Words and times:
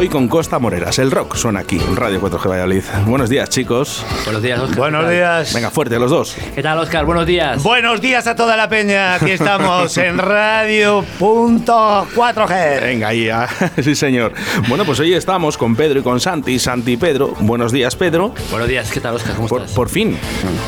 Hoy 0.00 0.08
con 0.08 0.28
Costa 0.28 0.58
Moreras, 0.58 0.98
el 0.98 1.10
rock 1.10 1.36
suena 1.36 1.60
aquí, 1.60 1.76
en 1.76 1.94
Radio 1.94 2.22
4G 2.22 2.48
Valladolid. 2.48 2.82
Buenos 3.04 3.28
días, 3.28 3.50
chicos. 3.50 4.02
Buenos 4.24 4.42
días, 4.42 4.58
Oscar. 4.58 4.78
Buenos 4.78 5.10
días. 5.10 5.52
Venga, 5.52 5.70
fuerte 5.70 5.98
los 5.98 6.10
dos. 6.10 6.34
¿Qué 6.54 6.62
tal, 6.62 6.78
Oscar? 6.78 7.04
Buenos 7.04 7.26
días. 7.26 7.62
Buenos 7.62 8.00
días 8.00 8.26
a 8.26 8.34
toda 8.34 8.56
la 8.56 8.70
peña. 8.70 9.16
Aquí 9.16 9.32
estamos 9.32 9.94
en 9.98 10.16
Radio.4G. 10.16 12.80
Venga, 12.80 13.08
ahí, 13.08 13.28
ah, 13.28 13.46
sí 13.82 13.94
señor. 13.94 14.32
Bueno, 14.70 14.86
pues 14.86 15.00
hoy 15.00 15.12
estamos 15.12 15.58
con 15.58 15.76
Pedro 15.76 16.00
y 16.00 16.02
con 16.02 16.18
Santi, 16.18 16.58
Santi 16.58 16.92
y 16.92 16.96
Pedro. 16.96 17.34
Buenos 17.40 17.70
días, 17.70 17.94
Pedro. 17.94 18.32
Buenos 18.50 18.70
días, 18.70 18.90
¿qué 18.90 19.00
tal, 19.00 19.16
Oscar? 19.16 19.36
¿Cómo 19.36 19.48
Por, 19.48 19.60
estás? 19.60 19.76
por 19.76 19.90
fin. 19.90 20.16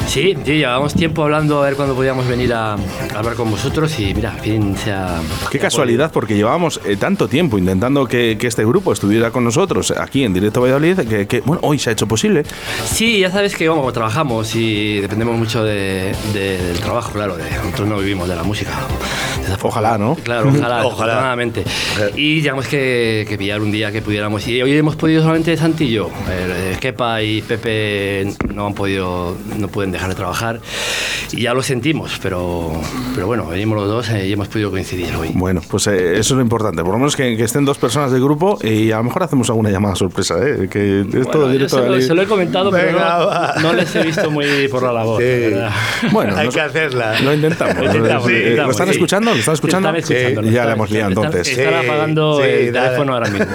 Sí, 0.08 0.36
sí, 0.44 0.58
llevamos 0.58 0.92
tiempo 0.92 1.22
hablando 1.22 1.62
a 1.62 1.64
ver 1.64 1.76
cuándo 1.76 1.94
podíamos 1.94 2.28
venir 2.28 2.52
a, 2.52 2.74
a 2.74 2.78
hablar 3.14 3.32
con 3.32 3.50
vosotros 3.50 3.98
y 3.98 4.12
mira, 4.12 4.32
fin 4.32 4.76
se 4.76 4.92
ha... 4.92 5.22
Qué 5.50 5.58
casualidad, 5.58 6.12
porque 6.12 6.36
llevábamos 6.36 6.82
eh, 6.84 6.98
tanto 6.98 7.28
tiempo 7.28 7.56
intentando 7.56 8.04
que, 8.04 8.36
que 8.38 8.46
este 8.46 8.66
grupo 8.66 8.92
estuviera 8.92 9.21
con 9.30 9.44
nosotros 9.44 9.92
aquí 9.92 10.24
en 10.24 10.32
Directo 10.34 10.60
Valladolid, 10.60 11.00
que, 11.08 11.26
que, 11.26 11.40
bueno, 11.42 11.60
hoy 11.64 11.78
se 11.78 11.90
ha 11.90 11.92
hecho 11.92 12.06
posible. 12.06 12.42
Sí, 12.86 13.20
ya 13.20 13.30
sabes 13.30 13.54
que 13.54 13.68
vamos, 13.68 13.92
trabajamos 13.92 14.54
y 14.54 15.00
dependemos 15.00 15.36
mucho 15.38 15.62
de- 15.64 16.14
de- 16.32 16.58
del 16.58 16.78
trabajo, 16.80 17.12
claro. 17.12 17.36
De, 17.36 17.44
nosotros 17.64 17.88
no 17.88 17.98
vivimos 17.98 18.28
de 18.28 18.36
la 18.36 18.42
música. 18.42 18.70
Ojalá, 19.62 19.98
¿no? 19.98 20.16
Claro, 20.16 20.48
ojalá, 20.48 20.58
Ojalá. 20.62 20.80
afortunadamente. 20.80 21.64
Y 22.16 22.36
teníamos 22.36 22.66
que, 22.66 23.26
que 23.28 23.38
pillar 23.38 23.60
un 23.60 23.70
día 23.70 23.92
que 23.92 24.02
pudiéramos. 24.02 24.46
Y 24.48 24.60
hoy 24.62 24.76
hemos 24.76 24.96
podido 24.96 25.22
solamente 25.22 25.56
Santi 25.56 25.84
y 25.84 25.90
yo. 25.92 26.10
Eh, 26.28 26.76
Kepa 26.80 27.22
y 27.22 27.42
Pepe 27.42 28.32
no 28.52 28.66
han 28.66 28.74
podido, 28.74 29.36
no 29.58 29.68
pueden 29.68 29.92
dejar 29.92 30.08
de 30.10 30.14
trabajar. 30.14 30.60
Y 31.32 31.42
ya 31.42 31.54
lo 31.54 31.62
sentimos, 31.62 32.18
pero, 32.22 32.72
pero 33.14 33.26
bueno, 33.26 33.46
venimos 33.46 33.76
los 33.78 33.88
dos 33.88 34.10
eh, 34.10 34.26
y 34.28 34.32
hemos 34.32 34.48
podido 34.48 34.70
coincidir 34.70 35.14
hoy. 35.16 35.30
Bueno, 35.34 35.60
pues 35.68 35.86
eh, 35.86 36.12
eso 36.18 36.20
es 36.20 36.30
lo 36.32 36.40
importante. 36.42 36.82
Por 36.82 36.92
lo 36.92 36.98
menos 36.98 37.16
que, 37.16 37.36
que 37.36 37.44
estén 37.44 37.64
dos 37.64 37.78
personas 37.78 38.10
del 38.10 38.22
grupo 38.22 38.58
y 38.62 38.90
a 38.90 38.96
lo 38.98 39.04
mejor 39.12 39.22
hacemos 39.24 39.50
alguna 39.50 39.68
llamada 39.68 39.94
sorpresa, 39.94 40.36
¿eh? 40.40 40.68
Que 40.70 41.00
es 41.02 41.06
todo 41.10 41.42
Bueno, 41.42 41.48
directo 41.48 41.82
se, 41.82 41.86
lo, 41.88 42.00
se 42.00 42.14
lo 42.14 42.22
he 42.22 42.26
comentado, 42.26 42.70
pero 42.70 42.86
Venga, 42.86 43.18
no, 43.18 43.26
va. 43.26 43.54
no 43.60 43.72
les 43.74 43.94
he 43.94 44.02
visto 44.02 44.30
muy 44.30 44.68
por 44.68 44.82
la 44.82 44.92
labor. 44.92 45.20
Sí. 45.22 45.50
la. 45.50 45.70
Bueno, 46.12 46.34
Hay 46.38 46.46
nos- 46.46 46.54
que 46.54 46.60
hacerla. 46.62 47.20
Lo 47.20 47.34
intentamos. 47.34 47.76
Lo 47.76 47.84
intentamos, 47.84 48.26
Sí, 48.26 48.32
intentamos, 48.32 48.66
¿Lo 48.66 48.70
están 48.72 48.86
sí. 48.86 48.92
escuchando? 48.92 49.30
¿Lo 49.32 49.36
están 49.38 49.54
escuchando? 49.54 49.88
Están 49.94 50.16
escuchando, 50.18 50.50
ya 50.50 50.64
la 50.64 50.72
hemos 50.72 50.90
liado 50.90 51.08
entonces. 51.10 51.48
Están 51.58 51.74
apagando 51.74 52.42
el 52.42 52.72
dale. 52.72 52.86
teléfono 52.86 53.12
ahora 53.12 53.28
mismo. 53.28 53.46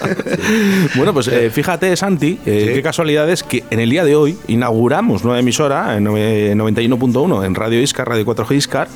Bueno, 0.95 1.13
pues 1.13 1.27
eh, 1.27 1.49
fíjate, 1.49 1.95
Santi, 1.95 2.39
eh, 2.45 2.65
Sí. 2.67 2.73
qué 2.73 2.81
casualidad 2.81 3.29
es 3.29 3.43
que 3.43 3.63
en 3.69 3.79
el 3.79 3.89
día 3.89 4.03
de 4.03 4.15
hoy 4.15 4.37
inauguramos 4.47 5.23
nueva 5.23 5.39
emisora 5.39 5.95
en 5.97 6.05
nove- 6.05 6.53
91.1 6.55 7.45
en 7.45 7.55
Radio 7.55 7.81
Iscar, 7.81 8.07
Radio 8.07 8.25
4G 8.25 8.55
Iscar, 8.55 8.87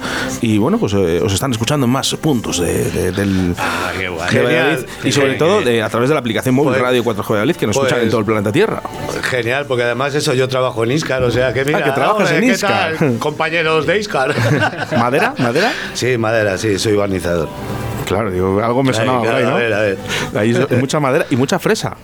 y 0.41 0.57
bueno, 0.57 0.77
pues 0.77 0.93
eh, 0.93 1.21
os 1.23 1.33
están 1.33 1.51
escuchando 1.51 1.85
en 1.85 1.91
más 1.91 2.13
puntos 2.15 2.59
de- 2.59 2.89
de- 2.91 3.11
del. 3.11 3.55
Ah, 3.57 3.91
qué 3.97 4.07
guay. 4.09 4.25
de 4.25 4.31
Genial. 4.39 4.53
Valladolid, 4.65 4.89
y 5.03 5.11
sobre 5.11 5.33
todo 5.35 5.59
a 5.59 5.89
través 5.89 6.09
de 6.09 6.13
la 6.15 6.19
aplicación 6.19 6.55
móvil 6.55 6.71
Pues- 6.73 6.81
Radio 6.81 7.03
4G 7.03 7.29
Valladolid, 7.29 7.55
que 7.55 7.67
nos 7.67 7.75
pues- 7.77 7.87
escuchan 7.87 8.03
en 8.05 8.09
todo 8.11 8.19
el 8.19 8.25
planeta 8.25 8.51
Tierra. 8.51 8.81
Genial, 9.23 9.65
porque 9.67 9.83
además 9.83 10.13
eso 10.15 10.33
yo 10.33 10.47
trabajo 10.47 10.83
en 10.83 10.91
Iscar, 10.91 11.23
o 11.23 11.31
sea 11.31 11.53
que 11.53 11.63
mira, 11.65 11.79
Ah, 11.79 11.83
que 11.83 11.91
trabajas 11.91 12.29
hombre, 12.31 12.37
en 12.37 12.49
¿qué 12.49 12.55
Iscar. 12.55 12.95
tal, 12.97 13.17
compañeros 13.19 13.85
de 13.85 13.99
Iscar. 13.99 14.33
¿Madera? 14.97 15.33
¿Madera? 15.37 15.71
sí, 15.93 16.17
madera, 16.17 16.57
sí, 16.57 16.77
soy 16.79 16.95
barnizador. 16.95 17.47
Claro, 18.05 18.31
digo, 18.31 18.61
algo 18.63 18.83
me 18.83 18.93
sonaba 18.93 19.19
por 19.19 19.33
ahí, 19.33 19.43
¿no? 19.43 19.55
a 19.55 19.55
ver, 19.55 19.73
a 19.73 19.79
ver. 19.81 19.97
Ahí 20.35 20.55
hay 20.69 20.77
mucha 20.77 20.99
madera 20.99 21.25
y 21.29 21.35
mucha 21.35 21.59
fresa. 21.59 21.95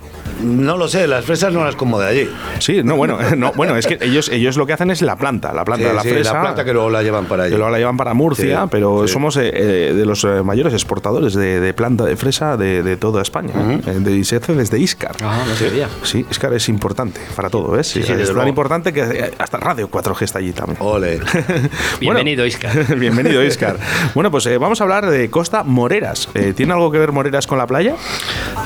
No 0.44 0.78
lo 0.78 0.88
sé, 0.88 1.08
las 1.08 1.26
fresas 1.26 1.54
no 1.54 1.64
las 1.64 1.76
como 1.76 2.00
de 2.00 2.08
allí. 2.08 2.30
Sí, 2.60 2.82
no, 2.84 2.96
bueno, 2.96 3.18
no, 3.38 3.52
bueno, 3.56 3.76
es 3.78 3.86
que 3.88 3.98
ellos, 4.02 4.30
ellos 4.30 4.58
lo 4.58 4.66
que 4.66 4.74
hacen 4.74 4.92
es 4.92 5.02
la 5.02 5.16
planta, 5.16 5.54
la 5.54 5.64
planta 5.66 5.84
Sí, 5.86 5.90
de 5.90 5.96
la 5.96 6.02
sí, 6.04 6.10
fresa. 6.10 6.34
la 6.34 6.42
planta 6.42 6.66
que 6.66 6.74
luego 6.74 6.90
la 6.90 7.04
llevan 7.04 7.26
para 7.26 7.44
allí. 7.44 7.52
que 7.52 7.58
luego 7.58 7.72
la 7.72 7.78
llevan 7.78 7.98
para 7.98 8.14
Murcia, 8.14 8.62
Sí, 8.64 8.68
pero 8.72 9.08
sí. 9.08 9.14
somos 9.14 9.38
eh, 9.38 9.52
eh, 9.54 9.94
de 9.94 10.06
los 10.06 10.24
eh, 10.24 10.42
mayores 10.44 10.74
exportadores 10.74 11.34
de, 11.34 11.60
de 11.60 11.74
planta 11.74 12.06
de 12.06 12.16
fresa 12.16 12.58
de, 12.58 12.84
de 12.84 12.98
toda 12.98 13.22
España. 13.22 13.54
de, 13.54 14.12
y 14.12 14.24
se 14.24 14.38
hace 14.38 14.54
desde 14.54 14.80
Iscar. 14.80 15.16
Ah, 15.24 15.44
no 15.48 15.56
sabía. 15.56 15.88
Sí, 16.04 16.26
Iscar 16.30 16.54
es 16.54 16.68
importante 16.70 17.20
para 17.36 17.50
todo, 17.50 17.72
¿ves? 17.72 17.88
sí, 17.88 18.00
es 18.00 18.08
tan 18.08 18.18
luego. 18.34 18.48
importante 18.50 18.92
que 18.94 19.32
hasta 19.38 19.58
Radio 19.58 19.90
4G 19.90 20.22
está 20.24 20.40
allí 20.40 20.52
también. 20.54 20.78
Ole. 20.82 21.20
Bienvenido, 22.00 22.46
Iscar. 22.46 22.96
Bienvenido, 22.98 23.44
Iscar. 23.44 23.78
bueno, 24.16 24.32
pues 24.32 24.46
eh, 24.48 24.58
vamos 24.58 24.82
a 24.82 24.84
hablar 24.84 25.10
de 25.10 25.30
Costa 25.30 25.64
Moreras. 25.64 26.30
Eh, 26.34 26.54
¿Tiene 26.56 26.74
algo 26.74 26.92
que 26.92 26.98
ver 27.00 27.12
Moreras 27.12 27.48
con 27.48 27.58
la 27.58 27.68
playa? 27.68 27.96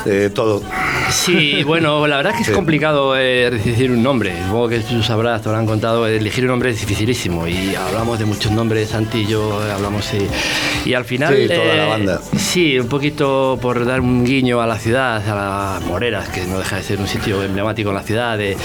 Eh, 0.05 0.29
todo. 0.33 0.61
Sí, 1.09 1.63
bueno, 1.65 2.07
la 2.07 2.17
verdad 2.17 2.31
es 2.33 2.37
que 2.37 2.41
es 2.43 2.47
Sí. 2.49 2.53
complicado 2.53 3.17
eh, 3.17 3.49
decir 3.51 3.91
un 3.91 4.01
nombre. 4.03 4.33
Supongo 4.45 4.69
que 4.69 4.79
tú 4.79 5.01
sabrás, 5.03 5.41
te 5.41 5.49
habrán 5.49 5.65
contado, 5.65 6.07
elegir 6.07 6.43
un 6.45 6.51
nombre 6.51 6.69
es 6.69 6.79
dificilísimo. 6.79 7.47
Y 7.47 7.75
hablamos 7.75 8.19
de 8.19 8.25
muchos 8.25 8.51
nombres, 8.51 8.89
Santi 8.89 9.19
y 9.21 9.27
yo 9.27 9.61
eh, 9.67 9.71
hablamos 9.71 10.09
y, 10.13 10.89
y 10.89 10.93
al 10.93 11.05
final... 11.05 11.33
eh, 11.33 11.47
Sí, 11.47 11.53
toda 11.55 11.75
la 11.75 11.85
banda. 11.87 12.21
Sí, 12.37 12.79
un 12.79 12.87
poquito 12.87 13.57
por 13.61 13.85
dar 13.85 14.01
un 14.01 14.23
guiño 14.23 14.61
a 14.61 14.67
la 14.67 14.77
ciudad, 14.77 15.27
a 15.27 15.75
las 15.79 15.83
Moreras, 15.85 16.29
que 16.29 16.45
no 16.45 16.59
deja 16.59 16.77
de 16.77 16.83
ser 16.83 16.99
un 16.99 17.07
sitio 17.07 17.41
emblemático 17.43 17.89
en 17.89 17.95
la 17.95 18.03
ciudad, 18.03 18.37
de, 18.37 18.55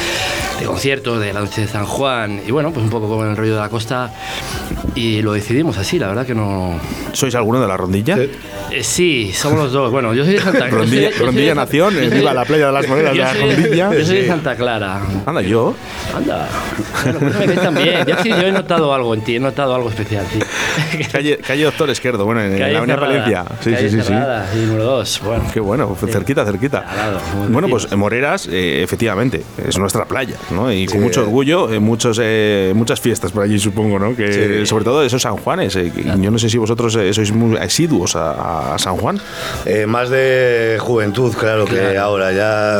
de 0.60 0.66
conciertos, 0.66 1.20
de 1.20 1.32
la 1.32 1.40
noche 1.40 1.62
de 1.62 1.66
San 1.68 1.86
Juan. 1.86 2.40
Y 2.46 2.50
bueno, 2.50 2.70
pues 2.72 2.84
un 2.84 2.90
poco 2.90 3.08
con 3.08 3.28
el 3.28 3.36
rollo 3.36 3.54
de 3.54 3.60
la 3.60 3.68
costa. 3.68 4.12
Y 4.94 5.22
lo 5.22 5.32
decidimos 5.32 5.78
así, 5.78 5.98
la 5.98 6.08
verdad 6.08 6.26
que 6.26 6.34
no... 6.34 6.78
¿Sois 7.12 7.34
alguno 7.34 7.60
de 7.60 7.66
la 7.68 7.76
rondilla? 7.76 8.16
Sí. 8.16 8.30
Eh, 8.72 8.82
sí, 8.84 9.32
somos 9.32 9.58
los 9.58 9.72
dos. 9.72 9.90
Bueno, 9.90 10.14
yo 10.14 10.24
soy 10.24 10.34
de 10.34 10.40
Santa 10.40 10.58
Clara. 10.68 10.70
Rondilla, 10.78 11.02
Yo 11.02 11.08
soy- 11.08 11.12
yo 11.12 11.16
soy 11.18 11.26
Rondilla 11.26 11.54
Nación, 11.54 11.96
eh, 12.02 12.08
viva 12.08 12.34
la 12.34 12.44
playa 12.44 12.66
de 12.66 12.72
las 12.72 12.86
de 12.96 13.14
yo 13.16 13.22
la 13.22 13.32
Rondilla. 13.34 13.92
Yo 13.94 14.04
soy 14.04 14.16
de. 14.22 14.26
Santa 14.26 14.54
Clara. 14.56 15.00
Anda, 15.26 15.42
yo. 15.42 15.74
Anda. 16.14 16.48
Bueno, 17.04 17.18
pues 17.20 17.46
me 17.48 17.54
también. 17.56 18.04
Yo, 18.06 18.14
sí, 18.22 18.28
yo 18.30 18.40
he 18.42 18.52
notado 18.52 18.92
algo 18.94 19.14
en 19.14 19.22
ti, 19.22 19.36
he 19.36 19.40
notado 19.40 19.74
algo 19.74 19.88
especial, 19.88 20.24
sí. 20.32 20.38
Calle, 21.12 21.38
calle 21.38 21.64
Doctor 21.64 21.90
Esquerdo, 21.90 22.24
bueno, 22.24 22.40
en, 22.42 22.52
en 22.52 22.58
Calle 22.58 22.72
la 22.72 22.78
Avenida. 22.78 23.00
Palencia. 23.00 23.44
Sí, 23.60 23.70
Calle 23.72 23.88
sí, 23.90 23.96
sí, 23.96 24.02
sí. 24.02 24.06
Cerrada, 24.08 24.46
sí, 24.52 24.58
número 24.60 24.84
dos. 24.84 25.20
Bueno. 25.24 25.44
Qué 25.52 25.60
bueno, 25.60 25.96
cerquita, 26.08 26.44
cerquita. 26.44 26.84
Lado, 26.96 27.18
bueno, 27.48 27.68
pues 27.68 27.90
Moreras, 27.96 28.48
eh, 28.50 28.82
efectivamente, 28.82 29.42
es 29.66 29.78
nuestra 29.78 30.04
playa, 30.04 30.36
¿no? 30.50 30.72
Y 30.72 30.86
con 30.86 31.00
mucho 31.00 31.22
orgullo, 31.22 31.72
eh, 31.72 31.78
muchos, 31.80 32.18
eh, 32.22 32.72
muchas 32.74 33.00
fiestas 33.00 33.32
por 33.32 33.42
allí, 33.42 33.58
supongo, 33.58 33.98
¿no? 33.98 34.14
Que 34.16 34.60
Sí. 34.60 34.66
sobre 34.66 34.84
todo 34.84 35.02
esos 35.04 35.22
San 35.22 35.36
Juanes. 35.36 35.76
eh, 35.76 35.92
que 35.94 36.02
Yo 36.04 36.30
no 36.30 36.38
sé 36.38 36.48
si 36.48 36.58
vosotros 36.58 36.94
eh, 36.96 37.12
sois 37.12 37.32
muy 37.32 37.56
asiduos 37.58 38.16
a, 38.16 38.74
a 38.74 38.78
San 38.78 38.96
Juan. 38.96 39.20
Eh, 39.66 39.86
más 39.86 40.08
de 40.10 40.78
juventud, 40.80 41.34
claro, 41.34 41.64
que 41.64 41.76
Claro. 41.76 42.00
ahora 42.02 42.32
ya 42.32 42.79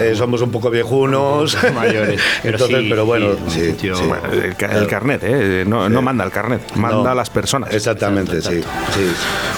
eh, 0.00 0.14
somos 0.16 0.40
un 0.42 0.50
poco 0.50 0.70
viejunos. 0.70 1.56
mayores. 1.74 2.20
Pero 2.42 2.56
Entonces, 2.56 2.80
sí, 2.82 2.86
pero 2.90 3.06
bueno, 3.06 3.28
sí, 3.48 3.74
sí, 3.78 3.88
el, 3.88 4.54
el 4.76 4.86
carnet, 4.86 5.20
¿eh? 5.24 5.64
No, 5.66 5.88
no 5.88 6.02
manda 6.02 6.24
el 6.24 6.30
carnet, 6.30 6.60
manda 6.76 6.96
No. 7.02 7.08
a 7.08 7.14
las 7.14 7.30
personas. 7.30 7.72
Exactamente, 7.72 8.40
sí. 8.42 8.60
sí. 8.94 9.00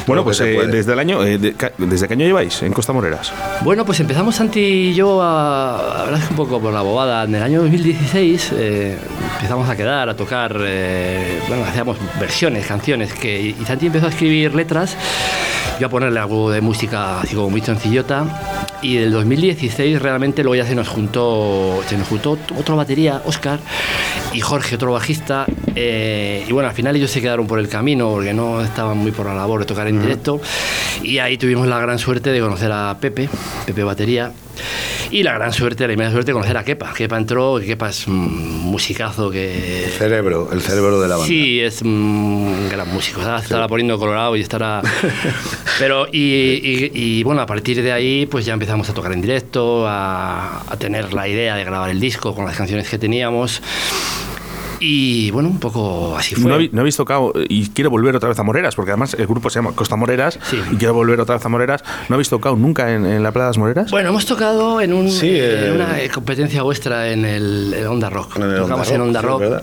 Bueno, 0.06 0.25
pues 0.25 0.41
eh, 0.41 0.67
desde 0.71 0.93
el 0.93 0.99
año, 0.99 1.25
eh, 1.25 1.39
de- 1.39 1.55
¿desde 1.79 2.09
qué 2.09 2.15
año 2.15 2.27
lleváis 2.27 2.62
en 2.62 2.73
Costa 2.73 2.93
Moreras? 2.93 3.33
Bueno, 3.62 3.84
pues 3.84 4.00
empezamos 4.00 4.34
Santi 4.37 4.61
y 4.61 4.95
yo 4.95 5.23
a, 5.23 5.77
a 5.79 6.03
hablar 6.03 6.21
un 6.31 6.37
poco 6.37 6.61
por 6.61 6.73
la 6.73 6.83
bobada. 6.83 7.25
En 7.25 7.34
el 7.34 7.43
año 7.43 7.61
2016 7.62 8.50
eh, 8.55 8.99
empezamos 9.37 9.69
a 9.69 9.77
quedar, 9.77 10.09
a 10.09 10.17
tocar, 10.17 10.56
eh, 10.61 11.39
bueno, 11.49 11.65
hacíamos 11.65 11.99
versiones, 12.19 12.67
canciones, 12.67 13.12
que, 13.12 13.41
y 13.41 13.65
Santi 13.67 13.87
empezó 13.87 14.06
a 14.06 14.11
escribir 14.11 14.55
letras, 14.55 14.97
yo 15.81 15.87
a 15.87 15.91
ponerle 15.91 16.21
algo 16.21 16.51
de 16.51 16.61
música 16.61 17.21
así 17.21 17.35
como 17.35 17.49
muy 17.49 17.63
sencillota. 17.63 18.69
Y 18.83 18.97
del 18.97 19.13
2016 19.13 20.01
realmente 20.01 20.43
luego 20.43 20.63
ya 20.63 20.69
se 20.69 20.75
nos 20.75 20.89
juntó, 20.89 21.83
se 21.89 21.97
nos 21.97 22.07
juntó 22.07 22.39
otra 22.59 22.75
batería, 22.75 23.23
Oscar, 23.25 23.59
y 24.35 24.41
Jorge, 24.41 24.75
otro 24.75 24.93
bajista. 24.93 25.47
eh, 25.75 26.45
y 26.47 26.53
bueno, 26.53 26.69
al 26.69 26.75
final 26.75 26.97
ellos 26.97 27.11
se 27.11 27.23
quedaron 27.23 27.47
por 27.47 27.59
el 27.59 27.69
camino 27.69 28.11
porque 28.11 28.35
no 28.35 28.61
estaban 28.61 28.99
muy 28.99 29.11
por 29.11 29.27
la 29.27 29.35
labor 29.35 29.61
de 29.61 29.67
tocar 29.67 29.89
en 29.89 30.01
directo. 30.01 30.41
Y 31.03 31.19
ahí 31.19 31.39
tuvimos 31.39 31.67
la 31.67 31.79
gran 31.79 31.99
suerte 31.99 32.31
de 32.31 32.41
conocer 32.41 32.71
a 32.73 32.99
Pepe, 33.01 33.31
Pepe 33.65 33.83
Batería. 33.83 34.33
Y 35.10 35.22
la 35.22 35.34
gran 35.34 35.53
suerte, 35.53 35.87
la 35.87 35.93
inmensa 35.93 36.12
suerte 36.12 36.31
de 36.31 36.34
conocer 36.34 36.56
a 36.56 36.65
Kepa. 36.65 36.93
Kepa 36.94 37.16
entró, 37.16 37.59
Kepa 37.65 37.91
es 37.91 38.06
un 38.06 38.60
musicazo 38.65 39.31
que... 39.31 39.84
El 39.84 39.91
cerebro, 39.91 40.48
el 40.53 40.60
cerebro 40.60 41.00
de 41.00 41.09
la 41.09 41.16
banda. 41.16 41.26
Sí, 41.28 41.60
es 41.60 41.82
un 41.82 42.69
gran 42.70 42.88
músico. 42.93 43.22
¿sabes? 43.22 43.44
Estará 43.44 43.66
poniendo 43.69 43.99
colorado 43.99 44.37
y 44.37 44.41
estará. 44.41 44.82
Pero, 45.79 46.06
y, 46.12 46.19
y- 46.20 46.90
y, 46.94 47.23
bueno, 47.23 47.40
a 47.40 47.46
partir 47.46 47.82
de 47.82 47.93
ahí, 47.93 48.26
pues 48.26 48.44
ya 48.46 48.52
empezamos 48.52 48.88
a 48.88 48.94
tocar 48.94 49.12
en 49.12 49.20
directo, 49.20 49.87
a, 49.88 50.62
a 50.70 50.76
tener 50.76 51.12
la 51.12 51.26
idea 51.29 51.56
de 51.56 51.64
grabar 51.64 51.90
el 51.90 52.00
disco 52.00 52.35
con 52.35 52.44
las 52.44 52.56
canciones 52.56 52.88
que 52.88 52.99
teníamos. 52.99 53.61
Y 54.81 55.31
bueno, 55.31 55.49
un 55.50 55.61
poco 55.61 56.17
así 56.17 56.35
fue. 56.35 56.49
No, 56.50 56.55
habéis- 56.56 56.73
no 56.73 56.81
habéis 56.81 56.97
tocado 56.97 57.32
y 57.49 57.69
quiero 57.69 57.91
volver 57.91 58.17
otra 58.17 58.29
vez 58.31 58.38
a 58.38 58.43
Moreras, 58.43 58.75
porque 58.75 58.91
además 58.93 59.15
el 59.19 59.27
grupo 59.27 59.50
se 59.50 59.59
llama 59.59 59.73
Costa 59.75 59.94
Moreras 59.97 60.38
Sí. 60.43 60.59
y 60.73 60.77
quiero 60.77 60.94
volver 60.94 61.21
otra 61.21 61.37
vez 61.37 61.44
a 61.44 61.49
Moreras. 61.50 61.82
¿No 62.09 62.15
habéis 62.15 62.31
tocado 62.31 62.56
nunca 62.56 62.93
en, 62.94 63.05
en 63.06 63.23
la 63.23 63.31
Playa 63.31 63.47
de 63.47 63.50
las 63.50 63.59
Moreras? 63.59 63.91
Bueno, 63.91 64.09
hemos 64.09 64.25
tocado 64.27 64.81
en, 64.81 64.93
un, 64.94 65.11
Sí, 65.11 65.29
en 65.29 65.35
eh, 65.69 65.73
una 65.75 65.97
competencia 66.12 66.62
vuestra 66.62 67.11
en 67.12 67.25
el 67.25 67.75
en 67.75 67.87
Onda 67.87 68.09
Rock. 68.11 68.37
En 68.37 68.43
el 68.44 68.56
Tocamos 68.56 68.88
Onda 68.88 68.94
en 68.94 69.00
Onda 69.03 69.23
Rock, 69.23 69.43
Rock. 69.43 69.62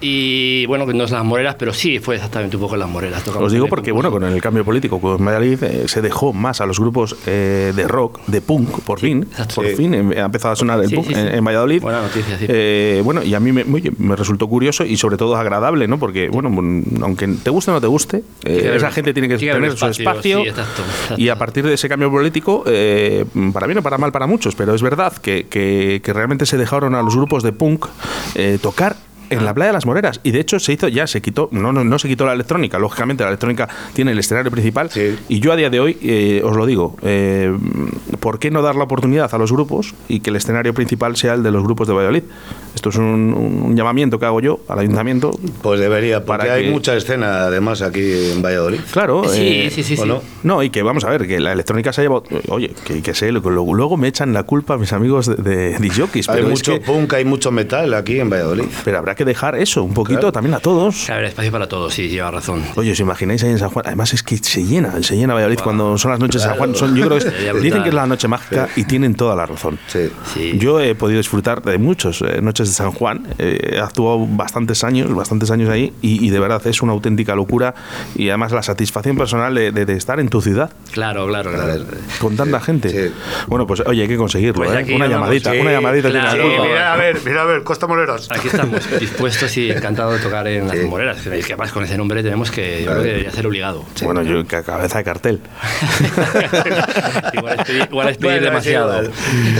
Y 0.00 0.64
bueno, 0.66 0.86
que 0.86 0.94
no 0.94 1.04
es 1.04 1.10
las 1.10 1.24
moreras, 1.24 1.56
pero 1.58 1.72
sí 1.72 1.98
fue 1.98 2.14
exactamente 2.16 2.56
un 2.56 2.62
poco 2.62 2.76
las 2.76 2.88
moreras. 2.88 3.26
Os 3.28 3.50
digo 3.52 3.66
porque, 3.66 3.90
bueno, 3.90 4.10
con 4.12 4.22
el 4.22 4.40
cambio 4.40 4.64
político 4.64 5.00
con 5.00 5.20
Madrid 5.22 5.60
eh, 5.64 5.88
se 5.88 6.00
dejó 6.00 6.32
más 6.32 6.60
a 6.60 6.66
los 6.66 6.78
grupos 6.78 7.16
eh, 7.26 7.72
de 7.74 7.88
rock, 7.88 8.20
de 8.28 8.40
punk, 8.40 8.80
por 8.82 9.00
fin. 9.00 9.24
exacto. 9.28 9.56
Por 9.56 9.66
Sí. 9.68 9.74
fin 9.74 9.94
em, 9.94 10.12
ha 10.12 10.26
empezado 10.26 10.52
a 10.52 10.56
sonar 10.56 10.80
el 10.80 10.88
Sí, 10.88 10.94
punk 10.94 11.08
sí, 11.08 11.14
sí. 11.14 11.20
En, 11.20 11.34
en 11.34 11.44
Valladolid. 11.44 11.82
Buena 11.82 12.02
noticia, 12.02 12.38
sí. 12.38 12.46
Eh, 12.48 13.00
bueno, 13.04 13.22
y 13.24 13.34
a 13.34 13.40
mí 13.40 13.50
me, 13.52 13.62
oye, 13.74 13.90
me 13.98 14.14
resultó 14.14 14.46
curioso 14.46 14.84
y 14.84 14.96
sobre 14.96 15.16
todo 15.16 15.34
agradable, 15.36 15.88
¿no? 15.88 15.98
Porque, 15.98 16.28
bueno, 16.28 16.48
aunque 17.02 17.26
te 17.42 17.50
guste 17.50 17.72
o 17.72 17.74
no 17.74 17.80
te 17.80 17.86
guste, 17.88 18.22
eh, 18.44 18.72
esa 18.76 18.92
gente 18.92 19.12
tiene 19.12 19.28
que 19.28 19.36
tener 19.36 19.76
su 19.76 19.86
espacio, 19.86 20.08
espacio. 20.10 20.42
sí, 20.44 20.48
exacto, 20.48 20.82
exacto. 20.82 21.20
Y 21.22 21.28
a 21.28 21.36
partir 21.36 21.66
de 21.66 21.74
ese 21.74 21.88
cambio 21.88 22.08
político, 22.10 22.62
eh, 22.66 23.24
para 23.52 23.66
bien 23.66 23.78
o 23.78 23.82
para 23.82 23.98
mal 23.98 24.12
para 24.12 24.26
muchos, 24.28 24.54
pero 24.54 24.74
es 24.74 24.82
verdad 24.82 25.12
que, 25.14 25.46
que- 25.48 26.00
que 26.04 26.12
realmente 26.12 26.46
se 26.46 26.56
dejaron 26.56 26.94
a 26.94 27.02
los 27.02 27.16
grupos 27.16 27.42
de 27.42 27.52
punk 27.52 27.86
eh, 28.36 28.58
tocar 28.62 28.96
en 29.30 29.44
la 29.44 29.54
playa 29.54 29.68
de 29.68 29.72
las 29.74 29.86
Moreras 29.86 30.20
y 30.22 30.30
de 30.30 30.40
hecho 30.40 30.58
se 30.58 30.72
hizo 30.72 30.88
ya 30.88 31.06
se 31.06 31.20
quitó 31.22 31.48
no 31.52 31.72
no, 31.72 31.84
no 31.84 31.98
se 31.98 32.08
quitó 32.08 32.24
la 32.26 32.32
electrónica 32.32 32.78
lógicamente 32.78 33.22
la 33.24 33.28
electrónica 33.30 33.68
tiene 33.92 34.12
el 34.12 34.18
escenario 34.18 34.50
principal 34.50 34.90
Sí. 34.90 35.16
y 35.28 35.40
yo 35.40 35.52
a 35.52 35.56
día 35.56 35.70
de 35.70 35.80
hoy 35.80 35.98
eh, 36.02 36.42
os 36.44 36.56
lo 36.56 36.66
digo 36.66 36.96
eh, 37.02 37.52
¿por 38.20 38.38
qué 38.38 38.50
no 38.50 38.62
dar 38.62 38.74
la 38.76 38.84
oportunidad 38.84 39.32
a 39.34 39.38
los 39.38 39.52
grupos 39.52 39.94
y 40.08 40.20
que 40.20 40.30
el 40.30 40.36
escenario 40.36 40.72
principal 40.74 41.16
sea 41.16 41.34
el 41.34 41.42
de 41.42 41.50
los 41.50 41.62
grupos 41.62 41.88
de 41.88 41.94
Valladolid? 41.94 42.22
Esto 42.78 42.88
es 42.90 42.96
un, 42.96 43.34
un 43.34 43.76
llamamiento 43.76 44.18
que 44.18 44.26
hago 44.26 44.40
yo 44.40 44.60
al 44.68 44.78
ayuntamiento 44.78 45.30
Pues 45.62 45.80
debería, 45.80 46.24
porque 46.24 46.42
Para 46.44 46.54
hay 46.54 46.64
que- 46.64 46.70
mucha 46.70 46.94
escena 46.96 47.42
además 47.44 47.82
aquí 47.82 48.00
en 48.32 48.40
Valladolid. 48.42 48.80
claro 48.90 49.22
Sí, 49.28 49.40
eh, 49.66 49.70
sí, 49.74 49.82
sí, 49.82 49.94
¿o 49.98 50.02
sí. 50.02 50.08
no? 50.08 50.22
No, 50.44 50.62
y 50.62 50.70
que 50.70 50.82
vamos 50.82 51.04
a 51.04 51.10
ver, 51.10 51.26
que 51.26 51.40
la 51.40 51.52
electrónica 51.52 51.92
se 51.92 52.00
ha 52.00 52.04
llevado. 52.04 52.22
Oye, 52.48 52.72
que, 52.84 53.02
que 53.02 53.14
sé, 53.14 53.30
luego, 53.32 53.74
luego 53.74 53.96
me 53.96 54.08
echan 54.08 54.32
la 54.32 54.44
culpa 54.44 54.78
mis 54.78 54.92
amigos 54.92 55.26
de, 55.26 55.34
de 55.36 55.78
disjockeys, 55.78 56.28
Hay 56.28 56.42
es 56.42 56.48
mucho 56.48 56.74
que- 56.74 56.80
punk, 56.80 57.12
hay 57.14 57.24
mucho 57.24 57.50
metal 57.50 57.92
aquí 57.94 58.20
en 58.20 58.30
Valladolid. 58.30 58.64
Pero 58.84 58.98
habrá 58.98 59.14
que 59.14 59.24
dejar 59.24 59.56
eso 59.56 59.82
un 59.82 59.92
poquito 59.94 60.20
Claro. 60.20 60.32
también 60.32 60.54
a 60.54 60.60
todos. 60.60 61.04
Que 61.06 61.12
haber 61.12 61.24
espacio 61.26 61.50
para 61.52 61.68
todos, 61.68 61.92
sí, 61.92 62.08
lleva 62.08 62.30
razón. 62.30 62.62
Oye, 62.76 62.92
¿os 62.92 63.00
imagináis 63.00 63.42
ahí 63.42 63.50
en 63.50 63.58
San 63.58 63.70
Juan? 63.70 63.84
Además 63.86 64.14
es 64.14 64.22
que 64.22 64.36
se 64.38 64.64
llena, 64.64 65.02
se 65.02 65.16
llena 65.16 65.34
Valladolid 65.34 65.58
cuando 65.62 65.98
son 65.98 66.12
las 66.12 66.20
noches 66.20 66.42
de 66.42 66.48
San 66.48 66.56
Juan. 66.56 66.74
Son, 66.74 66.94
yo 66.94 67.06
creo 67.08 67.18
que 67.18 67.52
dicen 67.60 67.82
que 67.82 67.88
es 67.88 67.94
la 67.94 68.06
noche 68.06 68.28
mágica 68.28 68.68
y 68.76 68.84
tienen 68.84 69.14
toda 69.14 69.34
la 69.34 69.46
razón. 69.46 69.78
Sí. 69.88 70.08
Sí. 70.34 70.58
Yo 70.58 70.80
he 70.80 70.94
podido 70.94 71.18
disfrutar 71.18 71.62
de 71.62 71.78
muchas 71.78 72.22
noches 72.42 72.67
de 72.68 72.74
San 72.74 72.92
Juan. 72.92 73.26
eh, 73.38 73.74
he 73.74 73.80
actuado 73.80 74.26
bastantes 74.26 74.84
años, 74.84 75.14
bastantes 75.14 75.50
años 75.50 75.68
ahí 75.70 75.92
y, 76.02 76.24
y 76.26 76.30
de 76.30 76.38
verdad 76.40 76.64
es 76.66 76.82
una 76.82 76.92
auténtica 76.92 77.34
locura 77.34 77.74
y 78.16 78.28
además 78.28 78.52
la 78.52 78.62
satisfacción 78.62 79.16
personal 79.16 79.54
de, 79.54 79.72
de- 79.72 79.86
de 79.86 79.94
estar 79.96 80.20
en 80.20 80.28
tu 80.28 80.40
ciudad 80.40 80.70
Claro, 80.92 81.26
claro, 81.26 81.50
claro. 81.50 81.64
Claro. 81.84 81.84
con 82.20 82.36
tanta 82.36 82.60
gente. 82.60 82.88
sí. 82.90 83.12
Bueno, 83.46 83.66
pues 83.66 83.80
oye, 83.86 84.02
hay 84.02 84.08
que 84.08 84.16
conseguirlo. 84.16 84.64
Pues 84.64 84.70
¿eh? 84.88 84.94
Una 84.94 85.06
vamos, 85.06 85.20
llamadita, 85.20 85.52
sí, 85.52 85.58
una 85.58 85.72
llamadita 85.72 86.08
tiene 86.10 86.24
la 86.24 86.30
claro. 86.34 86.48
culpa. 86.48 86.62
Mira, 86.64 86.92
a 86.92 86.96
ver, 86.96 87.18
mira 87.24 87.42
a 87.42 87.44
ver, 87.44 87.62
Costa 87.62 87.86
Moreras. 87.86 88.28
Aquí 88.30 88.48
estamos 88.48 88.80
dispuestos 89.00 89.56
y 89.56 89.70
encantados 89.70 90.14
de 90.14 90.20
tocar 90.20 90.46
en 90.48 90.68
las 90.68 90.76
moreras. 90.84 91.18
Que 91.22 91.30
que 91.40 91.52
además 91.52 91.72
con 91.72 91.84
ese 91.84 91.96
nombre 91.96 92.22
tenemos 92.22 92.50
que, 92.50 92.80
yo 92.80 92.84
Claro. 92.86 93.00
creo 93.00 93.02
que 93.04 93.08
debería 93.10 93.30
ser 93.32 93.46
obligado. 93.46 93.84
Bueno, 94.02 94.22
yo 94.22 94.46
ca- 94.46 94.62
cabeza 94.62 94.98
de 94.98 95.04
cartel. 95.04 95.40
igual 97.32 97.56
es 97.58 97.66
pedir, 97.66 97.88
igual 97.90 98.08
es 98.08 98.16
pedir 98.18 98.32
Bueno, 98.40 98.44
demasiado. 98.46 99.02
sí, 99.04 99.10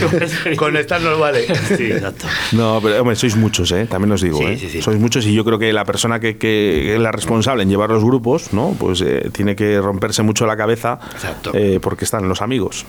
igual. 0.03 0.57
Con 0.57 0.73
nos 0.75 1.19
vale. 1.19 1.47
Sí, 1.77 1.93
exacto. 1.93 2.27
No, 2.53 2.81
pero 2.83 2.98
hombre, 2.99 3.17
sois 3.17 3.37
muchos, 3.37 3.71
¿eh? 3.73 3.87
También 3.87 4.13
os 4.13 4.21
digo, 4.23 4.39
Sí, 4.39 4.45
¿eh? 4.45 4.59
sí, 4.59 4.69
sí. 4.69 4.83
Sois 4.83 4.99
muchos 4.99 5.25
y 5.27 5.35
yo 5.35 5.45
creo 5.45 5.59
que 5.59 5.73
la 5.73 5.85
persona 5.85 6.21
que, 6.21 6.37
que 6.39 6.95
es 6.95 7.01
la 7.01 7.13
responsable 7.13 7.63
en 7.63 7.69
llevar 7.71 7.91
los 7.91 8.05
grupos, 8.05 8.53
¿no? 8.53 8.75
Pues 8.79 9.01
eh, 9.01 9.31
tiene 9.33 9.57
que 9.57 9.81
romperse 9.81 10.23
mucho 10.23 10.47
la 10.47 10.57
cabeza 10.57 10.99
Exacto. 11.13 11.53
eh, 11.55 11.79
porque 11.83 12.05
están 12.05 12.29
los 12.29 12.43
amigos. 12.43 12.85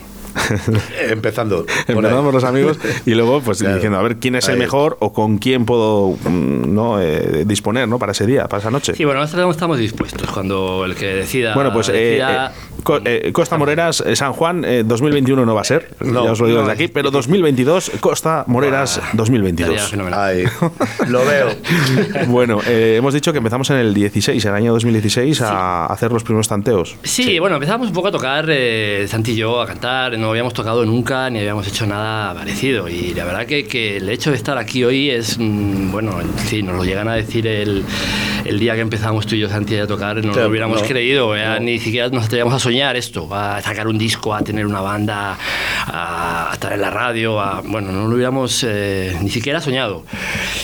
Empezando. 1.08 1.66
ahí. 1.88 1.94
Empezamos 1.94 2.32
los 2.32 2.44
amigos 2.44 2.78
y 3.06 3.14
luego 3.14 3.40
pues 3.40 3.58
Claro. 3.58 3.74
diciendo 3.74 3.98
a 3.98 4.02
ver 4.02 4.16
quién 4.18 4.36
es 4.36 4.48
el 4.48 4.58
mejor 4.58 4.96
o 5.00 5.12
con 5.12 5.38
quién 5.38 5.64
puedo 5.64 6.10
mm, 6.24 6.72
no 6.74 6.98
disponer 7.44 7.88
no 7.88 7.98
para 7.98 8.12
ese 8.12 8.26
día 8.26 8.46
para 8.48 8.60
esa 8.60 8.70
noche 8.70 8.94
Sí, 8.94 9.04
bueno, 9.04 9.20
nosotros 9.20 9.50
estamos 9.50 9.78
dispuestos. 9.78 10.30
Cuando 10.30 10.84
el 10.84 10.94
que 10.94 11.06
decida. 11.06 11.54
bueno 11.54 11.72
pues 11.72 11.88
decida- 11.88 12.52
Co- 12.84 13.00
Costa 13.32 13.58
Moreras 13.58 14.02
San 14.14 14.32
Juan 14.32 14.64
eh, 14.64 14.84
2021 14.86 15.44
no 15.44 15.54
va 15.54 15.60
a 15.60 15.64
ser 15.64 15.94
No, 16.00 16.24
ya 16.24 16.32
os 16.32 16.40
lo 16.40 16.46
digo 16.46 16.60
no, 16.62 16.68
desde 16.68 16.84
aquí 16.84 16.92
pero 16.92 17.10
2022 17.10 17.90
Costa 18.00 18.44
Moreras 18.46 18.92
Estaría 18.96 19.10
2022 19.14 19.92
fenomenal. 20.04 20.20
Ahí. 20.20 20.44
Lo 21.08 21.24
veo. 21.24 21.50
bueno 22.28 22.60
eh, 22.66 22.96
hemos 22.96 23.14
dicho 23.14 23.32
que 23.32 23.38
empezamos 23.38 23.70
en 23.70 23.76
el 23.76 23.94
16 23.94 24.44
el 24.44 24.54
año 24.54 24.72
2016 24.72 25.40
a 25.42 25.86
hacer 25.86 26.12
los 26.12 26.22
primeros 26.22 26.48
tanteos 26.48 26.96
Sí, 27.02 27.38
bueno, 27.38 27.56
empezamos 27.56 27.88
un 27.88 27.94
poco 27.94 28.08
a 28.08 28.10
tocar, 28.10 28.46
eh, 28.48 29.06
Santi 29.08 29.32
y 29.32 29.36
yo, 29.36 29.60
a 29.60 29.66
cantar, 29.66 30.18
no 30.18 30.30
habíamos 30.30 30.54
tocado 30.54 30.84
nunca 30.84 31.30
ni 31.30 31.38
habíamos 31.40 31.66
hecho 31.68 31.86
nada 31.86 32.34
parecido 32.34 32.88
y 32.88 33.14
la 33.14 33.24
verdad 33.24 33.46
que, 33.46 33.66
que 33.66 33.98
el 33.98 34.08
hecho 34.08 34.30
de 34.30 34.36
estar 34.36 34.58
aquí 34.58 34.84
hoy 34.84 35.10
es, 35.10 35.38
mm, 35.38 35.90
bueno, 35.92 36.18
sí, 36.46 36.62
nos 36.62 36.76
lo 36.76 36.84
llegan 36.84 37.08
a 37.08 37.14
decir 37.14 37.46
el, 37.46 37.84
el 38.44 38.58
día 38.58 38.74
que 38.74 38.80
empezamos 38.80 39.26
tú 39.26 39.34
y 39.34 39.40
yo, 39.40 39.48
Santi, 39.48 39.76
a 39.76 39.86
tocar, 39.86 40.16
no 40.16 40.32
Claro, 40.32 40.42
lo 40.42 40.50
hubiéramos 40.50 40.82
no, 40.82 40.88
creído, 40.88 41.34
ni 41.60 41.78
siquiera 41.78 42.08
nos 42.08 42.26
atrevíamos 42.26 42.54
a 42.54 42.58
soñar 42.58 42.96
esto, 42.96 43.28
a 43.32 43.60
sacar 43.60 43.86
un 43.88 43.98
disco, 43.98 44.34
a 44.34 44.42
tener 44.42 44.66
una 44.66 44.80
banda, 44.80 45.36
a, 45.86 46.50
a 46.50 46.54
estar 46.54 46.72
en 46.72 46.80
la 46.80 46.90
radio, 46.90 47.40
a, 47.40 47.60
bueno, 47.62 47.92
no 47.92 48.08
lo 48.08 48.14
hubiéramos 48.14 48.64
eh, 48.66 49.16
ni 49.22 49.30
siquiera 49.30 49.60
soñado. 49.60 49.89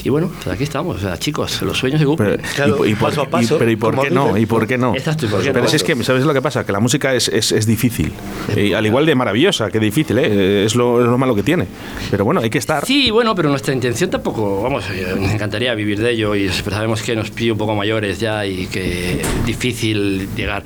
Y 0.04 0.08
bueno, 0.08 0.30
pues 0.42 0.54
aquí 0.54 0.64
estamos, 0.64 0.96
o 0.96 1.00
sea, 1.00 1.18
chicos, 1.18 1.62
los 1.62 1.76
sueños 1.78 2.00
se 2.00 2.06
cumplen. 2.06 2.36
Pero, 2.40 2.54
Claro, 2.54 2.86
y, 2.86 2.94
por, 2.94 3.08
paso 3.10 3.22
a 3.22 3.24
y- 3.24 3.28
paso, 3.28 3.58
pero 3.58 3.70
¿y 3.70 3.76
por 3.76 4.00
qué 4.00 4.10
no? 4.10 4.36
¿Y 4.38 4.46
por 4.46 4.66
qué 4.66 4.78
no? 4.78 4.94
Exacto, 4.94 5.26
¿y 5.26 5.28
por 5.28 5.42
qué 5.42 5.50
pero 5.52 5.64
no? 5.64 5.68
si 5.70 5.76
es 5.76 5.82
que, 5.84 5.94
¿sabes 6.04 6.24
lo 6.24 6.32
que 6.34 6.42
pasa? 6.42 6.64
Que 6.64 6.72
la 6.72 6.80
música 6.80 7.14
es, 7.14 7.28
es, 7.28 7.52
es 7.52 7.66
difícil. 7.66 8.12
Y 8.56 8.72
al 8.72 8.84
igual 8.86 9.06
de 9.06 9.14
maravillosa 9.14 9.70
que 9.70 9.78
difícil, 9.80 10.18
¿eh? 10.18 10.64
es, 10.64 10.74
lo, 10.74 11.00
es 11.02 11.06
lo 11.08 11.18
malo 11.18 11.34
que 11.34 11.42
tiene. 11.42 11.66
Pero 12.10 12.24
bueno, 12.24 12.40
hay 12.40 12.50
que 12.50 12.58
estar. 12.58 12.84
Sí, 12.86 13.10
bueno, 13.10 13.34
pero 13.34 13.48
nuestra 13.48 13.72
intención 13.74 14.10
tampoco, 14.10 14.62
vamos, 14.62 14.84
eh, 14.90 15.14
nos 15.18 15.30
encantaría 15.30 15.74
vivir 15.74 16.00
de 16.00 16.10
ello 16.12 16.34
y 16.34 16.48
sabemos 16.48 17.02
que 17.02 17.16
nos 17.16 17.30
pide 17.30 17.52
un 17.52 17.58
poco 17.58 17.74
mayores 17.74 18.18
ya 18.20 18.44
y 18.46 18.66
que 18.66 19.20
es 19.20 19.46
difícil 19.46 20.28
llegar. 20.36 20.62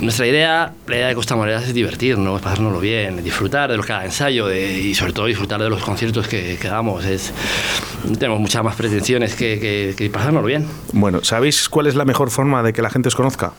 Nuestra 0.00 0.26
idea, 0.26 0.72
la 0.86 0.96
idea 0.96 1.08
de 1.08 1.14
Costa 1.14 1.36
Moreras 1.36 1.64
es 1.64 1.74
divertirnos, 1.74 2.40
pasárnoslo 2.40 2.80
bien, 2.80 3.22
disfrutar 3.22 3.70
de 3.70 3.76
lo 3.76 3.82
cada 3.84 4.04
ensayo 4.04 4.46
de- 4.46 4.80
y 4.80 4.94
sobre 4.94 5.12
todo 5.12 5.26
disfrutar 5.26 5.62
de 5.62 5.68
los 5.70 5.82
conciertos 5.82 6.26
que, 6.28 6.56
que 6.60 6.68
damos. 6.68 7.04
Es, 7.04 7.32
tenemos 8.18 8.40
muchas 8.40 8.62
más 8.62 8.76
pretensiones 8.76 9.34
que, 9.34 9.58
que, 9.58 9.94
que 9.96 10.10
pasárnoslo 10.10 10.46
bien. 10.46 10.66
Bueno, 10.92 11.20
¿sabéis 11.22 11.68
cuál 11.68 11.86
es 11.86 11.94
la 11.94 12.04
mejor 12.04 12.30
forma 12.30 12.62
de 12.62 12.72
que 12.72 12.82
la 12.82 12.90
gente 12.90 13.08
os 13.08 13.14
conozca? 13.14 13.52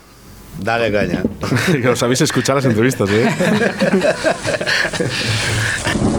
Dale 0.58 0.90
caña. 0.90 1.22
que 1.72 1.88
os 1.88 2.02
habéis 2.02 2.22
escuchado 2.22 2.58
las 2.58 2.64
entrevistas, 2.64 3.10
¿eh? 3.10 3.28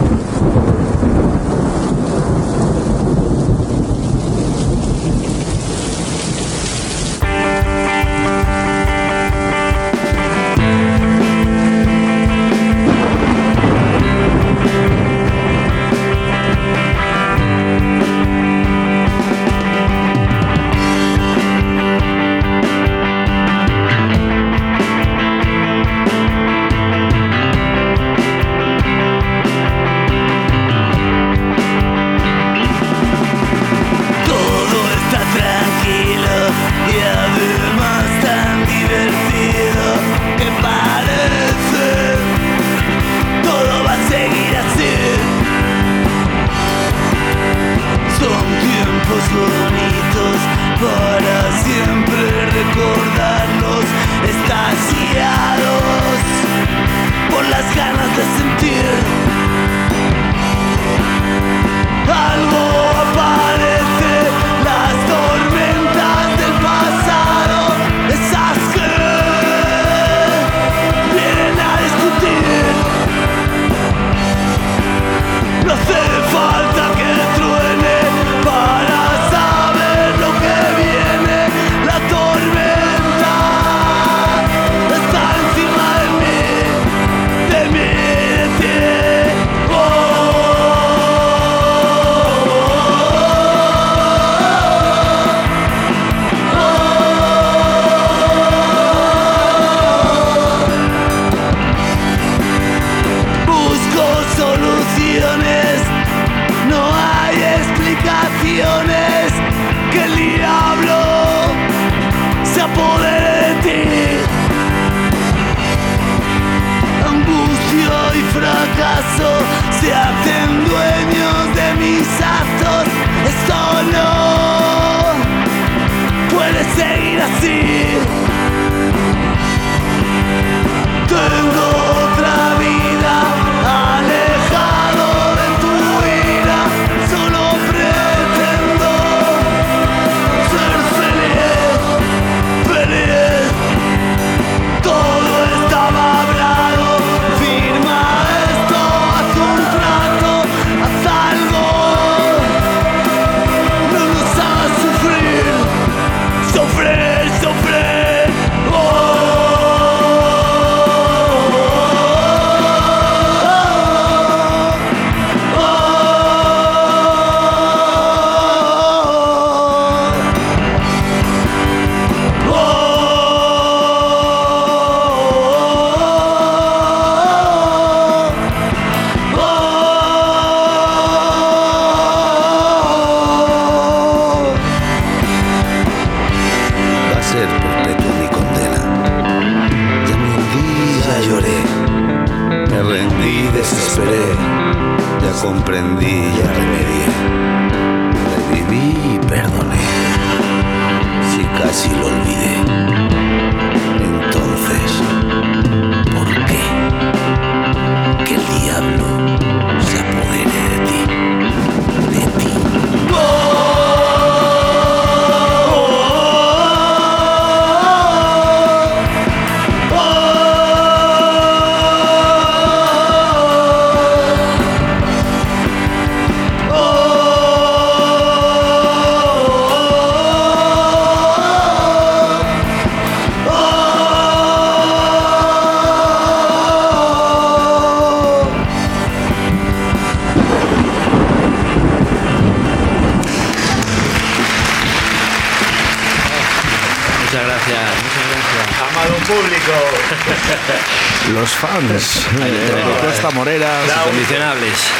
Los 251.34 251.50
fans 251.50 252.26
de 252.38 253.06
Costa 253.06 253.30
Morera. 253.30 253.80
Incondicionables. 253.84 254.90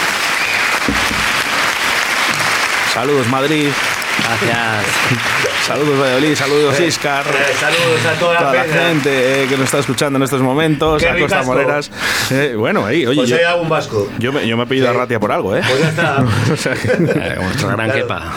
Saludos 2.93 3.29
Madrid, 3.29 3.69
Gracias. 4.19 4.87
saludos 5.67 6.01
Valladolid, 6.01 6.35
saludos 6.35 6.81
Iscar. 6.81 7.27
Eh, 7.27 7.55
saludos 7.59 8.07
a 8.07 8.19
toda 8.19 8.35
la 8.35 8.41
Toda 8.41 8.55
la 8.55 8.65
gente 8.65 9.43
eh, 9.43 9.47
que 9.47 9.57
nos 9.57 9.67
está 9.67 9.79
escuchando 9.79 10.17
en 10.17 10.23
estos 10.23 10.41
momentos, 10.41 11.01
Qué 11.03 11.09
a 11.09 11.19
Costa. 11.19 11.43
Moreras. 11.43 11.91
Eh, 12.31 12.55
bueno, 12.59 12.85
ahí, 12.85 13.07
oye, 13.07 13.17
Pues 13.17 13.31
yo, 13.31 13.37
hay 13.37 13.45
algún 13.45 13.69
vasco. 13.69 14.09
yo 14.19 14.33
me, 14.33 14.47
yo 14.47 14.57
me 14.57 14.65
he 14.65 14.67
pedido 14.67 14.89
a 14.89 14.93
Ratia 14.93 15.19
por 15.21 15.33
algo, 15.33 15.57
¿eh? 15.57 15.63
Pues 15.67 15.81
ya 15.81 15.89
está. 15.89 16.25
O 16.53 16.57
sea 16.57 16.73
Eh, 16.99 17.37
Nuestro 17.43 17.69
gran 17.69 17.91
Claro. 17.91 17.95
quepa. 17.95 18.33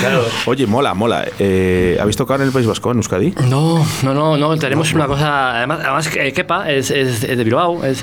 Claro. 0.00 0.24
Oye, 0.46 0.66
mola, 0.66 0.94
mola. 0.94 1.26
Eh, 1.38 1.98
¿Habéis 2.00 2.16
tocado 2.16 2.40
en 2.42 2.46
el 2.48 2.52
País 2.52 2.66
Vasco, 2.66 2.90
en 2.90 2.98
Euskadi? 2.98 3.34
No, 3.48 3.84
no, 4.02 4.14
no, 4.14 4.36
no, 4.36 4.56
tenemos 4.56 4.92
una 4.92 5.06
cosa, 5.06 5.56
además, 5.58 5.80
además 5.82 6.08
Kepa 6.08 6.70
es, 6.70 6.90
es, 6.90 7.22
es 7.24 7.36
de 7.38 7.44
Bilbao 7.44 7.84
es, 7.84 8.02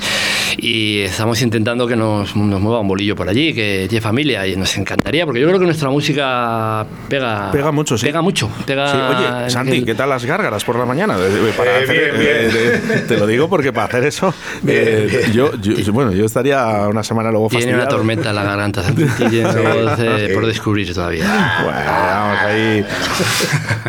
y 0.58 1.02
estamos 1.02 1.42
intentando 1.42 1.88
que 1.88 1.96
nos, 1.96 2.36
nos 2.36 2.60
mueva 2.60 2.80
un 2.80 2.88
bolillo 2.88 3.16
por 3.16 3.30
allí, 3.30 3.54
que 3.54 3.86
tiene 3.90 4.02
familia 4.02 4.46
y 4.48 4.56
nos 4.56 4.76
encantaría, 4.78 5.26
porque 5.26 5.40
yo 5.42 5.48
creo 5.48 5.60
que 5.60 5.66
nuestra 5.66 5.90
música 5.90 6.86
pega... 7.10 7.52
Pega 7.52 7.72
mucho, 7.72 7.98
sí. 7.98 8.06
Pega 8.08 8.22
mucho, 8.22 8.50
pega... 8.66 8.92
Sí, 8.92 8.98
oye, 8.98 9.50
Santi, 9.50 9.72
aquel- 9.74 9.86
¿qué 9.86 9.96
tal 9.96 10.10
las 10.10 10.26
gárgaras 10.26 10.64
por 10.64 10.78
la 10.78 10.86
mañana? 10.86 11.16
Eh, 11.18 11.30
eh, 11.50 11.54
Para 11.56 11.80
Eh, 11.80 11.84
hacer- 11.84 12.12
bien, 12.14 12.20
bien. 12.20 12.36
eh, 12.54 12.82
eh, 12.96 13.06
te 13.08 13.18
lo 13.18 13.28
digo 13.28 13.50
porque 13.50 13.72
para 13.72 13.86
hacer 13.88 14.04
eso, 14.06 14.34
eh, 14.68 15.08
Bien, 15.10 15.22
bien. 15.24 15.34
Yo, 15.34 15.56
yo- 15.62 15.94
bueno, 15.94 16.12
yo 16.12 16.26
estaría 16.26 16.88
una 16.90 17.04
semana 17.04 17.30
luego 17.32 17.50
Tiene 17.50 17.66
una 17.66 17.74
fastidiado. 17.84 17.98
tormenta 17.98 18.30
en 18.30 18.36
la 18.36 18.44
garganta, 18.44 18.84
Santi, 18.84 19.04
voz 19.44 20.00
eh, 20.00 20.32
por 20.34 20.46
descubrir 20.48 20.94
todavía. 20.94 21.26
Bueno, 21.64 21.80
vamos 21.88 22.40
ahí. 22.42 22.86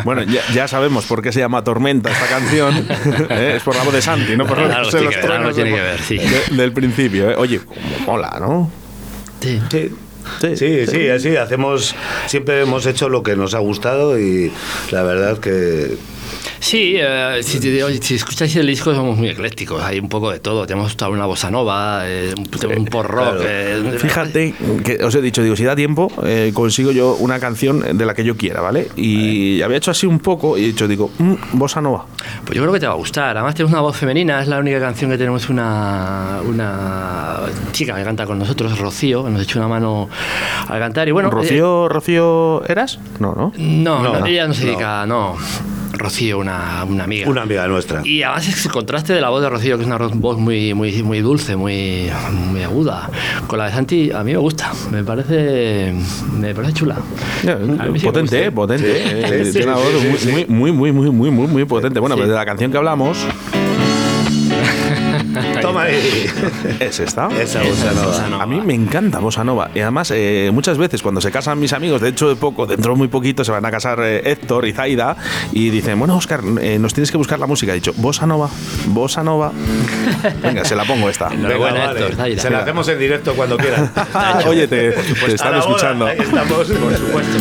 Bueno, 0.03 0.23
ya, 0.23 0.41
ya 0.53 0.67
sabemos 0.67 1.05
por 1.05 1.21
qué 1.21 1.31
se 1.31 1.39
llama 1.39 1.63
Tormenta 1.63 2.11
esta 2.11 2.27
canción. 2.27 2.75
¿eh? 3.29 3.53
Es 3.57 3.63
por 3.63 3.75
la 3.75 3.83
voz 3.83 3.93
de 3.93 4.01
Santi, 4.01 4.35
no 4.37 4.45
por 4.45 4.59
Algo 4.59 4.77
los, 4.79 4.89
tiene 4.89 5.05
los 5.05 5.15
que 5.15 5.21
ver, 5.21 5.31
algo 5.31 5.51
tiene 5.53 5.73
que 5.73 5.81
ver, 5.81 5.99
sí. 6.01 6.17
de- 6.17 6.58
del 6.61 6.73
principio. 6.73 7.31
¿eh? 7.31 7.35
Oye, 7.37 7.59
como 7.59 7.79
mola, 8.05 8.37
¿no? 8.39 8.71
Sí. 9.41 9.59
Sí. 9.71 9.91
Sí, 10.55 10.85
sí, 10.85 11.09
así 11.09 11.35
hacemos, 11.37 11.95
siempre 12.27 12.61
hemos 12.61 12.85
hecho 12.85 13.09
lo 13.09 13.23
que 13.23 13.35
nos 13.35 13.55
ha 13.55 13.59
gustado 13.59 14.19
y 14.19 14.51
la 14.91 15.01
verdad 15.01 15.39
que 15.39 15.97
Sí, 16.59 16.95
eh, 16.97 17.39
si, 17.41 17.59
si 18.01 18.15
escucháis 18.15 18.55
el 18.57 18.67
disco 18.67 18.93
somos 18.93 19.17
muy 19.17 19.29
eclécticos, 19.29 19.81
hay 19.83 19.99
un 19.99 20.09
poco 20.09 20.31
de 20.31 20.39
todo. 20.39 20.67
Tenemos 20.67 20.95
toda 20.97 21.09
una 21.11 21.25
bossa 21.25 21.49
nova, 21.49 22.01
eh, 22.05 22.33
un, 22.37 22.77
un 22.79 22.85
pop 22.85 23.05
rock. 23.05 23.37
claro. 23.37 23.41
eh, 23.45 23.95
Fíjate 23.97 24.53
que 24.83 25.03
os 25.03 25.15
he 25.15 25.21
dicho, 25.21 25.41
digo, 25.41 25.55
si 25.55 25.63
da 25.63 25.75
tiempo, 25.75 26.11
eh, 26.23 26.51
consigo 26.53 26.91
yo 26.91 27.15
una 27.19 27.39
canción 27.39 27.97
de 27.97 28.05
la 28.05 28.13
que 28.13 28.23
yo 28.23 28.35
quiera, 28.37 28.61
¿vale? 28.61 28.87
Y 28.95 29.61
había 29.61 29.77
hecho 29.77 29.91
así 29.91 30.05
un 30.05 30.19
poco 30.19 30.57
y 30.57 30.63
he 30.63 30.67
dicho, 30.67 30.87
digo, 30.87 31.11
mm, 31.17 31.33
bossa 31.53 31.81
nova. 31.81 32.05
Pues 32.45 32.55
yo 32.55 32.61
creo 32.63 32.73
que 32.73 32.79
te 32.79 32.87
va 32.87 32.93
a 32.93 32.97
gustar. 32.97 33.37
Además 33.37 33.55
tienes 33.55 33.71
una 33.71 33.81
voz 33.81 33.95
femenina, 33.97 34.41
es 34.41 34.47
la 34.47 34.59
única 34.59 34.79
canción 34.79 35.09
que 35.11 35.17
tenemos 35.17 35.49
una, 35.49 36.39
una 36.45 37.37
chica 37.71 37.95
que 37.95 38.03
canta 38.03 38.25
con 38.25 38.37
nosotros, 38.37 38.77
Rocío, 38.77 39.23
que 39.23 39.29
nos 39.31 39.41
echó 39.41 39.59
una 39.59 39.67
mano 39.67 40.09
al 40.67 40.79
cantar. 40.79 41.07
Y 41.07 41.11
bueno, 41.11 41.29
¿Rocío, 41.29 41.87
Rocío 41.89 42.63
eras? 42.67 42.99
No, 43.19 43.33
¿no? 43.33 43.51
eh, 43.55 43.61
no, 43.61 44.03
No, 44.03 44.19
no, 44.19 44.25
ella 44.25 44.47
no 44.47 44.53
se 44.53 44.65
dedica, 44.65 45.05
no. 45.05 45.37
Rocío, 45.93 46.39
una, 46.39 46.83
una 46.87 47.03
amiga. 47.05 47.29
una 47.29 47.41
amiga 47.41 47.67
nuestra. 47.67 48.01
Y 48.05 48.23
además 48.23 48.47
es 48.47 48.65
el 48.65 48.71
contraste 48.71 49.13
de 49.13 49.21
la 49.21 49.29
voz 49.29 49.41
de 49.41 49.49
Rocío, 49.49 49.75
que 49.77 49.83
es 49.83 49.87
una 49.87 49.97
voz 49.97 50.37
muy, 50.37 50.73
muy, 50.73 51.03
muy 51.03 51.19
dulce, 51.19 51.55
muy, 51.55 52.09
muy 52.51 52.63
aguda. 52.63 53.09
Con 53.47 53.59
la 53.59 53.65
de 53.65 53.71
Santi, 53.71 54.11
a 54.11 54.23
mí 54.23 54.31
me 54.31 54.37
gusta. 54.37 54.71
Me 54.91 55.03
parece, 55.03 55.93
me 56.37 56.53
parece 56.53 56.73
chula. 56.73 56.97
Sí 57.41 58.05
potente, 58.05 58.45
eh, 58.45 58.51
potente. 58.51 59.45
sí, 59.45 59.51
tiene 59.51 59.67
una 59.67 59.75
voz 59.75 59.93
muy, 60.25 60.45
muy, 60.47 60.71
muy, 60.71 60.91
muy, 60.91 61.09
muy, 61.11 61.31
muy, 61.31 61.47
muy 61.47 61.65
potente. 61.65 61.99
Bueno, 61.99 62.15
Sí. 62.15 62.21
pues 62.21 62.29
de 62.29 62.35
la 62.35 62.45
canción 62.45 62.71
que 62.71 62.77
hablamos 62.77 63.17
Toma 65.69 65.83
ahí. 65.83 66.25
es 66.79 66.99
esta. 66.99 67.27
Esa 67.39 67.61
bossa 67.61 67.91
nova. 67.93 68.05
bossa 68.05 68.29
nova. 68.29 68.43
A 68.43 68.45
mí 68.45 68.61
me 68.61 68.73
encanta 68.73 69.19
Bossa 69.19 69.43
Nova. 69.43 69.69
Y 69.73 69.79
además, 69.79 70.11
eh, 70.15 70.49
muchas 70.53 70.77
veces 70.77 71.01
cuando 71.01 71.21
se 71.21 71.31
casan 71.31 71.59
mis 71.59 71.73
amigos, 71.73 72.01
de 72.01 72.09
hecho, 72.09 72.27
de 72.29 72.35
poco, 72.35 72.65
dentro 72.65 72.93
de 72.93 72.97
muy 72.97 73.07
poquito, 73.07 73.43
se 73.43 73.51
van 73.51 73.65
a 73.65 73.71
casar 73.71 73.99
eh, 74.01 74.21
Héctor 74.31 74.67
y 74.67 74.73
Zaida. 74.73 75.15
Y 75.51 75.69
dicen, 75.69 75.97
bueno, 75.99 76.15
Oscar, 76.17 76.41
eh, 76.61 76.77
nos 76.79 76.93
tienes 76.93 77.11
que 77.11 77.17
buscar 77.17 77.39
la 77.39 77.47
música. 77.47 77.71
He 77.71 77.75
dicho, 77.75 77.93
Bossa 77.97 78.25
Nova, 78.25 78.49
Bossa 78.87 79.23
Nova. 79.23 79.51
Venga, 80.41 80.65
se 80.65 80.75
la 80.75 80.83
pongo 80.85 81.09
esta. 81.09 81.29
Venga, 81.29 81.57
vale. 81.57 81.83
Héctor, 81.85 82.15
Zaida. 82.15 82.41
Se 82.41 82.49
la 82.49 82.59
hacemos 82.59 82.87
en 82.87 82.99
directo 82.99 83.33
cuando 83.35 83.57
quieran. 83.57 83.91
Oye, 84.47 84.67
te, 84.67 84.91
te 84.91 85.15
Pues 85.19 85.33
están 85.35 85.55
escuchando. 85.57 86.05
ahí 86.07 86.17
estamos, 86.19 86.67
por 86.67 86.97
supuesto. 86.97 87.37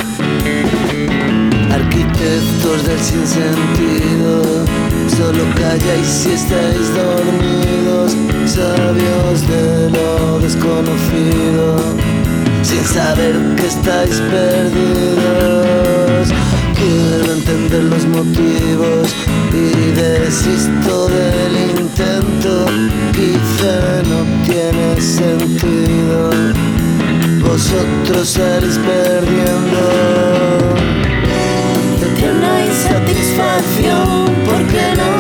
Arquitectos 1.73 2.87
del 2.87 2.99
sinsentido, 2.99 4.65
solo 5.17 5.45
calláis 5.55 6.07
si 6.07 6.33
estáis 6.33 6.95
dormidos, 6.95 7.88
sabios 8.49 9.47
de 9.47 9.91
lo 9.91 10.39
desconocido, 10.39 11.77
sin 12.63 12.83
saber 12.85 13.37
que 13.57 13.67
estáis 13.67 14.21
perdidos. 14.21 16.29
Quiero 16.75 17.33
entender 17.33 17.85
los 17.85 18.07
motivos 18.07 19.15
y 19.53 19.91
desisto 19.93 21.09
del 21.09 21.57
intento, 21.81 22.67
quizá 23.13 24.03
no 24.09 24.25
tiene 24.47 25.01
sentido. 25.01 26.31
vosotros 27.43 28.29
salís 28.29 28.79
perdiendo. 28.79 29.81
Eterna 32.01 32.65
insatisfacción 32.67 34.27
porque 34.47 34.95
no 34.97 35.18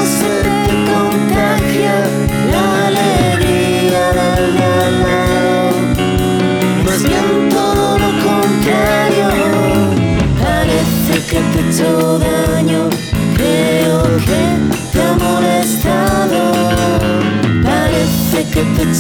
que 11.39 11.45
te 11.53 11.61
he 11.61 11.71
hecho 11.71 12.19
daño, 12.19 12.89
creo 13.37 14.03
que 14.27 14.43
te 14.93 15.03
ha 15.03 15.13
molestado. 15.15 16.53
Parece 17.63 18.45
que 18.53 18.63
te 18.63 18.83
he 18.83 18.91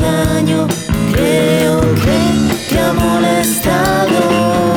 daño, 0.00 0.66
creo 1.12 1.80
que 1.80 2.18
te 2.68 2.80
ha 2.80 2.92
molestado. 2.92 4.73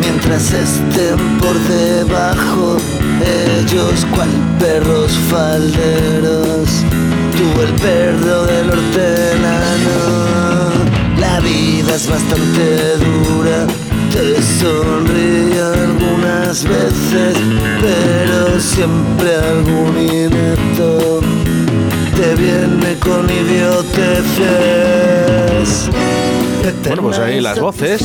Mientras 0.00 0.52
estén 0.52 1.38
por 1.38 1.58
debajo 1.58 2.76
ellos 3.60 4.06
cual 4.14 4.28
perros 4.58 5.12
falderos. 5.30 6.84
Tú 7.36 7.60
el 7.60 7.72
perro 7.74 8.46
del 8.46 8.70
hortelano 8.70 9.96
la 11.18 11.40
vida 11.40 11.94
es 11.94 12.08
bastante 12.08 12.96
dura 12.98 13.66
te 14.12 14.42
sonríe 14.60 15.60
algunas 15.60 16.64
veces 16.64 17.36
pero 17.80 18.60
siempre 18.60 19.34
algún 19.36 19.98
inepto 19.98 21.20
te 22.14 22.34
viene 22.36 22.98
con 23.00 23.28
idioteces 23.28 24.95
Bueno, 26.86 27.02
pues 27.02 27.18
ahí 27.18 27.40
las 27.40 27.58
voces. 27.58 28.00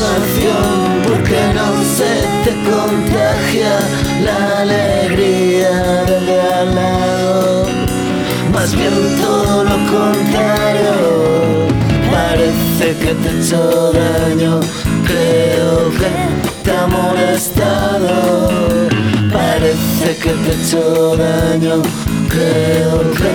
porque 1.07 1.39
no 1.53 1.83
se 1.83 2.23
te 2.43 2.51
contagia 2.69 3.79
la 4.25 4.61
alegría 4.61 6.03
del 6.03 6.25
de 6.25 6.41
al 6.41 6.75
lado. 6.75 7.65
Más 8.51 8.75
bien 8.75 8.93
todo 9.21 9.63
lo 9.63 9.77
contrario. 9.91 10.93
Parece 12.11 12.97
que 13.00 13.13
te 13.13 13.29
he 13.29 13.39
hecho 13.39 13.91
daño. 13.93 14.59
Creo 15.05 15.89
que 16.00 16.09
te 16.63 16.71
ha 16.71 16.88
molestado. 16.88 18.50
Parece 19.31 20.17
que 20.21 20.29
te 20.29 20.51
he 20.51 20.55
hecho 20.63 21.15
daño. 21.17 21.81
Creo 22.29 23.11
que 23.11 23.31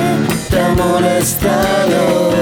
te 0.50 0.60
ha 0.60 0.68
molestado. 0.74 2.36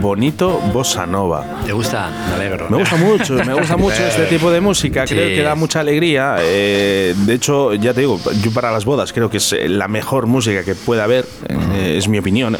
Bonito 0.00 0.60
bossa 0.72 1.06
nova. 1.06 1.44
¿Te 1.64 1.72
gusta? 1.72 2.10
Me 2.28 2.34
alegro. 2.34 2.68
Me 2.70 2.78
gusta 2.78 2.96
mucho, 2.96 3.34
me 3.34 3.54
gusta 3.54 3.76
mucho 3.76 4.02
este 4.06 4.24
tipo 4.26 4.50
de 4.50 4.60
música, 4.60 5.04
creo 5.04 5.26
que 5.28 5.42
da 5.42 5.54
mucha 5.54 5.80
alegría. 5.80 6.36
eh, 6.40 7.14
de 7.16 7.34
hecho, 7.34 7.74
ya 7.74 7.92
te 7.94 8.00
digo, 8.00 8.20
yo 8.42 8.50
para 8.52 8.70
las 8.72 8.84
bodas 8.84 9.12
creo 9.12 9.30
que 9.30 9.38
es 9.38 9.52
eh, 9.52 9.68
la 9.68 9.88
mejor 9.88 10.26
música 10.26 10.62
que 10.64 10.74
puede 10.74 11.02
haber, 11.02 11.24
eh, 11.48 11.96
es 11.98 12.08
mi 12.08 12.18
opinión. 12.18 12.56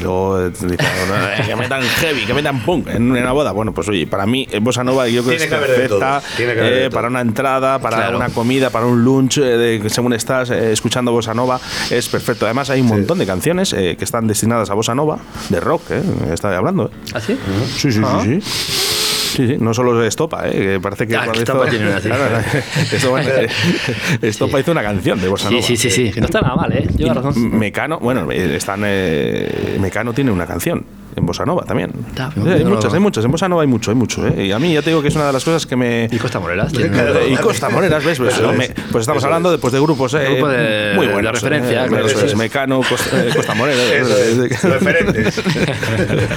Luego 0.00 0.40
eh, 0.40 0.50
dicen, 0.50 0.68
"No, 1.08 1.14
eh, 1.28 1.42
que 1.46 1.56
metan 1.56 1.82
heavy, 1.82 2.24
que 2.26 2.34
metan 2.34 2.60
punk 2.64 2.88
en 2.88 3.10
una 3.10 3.32
boda. 3.32 3.52
Bueno, 3.52 3.72
pues 3.72 3.88
oye, 3.88 4.06
para 4.06 4.26
mí, 4.26 4.46
bossa 4.60 4.84
nova 4.84 5.08
yo 5.08 5.22
creo 5.24 5.36
Tiene 5.36 5.48
que 5.50 5.54
es 5.54 5.60
perfecta 5.68 6.22
eh, 6.38 6.90
para 6.92 7.08
una 7.08 7.20
entrada, 7.20 7.78
para 7.78 7.96
Claro. 7.96 8.16
una 8.18 8.28
comida, 8.30 8.70
para 8.70 8.86
un 8.86 9.02
lunch, 9.04 9.40
según 9.88 10.12
estás 10.12 10.50
escuchando 10.50 11.12
bossa 11.12 11.34
nova, 11.34 11.60
es 11.90 12.08
perfecto. 12.08 12.44
Además, 12.44 12.70
hay 12.70 12.80
un 12.80 12.88
montón 12.88 13.18
de 13.18 13.26
canciones 13.26 13.72
que 13.74 13.96
están 14.00 14.26
destinadas 14.26 14.70
a 14.70 14.74
bossa 14.74 14.94
nova, 14.94 15.18
de 15.48 15.60
rock, 15.60 15.82
estaba 16.36 16.56
hablando. 16.56 16.86
eh. 16.86 17.10
¿Ah, 17.14 17.20
sí? 17.20 17.36
Sí, 17.76 17.90
sí, 17.92 18.00
Ah. 18.04 18.20
sí, 18.22 18.40
sí. 18.40 18.85
Sí, 19.36 19.46
sí, 19.46 19.56
no 19.60 19.74
solo 19.74 20.02
Estopa, 20.04 20.48
¿eh? 20.48 20.52
que 20.52 20.80
parece 20.80 21.06
que 21.06 21.14
Ah, 21.16 21.26
Estopa 21.34 21.68
tiene 21.68 21.88
una, 21.88 22.00
sí. 22.00 22.08
Claro, 22.08 22.24
Estopa, 22.92 23.20
Estopa 24.22 24.60
hizo 24.60 24.72
una 24.72 24.82
canción 24.82 25.20
de 25.20 25.28
Bossa 25.28 25.48
Sí, 25.48 25.54
Nova. 25.56 25.66
sí, 25.66 25.76
sí, 25.76 25.90
sí. 25.90 26.10
Que 26.10 26.20
no 26.20 26.26
está 26.26 26.40
nada 26.40 26.56
mal, 26.56 26.72
¿eh? 26.72 26.86
Razón. 27.12 27.58
Mecano, 27.58 27.98
bueno, 27.98 28.30
eh, 28.30 28.56
están, 28.56 28.82
eh, 28.84 29.76
Mecano 29.80 30.12
tiene 30.12 30.30
una 30.30 30.46
canción 30.46 30.84
en 31.14 31.24
Bossa 31.24 31.44
Nova 31.46 31.64
también. 31.64 31.90
Está, 32.08 32.30
Sí, 32.32 32.40
hay 32.46 32.64
muchas, 32.64 32.92
hay 32.92 33.00
muchas. 33.00 33.24
En 33.24 33.30
Bossa 33.30 33.48
Nova 33.48 33.62
hay 33.62 33.68
mucho, 33.68 33.90
hay 33.90 33.96
mucho. 33.96 34.26
¿eh? 34.26 34.46
Y 34.46 34.52
a 34.52 34.58
mí 34.58 34.72
ya 34.74 34.82
te 34.82 34.90
digo 34.90 35.00
que 35.00 35.08
es 35.08 35.14
una 35.16 35.26
de 35.26 35.32
las 35.32 35.44
cosas 35.44 35.64
que 35.64 35.74
me. 35.76 36.08
Y 36.12 36.18
Costa 36.18 36.38
Moreras. 36.40 36.72
Y 36.74 37.36
Costa 37.36 37.70
Moreras, 37.70 38.04
¿ves? 38.04 38.18
Pues, 38.18 38.38
me- 38.40 38.68
pues 38.92 39.02
estamos 39.02 39.18
Eso 39.22 39.26
hablando 39.26 39.48
es. 39.50 39.56
de, 39.56 39.58
pues, 39.60 39.72
de 39.72 39.80
grupos 39.80 40.12
eh, 40.14 40.24
Grupo 40.30 40.48
de- 40.48 40.92
muy 40.94 41.06
buenos. 41.06 41.32
referencia, 41.32 41.84
eh, 41.84 41.88
claro, 41.88 42.06
eso 42.06 42.16
eso 42.18 42.26
es. 42.26 42.32
es. 42.32 42.38
Mecano, 42.38 42.80
Costa, 42.86 43.24
eh, 43.24 43.30
Costa 43.34 43.54
Moreras. 43.54 43.80
Eso 43.92 44.16
es, 44.44 44.62
referentes. 44.62 45.42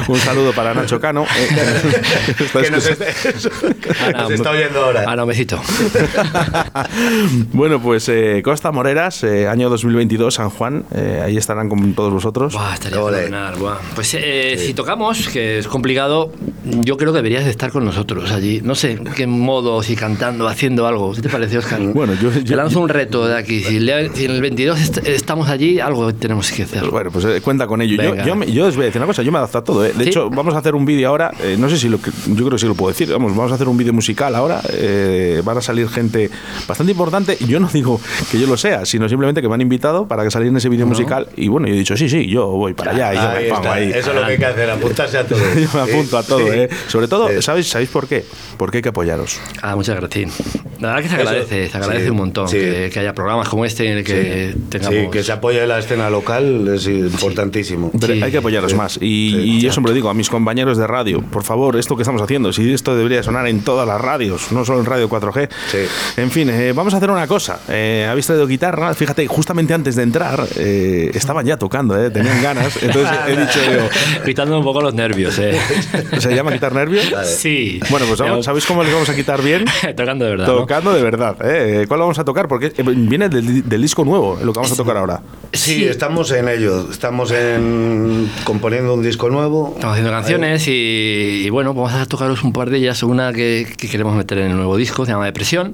Un 0.07 0.17
saludo 0.19 0.53
para 0.53 0.73
Nacho 0.73 0.99
Cano. 0.99 1.23
eh, 1.37 2.33
que 2.37 2.43
está 2.45 2.61
que 2.61 2.71
nos, 2.71 2.88
escuchando. 2.91 4.29
está, 4.33 4.51
oyendo 4.51 4.79
ahora. 4.85 5.03
Ah, 5.07 5.15
no, 5.15 5.25
besito. 5.25 5.59
bueno, 7.53 7.81
pues 7.81 8.07
eh, 8.09 8.41
Costa 8.43 8.71
Moreras, 8.71 9.23
eh, 9.23 9.47
año 9.47 9.69
2022, 9.69 10.33
San 10.33 10.49
Juan. 10.49 10.85
eh, 10.93 11.21
ahí 11.23 11.37
estarán 11.37 11.69
con 11.69 11.93
todos 11.93 12.13
vosotros. 12.13 12.53
Buah, 12.53 12.73
estaría 12.73 13.01
Ole. 13.01 13.17
fenomenal, 13.25 13.55
buah. 13.57 13.77
Pues 13.95 14.13
eh, 14.15 14.55
si 14.57 14.73
tocamos, 14.73 15.27
que 15.29 15.59
es 15.59 15.67
complicado, 15.67 16.31
yo 16.65 16.97
creo 16.97 17.11
que 17.11 17.17
deberías 17.17 17.45
de 17.45 17.51
estar 17.51 17.71
con 17.71 17.85
nosotros 17.85 18.31
allí. 18.31 18.61
No 18.63 18.75
sé 18.75 18.99
qué 19.15 19.27
modo, 19.27 19.81
si 19.83 19.95
cantando, 19.95 20.47
haciendo 20.47 20.87
algo. 20.87 21.13
¿Qué 21.13 21.21
te 21.21 21.29
parece, 21.29 21.57
Oscar? 21.57 21.79
Bueno, 21.99 22.13
yo- 22.13 22.31
yo- 22.31 22.43
Te 22.43 22.55
lanzo 22.55 22.79
un 22.79 22.89
reto 22.89 23.27
de 23.27 23.37
aquí. 23.37 23.61
Si, 23.63 23.79
le- 23.79 24.09
si 24.15 24.25
en 24.25 24.31
el 24.31 24.41
22 24.41 24.79
est- 24.79 25.07
estamos 25.07 25.49
allí, 25.49 25.79
algo 25.79 26.13
tenemos 26.13 26.51
que 26.51 26.63
hacer. 26.63 26.85
Bueno, 26.89 27.11
pues 27.11 27.25
eh, 27.25 27.41
cuenta 27.41 27.67
con 27.67 27.81
ello. 27.81 28.01
Yo, 28.25 28.43
yo, 28.45 28.65
os 28.67 28.75
voy 28.75 28.83
a 28.83 28.85
decir 28.87 28.99
una 29.01 29.07
cosa, 29.07 29.21
yo 29.23 29.31
me 29.31 29.37
adapto 29.37 29.57
a 29.57 29.63
todo. 29.63 29.85
¿eh? 29.85 29.91
De 29.95 30.03
¿Sí? 30.05 30.09
hecho, 30.09 30.29
vamos 30.29 30.53
a 30.55 30.59
hacer 30.59 30.75
un 30.75 30.85
vídeo 30.85 31.09
ahora, 31.09 31.31
no 31.57 31.69
sé 31.69 31.77
si 31.77 31.89
lo 31.89 32.01
que, 32.01 32.11
yo 32.27 32.35
creo 32.35 32.51
que 32.51 32.57
sí 32.59 32.67
lo 32.67 32.75
puedo 32.79 32.91
decir, 32.91 33.09
vamos, 33.11 33.35
vamos 33.35 33.51
a 33.51 33.55
hacer 33.55 33.67
un 33.67 33.77
vídeo 33.77 33.91
musical 33.93 34.33
ahora, 34.35 34.61
eh, 34.71 35.41
van 35.43 35.57
a 35.57 35.61
salir 35.61 35.89
gente 35.89 36.29
bastante 36.67 36.91
importante, 36.93 37.37
yo 37.45 37.59
no 37.59 37.67
digo 37.67 37.99
que 38.31 38.39
yo 38.39 38.47
lo 38.47 38.55
sea, 38.57 38.85
sino 38.85 39.09
simplemente 39.09 39.41
que 39.41 39.49
me 39.49 39.55
han 39.55 39.61
invitado 39.61 40.07
para 40.07 40.23
que 40.23 40.31
salir 40.31 40.47
en 40.47 40.57
ese 40.57 40.69
vídeo 40.69 40.85
musical, 40.87 41.27
y 41.35 41.49
bueno, 41.49 41.67
yo 41.67 41.73
he 41.73 41.77
dicho, 41.77 41.97
sí, 41.97 42.07
sí, 42.09 42.27
yo 42.27 42.47
voy 42.47 42.73
para 42.73 42.91
allá, 42.91 43.13
y 43.13 43.17
yo 43.17 43.21
Ahí 43.29 43.43
me 43.43 43.49
pongo 43.49 43.69
ahí. 43.69 43.89
Eso 43.93 44.09
es 44.11 44.15
lo 44.15 44.25
que 44.25 44.31
hay 44.31 44.37
que 44.37 44.45
hacer, 44.45 44.69
apuntarse 44.69 45.17
a 45.17 45.27
todo. 45.27 45.39
Yo 45.55 45.67
me 45.73 45.91
apunto 45.91 46.17
a 46.17 46.23
todo, 46.23 46.39
Sí. 46.39 46.45
¿eh? 46.51 46.69
Sobre 46.87 47.07
todo, 47.09 47.27
Sí. 47.29 47.41
¿sabéis, 47.41 47.67
¿sabéis 47.67 47.89
por 47.89 48.07
qué? 48.07 48.23
Porque 48.57 48.77
hay 48.77 48.81
que 48.81 48.89
apoyaros. 48.89 49.39
Ah, 49.61 49.75
muchas 49.75 49.97
gracias. 49.97 50.31
La 50.79 50.93
verdad 50.95 51.03
que 51.03 51.09
se 51.09 51.15
Eso, 51.15 51.27
agradece, 51.29 51.69
se 51.69 51.77
agradece 51.77 52.05
sí, 52.05 52.09
un 52.11 52.17
montón 52.17 52.47
sí. 52.47 52.57
que, 52.57 52.89
que 52.93 52.99
haya 53.01 53.13
programas 53.13 53.49
como 53.49 53.65
este 53.65 53.91
en 53.91 53.97
el 53.99 54.03
que 54.05 54.53
Sí, 54.53 54.59
tengamos. 54.69 55.11
que 55.11 55.23
se 55.23 55.31
apoye 55.33 55.67
la 55.67 55.79
escena 55.79 56.09
local 56.09 56.67
es 56.73 56.87
importantísimo. 56.87 57.91
Pero 57.99 58.13
Sí. 58.13 58.21
hay 58.23 58.31
que 58.31 58.37
apoyaros 58.37 58.71
Sí. 58.71 58.77
más. 58.77 58.95
Y, 58.97 58.99
Sí, 58.99 59.37
y 59.43 59.61
yo 59.61 59.71
siempre 59.71 59.93
digo 59.93 60.09
a 60.09 60.13
mis 60.13 60.29
compañeros 60.29 60.77
de 60.77 60.87
radio, 60.87 61.21
por 61.21 61.43
favor, 61.43 61.75
esto 61.77 61.95
que 61.95 62.03
estamos 62.03 62.21
haciendo, 62.21 62.53
si 62.53 62.63
esto 62.73 62.95
debería 62.95 63.23
sonar 63.23 63.47
en 63.47 63.61
todas 63.61 63.87
las 63.87 63.99
radios, 64.01 64.51
no 64.51 64.65
solo 64.65 64.79
en 64.79 64.85
Radio 64.85 65.09
4G. 65.09 65.49
Sí. 65.71 65.77
En 66.17 66.31
fin, 66.31 66.49
eh, 66.49 66.73
vamos 66.73 66.93
a 66.93 66.97
hacer 66.97 67.09
una 67.11 67.27
cosa. 67.27 67.59
Eh, 67.69 68.07
Habéis 68.09 68.27
traído 68.27 68.47
guitarra, 68.47 68.93
fíjate, 68.93 69.27
justamente 69.27 69.73
antes 69.73 69.95
de 69.95 70.03
entrar, 70.03 70.45
eh, 70.57 71.11
estaban 71.13 71.45
ya 71.45 71.57
tocando, 71.57 71.97
eh, 72.01 72.09
tenían 72.09 72.41
ganas. 72.41 72.81
Entonces 72.81 73.17
he 73.27 73.31
dicho 73.39 73.59
yo, 73.71 74.23
Quitando 74.25 74.57
un 74.57 74.63
poco 74.63 74.81
los 74.81 74.93
nervios, 74.93 75.37
¿eh? 75.39 75.57
¿se 76.19 76.33
llama 76.35 76.51
quitar 76.51 76.73
nervios? 76.73 77.05
sí. 77.25 77.79
Bueno, 77.89 78.05
pues 78.07 78.19
vamos- 78.19 78.45
¿sabéis 78.45 78.65
cómo 78.65 78.83
les 78.83 78.93
vamos 78.93 79.09
a 79.09 79.15
quitar 79.15 79.41
bien? 79.41 79.65
Tocando 79.95 80.25
de 80.25 80.31
verdad. 80.31 80.47
¿no? 80.47 80.53
Tocando 80.57 80.93
de 80.93 81.01
verdad. 81.03 81.35
¿eh? 81.43 81.85
¿Cuál 81.87 81.99
vamos 82.01 82.19
a 82.19 82.25
tocar? 82.25 82.47
Porque 82.47 82.73
viene 82.83 83.29
del, 83.29 83.67
del 83.67 83.81
disco 83.81 84.03
nuevo, 84.05 84.37
lo 84.43 84.51
que 84.53 84.57
vamos 84.59 84.71
a 84.71 84.75
tocar 84.75 84.97
ahora. 84.97 85.21
Sí, 85.53 85.83
estamos 85.85 86.31
en 86.31 86.47
ello. 86.49 86.87
Estamos 86.91 87.31
en 87.31 88.29
componiendo 88.43 88.93
un 88.93 89.03
disco 89.03 89.29
nuevo. 89.29 89.73
Estamos 89.75 89.93
haciendo 89.93 90.11
canciones 90.11 90.67
y, 90.67 91.43
y 91.45 91.49
bueno, 91.49 91.73
vamos 91.73 91.93
a 91.93 92.05
tocaros 92.05 92.43
un 92.43 92.53
par 92.59 92.69
de 92.69 92.77
ellas. 92.77 93.01
Una 93.03 93.33
que, 93.33 93.73
que 93.77 93.87
queremos 93.89 94.15
meter 94.15 94.37
en 94.39 94.51
el 94.51 94.55
nuevo 94.57 94.77
disco, 94.77 95.05
se 95.05 95.11
llama 95.11 95.25
Depresión. 95.25 95.73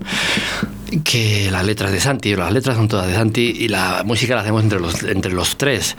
Que 1.03 1.49
las 1.51 1.65
letras 1.65 1.91
de 1.91 1.99
Santi, 1.99 2.35
las 2.35 2.53
letras 2.53 2.77
son 2.77 2.87
todas 2.87 3.07
de 3.07 3.15
Santi 3.15 3.53
y 3.59 3.67
la 3.67 4.03
música 4.05 4.35
la 4.35 4.41
hacemos 4.41 4.63
entre 4.63 4.79
los, 4.79 5.03
entre 5.03 5.33
los 5.33 5.57
tres. 5.57 5.97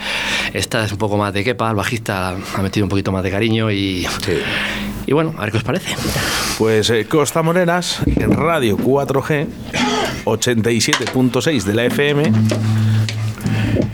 Esta 0.54 0.84
es 0.84 0.92
un 0.92 0.98
poco 0.98 1.16
más 1.18 1.34
de 1.34 1.44
Kepa, 1.44 1.68
el 1.68 1.76
bajista 1.76 2.36
ha 2.54 2.62
metido 2.62 2.86
un 2.86 2.90
poquito 2.90 3.12
más 3.12 3.22
de 3.22 3.30
cariño 3.30 3.70
y, 3.70 4.06
Sí. 4.24 4.32
y 5.06 5.12
bueno, 5.12 5.34
a 5.36 5.42
ver 5.42 5.50
qué 5.50 5.58
os 5.58 5.64
parece. 5.64 5.94
Pues 6.56 6.88
eh, 6.90 7.04
Costa 7.06 7.42
Moreras 7.42 7.98
en 8.06 8.30
Radio 8.32 8.78
4G 8.78 9.46
87.6 10.24 11.62
de 11.64 11.74
la 11.74 11.84
FM 11.86 12.32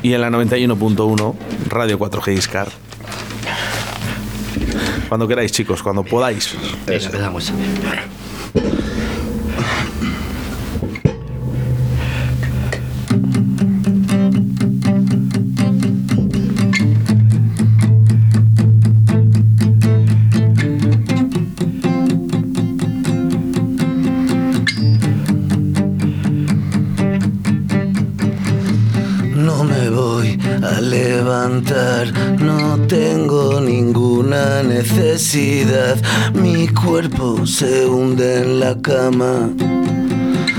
y 0.02 0.12
en 0.12 0.20
la 0.20 0.30
91.1 0.30 1.34
Radio 1.68 1.98
4G 1.98 2.36
Iscar. 2.36 2.68
Cuando 5.12 5.28
queráis, 5.28 5.52
chicos, 5.52 5.82
cuando 5.82 6.02
podáis. 6.02 6.56
Venga, 6.86 7.04
empezamos. 7.04 7.52
Mi 36.34 36.68
cuerpo 36.68 37.46
se 37.46 37.86
hunde 37.86 38.42
en 38.42 38.60
la 38.60 38.76
cama. 38.82 39.48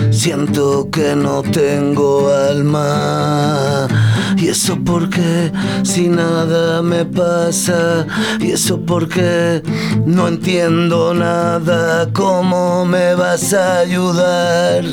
Siento 0.09 0.89
que 0.89 1.15
no 1.15 1.43
tengo 1.43 2.33
alma. 2.33 3.87
Y 4.35 4.47
eso 4.47 4.75
porque 4.83 5.51
si 5.83 6.09
nada 6.09 6.81
me 6.81 7.05
pasa. 7.05 8.07
Y 8.39 8.53
eso 8.53 8.79
porque 8.83 9.61
no 10.07 10.27
entiendo 10.27 11.13
nada. 11.13 12.09
¿Cómo 12.11 12.83
me 12.83 13.13
vas 13.13 13.53
a 13.53 13.77
ayudar? 13.77 14.85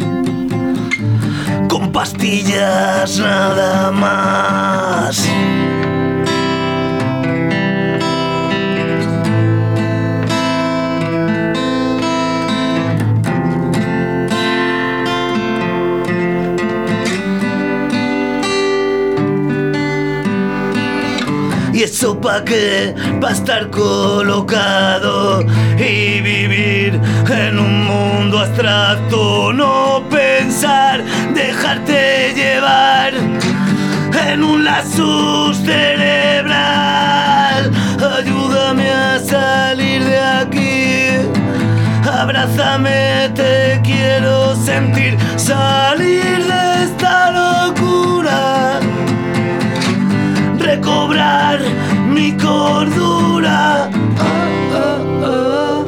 con 1.69 1.93
pastillas 1.93 3.19
nada 3.19 3.91
más. 3.93 5.27
¿Y 21.81 21.85
eso 21.85 22.21
pa' 22.21 22.45
qué? 22.45 22.95
Pa' 23.23 23.31
estar 23.31 23.71
colocado 23.71 25.41
y 25.79 26.21
vivir 26.21 27.01
en 27.31 27.59
un 27.59 27.87
mundo 27.87 28.41
abstracto. 28.41 29.51
No 29.55 30.03
pensar, 30.11 31.03
dejarte 31.33 32.35
llevar 32.35 33.15
en 34.29 34.43
un 34.45 34.63
lazo 34.63 35.55
cerebral. 35.55 36.61
Ayúdame 38.19 38.91
a 38.91 39.19
salir 39.19 40.05
de 40.05 40.21
aquí. 40.21 41.07
Abrázame, 42.07 43.31
te 43.35 43.81
quiero 43.83 44.55
sentir. 44.55 45.17
Salir 45.39 46.45
de 46.45 46.85
esta 46.85 47.31
locura 47.31 48.81
recobrar 50.91 51.61
mi 52.09 52.37
cordura. 52.37 53.91
Muerte, 54.19 55.80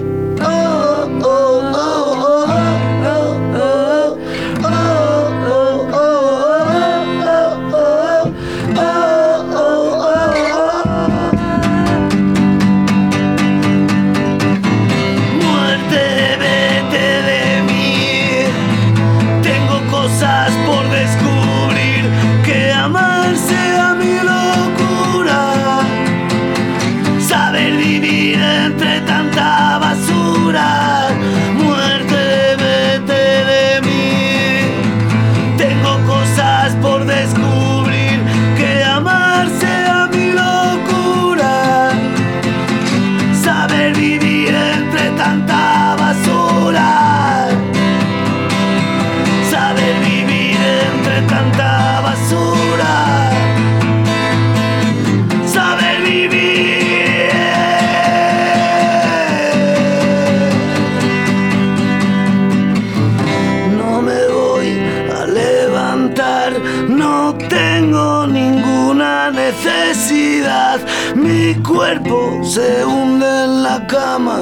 se 72.54 72.84
hunde 72.84 73.26
en 73.44 73.62
la 73.62 73.86
cama. 73.86 74.40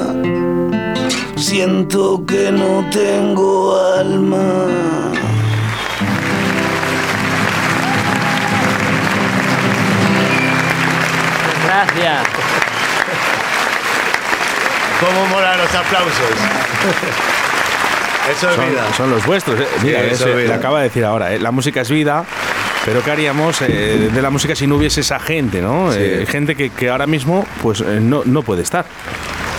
Siento 1.37 2.23
que 2.25 2.51
no 2.51 2.85
tengo 2.91 3.75
alma. 3.99 4.41
Gracias. 11.65 12.21
¿Cómo 14.99 15.25
molan 15.27 15.57
los 15.57 15.73
aplausos? 15.73 16.11
Eso 18.31 18.49
es 18.49 18.55
Son, 18.55 18.69
vida. 18.69 18.83
son 18.95 19.09
los 19.09 19.25
vuestros. 19.25 19.59
eh. 19.59 19.67
Mira, 19.81 20.01
eso 20.03 20.27
es 20.29 20.37
vida. 20.43 20.53
acaba 20.53 20.77
de 20.77 20.83
decir 20.85 21.03
ahora, 21.03 21.33
eh, 21.33 21.39
la 21.39 21.49
música 21.49 21.81
es 21.81 21.89
vida. 21.89 22.23
Pero 22.85 23.03
¿qué 23.03 23.11
haríamos 23.11 23.61
eh, 23.61 24.09
de 24.11 24.21
la 24.21 24.29
música 24.31 24.55
si 24.55 24.65
no 24.65 24.75
hubiese 24.77 25.01
esa 25.01 25.19
gente, 25.19 25.61
¿no? 25.61 25.91
Sí. 25.91 25.99
Eh, 26.01 26.25
gente 26.27 26.55
que, 26.55 26.71
que 26.71 26.89
ahora 26.89 27.05
mismo 27.05 27.45
pues 27.61 27.81
eh, 27.81 27.99
no, 28.01 28.23
no 28.25 28.41
puede 28.41 28.63
estar. 28.63 28.85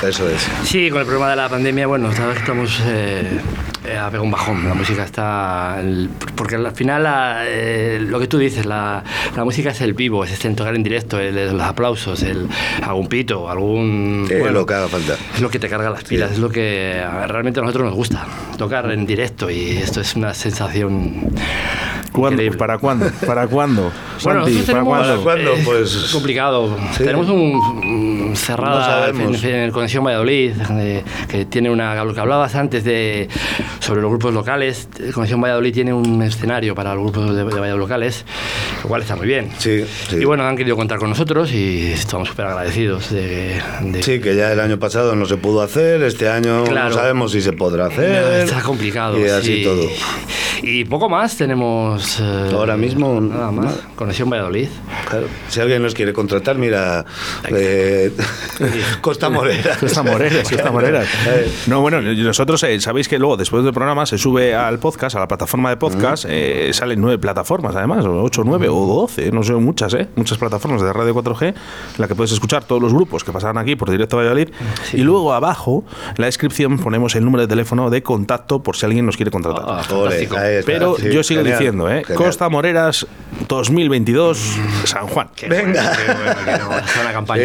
Eso 0.07 0.29
es. 0.29 0.45
Sí, 0.65 0.91
con 0.91 0.99
el 1.01 1.07
problema 1.07 1.31
de 1.31 1.37
la 1.37 1.49
pandemia, 1.49 1.87
bueno, 1.87 2.11
esta 2.11 2.27
vez 2.27 2.39
estamos 2.39 2.83
eh, 2.85 3.39
eh, 3.87 3.97
a 3.97 4.07
pegar 4.11 4.23
un 4.23 4.33
bajón. 4.33 4.69
La 4.69 4.75
música 4.75 5.05
está. 5.05 5.77
el- 5.81 6.11
porque 6.35 6.57
al 6.57 6.73
final, 6.75 7.05
la, 7.05 7.45
eh, 7.47 7.99
lo 8.05 8.19
que 8.19 8.27
tú 8.27 8.37
dices, 8.39 8.67
la, 8.67 9.05
la 9.37 9.45
música 9.45 9.71
es 9.71 9.81
el 9.81 9.93
vivo, 9.95 10.25
es 10.25 10.33
este 10.33 10.51
tocar 10.51 10.75
en 10.75 10.83
directo, 10.83 11.21
el, 11.21 11.39
el- 11.39 11.53
los 11.57 11.63
aplausos, 11.63 12.25
el, 12.25 12.49
algún 12.83 13.07
pito, 13.07 13.49
algún. 13.49 14.27
Es 14.29 14.41
bueno, 14.41 14.55
lo 14.59 14.67
que 14.67 14.75
haga 14.75 14.89
falta. 14.89 15.15
es 15.37 15.41
lo 15.41 15.49
que 15.49 15.61
te 15.61 15.69
carga 15.69 15.89
las 15.91 16.03
pilas, 16.03 16.33
es 16.33 16.39
lo 16.39 16.49
que 16.51 17.01
a- 17.01 17.29
realmente 17.29 17.61
a 17.61 17.63
nosotros 17.63 17.85
nos 17.87 17.95
gusta, 17.95 18.27
tocar 18.59 18.91
en 18.91 19.07
directo 19.07 19.49
y 19.49 19.77
esto 19.77 20.01
es 20.01 20.17
una 20.17 20.35
sensación 20.35 21.33
¿Cuándo? 22.13 22.43
¿Para 22.59 22.79
cuándo? 22.79 23.07
¿Para 23.27 23.47
cuándo? 23.47 23.91
Bueno, 24.23 24.45
Santi, 24.45 24.63
¿para 24.71 24.85
cuándo? 24.85 25.09
¿Para 25.09 25.23
cuándo? 25.23 25.53
Es 25.55 25.65
Pues- 25.65 26.11
complicado. 26.13 26.77
Sí. 26.97 27.05
Tenemos 27.05 27.29
un, 27.29 27.55
un 27.55 28.37
cerrada 28.37 29.11
No 29.13 29.35
en, 29.35 29.45
en 29.45 29.71
Conexión 29.71 30.05
Valladolid, 30.05 30.53
de- 30.53 31.03
que 31.29 31.45
tiene 31.47 31.71
una. 31.71 32.03
Lo 32.05 32.13
que 32.15 32.21
hablabas 32.21 32.55
antes 32.55 32.85
de 32.85 33.29
sobre 33.81 34.01
los 34.03 34.11
grupos 34.11 34.35
locales. 34.35 34.89
Conexión 35.15 35.41
Valladolid 35.41 35.73
tiene 35.73 35.93
un 35.93 36.23
escenario 36.23 36.75
para 36.75 36.95
los 36.95 37.05
grupos 37.05 37.31
de, 37.35 37.37
de 37.37 37.45
Valladolid 37.45 37.79
locales, 37.81 38.25
lo 38.83 38.89
cual 38.89 39.03
está 39.03 39.17
muy 39.17 39.27
bien. 39.27 39.51
Sí, 39.59 39.85
sí. 40.09 40.17
Y 40.17 40.25
bueno, 40.25 40.45
han 40.45 40.57
querido 40.57 40.77
contar 40.77 40.99
con 40.99 41.09
nosotros 41.09 41.51
y 41.53 41.93
estamos 41.93 42.29
súper 42.29 42.47
agradecidos 42.47 43.11
de, 43.11 43.61
de- 43.81 44.03
Sí, 44.03 44.21
que 44.21 44.37
ya 44.37 44.53
el 44.53 44.61
año 44.61 44.79
pasado 44.79 45.17
no 45.17 45.25
se 45.27 45.37
pudo 45.39 45.63
hacer, 45.63 46.03
este 46.03 46.29
año 46.29 46.65
Claro. 46.65 46.91
no 46.91 46.95
sabemos 46.95 47.33
si 47.33 47.41
se 47.41 47.53
podrá 47.53 47.87
hacer. 47.87 48.45
Está 48.45 48.61
complicado. 48.63 49.19
Y 49.19 49.29
así 49.29 49.59
sí. 49.59 49.65
todo. 49.65 49.83
Y 50.63 50.85
poco 50.85 51.09
más 51.09 51.37
tenemos. 51.37 52.19
eh, 52.21 52.51
Ahora 52.53 52.77
mismo, 52.77 53.21
Nada 53.21 53.51
más. 53.51 53.65
nada. 53.67 53.77
Conexión 53.97 54.29
Valladolid. 54.31 54.69
Claro. 55.09 55.27
Si 55.49 55.61
alguien 55.61 55.83
nos 55.83 55.95
quiere 55.95 56.13
contratar, 56.13 56.57
mira, 56.57 57.05
eh, 57.49 58.13
Costa 59.01 59.29
Morera. 59.31 59.77
Costa 59.79 60.03
Moreras, 60.03 60.49
Costa 60.49 60.71
Moreras. 60.71 61.07
No, 61.67 61.81
bueno, 61.81 62.01
nosotros 62.03 62.63
eh, 62.65 62.81
sabéis 62.81 63.09
que 63.09 63.19
luego, 63.19 63.37
después 63.37 63.65
del 63.65 63.73
programa, 63.73 64.05
se 64.07 64.19
sube 64.19 64.55
al 64.55 64.79
podcast, 64.79 65.17
a 65.17 65.21
la 65.21 65.29
plataforma 65.29 65.71
de 65.71 65.77
podcast. 65.77 66.25
eh, 66.29 66.71
salen 66.73 67.01
nueve 67.01 67.19
plataformas, 67.19 67.75
además, 67.77 68.05
o 68.05 68.23
ocho, 68.23 68.43
nueve 68.45 68.69
o 68.69 68.87
doce, 68.87 69.31
no 69.33 69.43
sé, 69.43 69.53
muchas, 69.55 69.95
¿eh? 69.95 70.09
Muchas 70.17 70.39
plataformas 70.39 70.83
de 70.83 70.93
Radio 70.93 71.15
4G, 71.15 71.47
en 71.49 71.55
la 71.99 72.09
que 72.09 72.15
puedes 72.15 72.33
escuchar 72.33 72.65
todos 72.65 72.83
los 72.83 72.93
grupos 72.93 73.25
que 73.25 73.33
pasaron 73.33 73.59
aquí 73.59 73.77
por 73.77 73.91
directo 73.91 74.17
a 74.17 74.21
Valladolid. 74.21 74.49
Y 74.93 74.99
luego 75.03 75.33
abajo, 75.33 75.85
en 76.09 76.15
la 76.19 76.27
descripción, 76.27 76.79
ponemos 76.79 77.15
el 77.15 77.25
número 77.25 77.43
de 77.43 77.49
teléfono 77.49 77.91
de 77.91 78.03
contacto 78.03 78.63
por 78.63 78.77
si 78.77 78.87
alguien 78.87 79.07
nos 79.07 79.17
quiere 79.17 79.31
contratar. 79.31 79.65
Ah, 79.67 79.83
fantástico. 79.83 80.37
Está, 80.51 80.73
Pero 80.73 80.97
sí, 80.99 81.11
yo 81.13 81.23
sigo 81.23 81.41
genial, 81.41 81.59
diciendo, 81.59 81.89
¿eh? 81.91 82.03
genial. 82.05 82.25
Costa 82.25 82.49
Moreras, 82.49 83.07
2022, 83.49 84.57
San 84.85 85.07
Juan. 85.09 85.29
Venga. 85.49 85.93
Qué 85.97 86.13
bueno, 86.13 86.35
que 86.45 86.51
no, 86.53 86.59
vamos 86.69 86.75
a 86.77 86.85
hacer 86.85 87.03
una 87.03 87.13
campaña, 87.13 87.43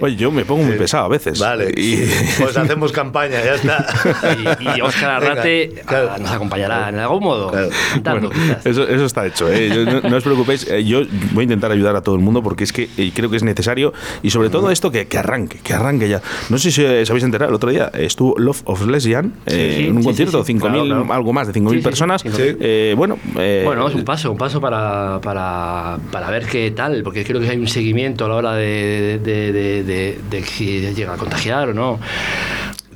Oye, 0.00 0.16
yo 0.16 0.30
me 0.30 0.44
pongo 0.44 0.62
muy 0.64 0.76
pesado 0.76 1.04
a 1.06 1.08
veces. 1.08 1.38
Vale, 1.38 1.72
Y, 1.76 2.04
pues 2.38 2.56
hacemos 2.56 2.92
campaña, 2.92 3.42
ya 3.44 3.54
está. 3.54 3.86
y, 4.60 4.78
y 4.78 4.80
Óscar 4.80 5.20
Venga, 5.20 5.32
Arrate 5.32 5.82
claro. 5.86 6.10
ah, 6.14 6.18
nos 6.18 6.30
acompañará 6.30 6.88
en 6.88 6.98
algún 6.98 7.22
modo, 7.22 7.50
Claro. 7.50 7.68
cantando 7.92 8.28
Bueno, 8.30 8.42
quizás. 8.44 8.66
eso, 8.66 8.88
eso 8.88 9.04
está 9.04 9.26
hecho. 9.26 9.50
¿eh? 9.50 9.68
Yo- 9.68 9.84
no, 9.84 10.00
no 10.08 10.16
os 10.16 10.22
preocupéis, 10.24 10.66
eh, 10.68 10.84
yo 10.84 11.02
voy 11.32 11.42
a 11.42 11.44
intentar 11.44 11.70
ayudar 11.72 11.96
a 11.96 12.02
todo 12.02 12.14
el 12.14 12.20
mundo 12.20 12.42
porque 12.42 12.64
es 12.64 12.72
que 12.72 12.88
eh, 12.96 13.12
creo 13.14 13.30
que 13.30 13.36
es 13.36 13.42
necesario 13.42 13.92
y 14.22 14.30
sobre 14.30 14.50
todo 14.50 14.70
esto 14.70 14.90
que, 14.90 15.06
que 15.06 15.18
arranque, 15.18 15.58
que 15.58 15.74
arranque 15.74 16.08
ya. 16.08 16.20
No 16.48 16.58
sé 16.58 16.70
si 16.70 16.84
os 16.84 17.10
habéis 17.10 17.24
enterado, 17.24 17.50
el 17.50 17.54
otro 17.56 17.70
día 17.70 17.90
estuvo 17.94 18.34
Love 18.38 18.62
of 18.64 18.86
Lesbian 18.86 19.34
eh, 19.46 19.74
sí, 19.78 19.86
en 19.86 19.96
un 19.96 20.02
sí, 20.02 20.08
concierto, 20.08 20.39
sí. 20.44 20.54
5.000, 20.54 20.60
Claro, 20.60 20.84
claro. 20.84 21.12
algo 21.12 21.32
más 21.32 21.46
de 21.46 21.52
5.000 21.52 21.70
Sí, 21.70 21.76
sí, 21.78 21.82
personas. 21.82 22.22
sí. 22.22 22.28
Eh, 22.60 22.94
bueno, 22.96 23.18
eh, 23.38 23.62
Bueno, 23.64 23.86
es 23.88 23.94
un 23.94 24.04
paso, 24.04 24.32
un 24.32 24.38
paso 24.38 24.60
para, 24.60 25.20
para, 25.22 25.98
para 26.10 26.30
ver 26.30 26.46
qué 26.46 26.70
tal, 26.72 27.02
porque 27.02 27.24
creo 27.24 27.40
que 27.40 27.48
hay 27.48 27.58
un 27.58 27.68
seguimiento 27.68 28.24
a 28.24 28.28
la 28.28 28.34
hora 28.34 28.54
de, 28.54 29.20
de, 29.22 29.52
de, 29.52 29.82
de- 29.84 30.18
de 30.30 30.42
si 30.44 30.80
llega 30.94 31.14
a 31.14 31.16
contagiar 31.16 31.68
o 31.70 31.74
no. 31.74 31.98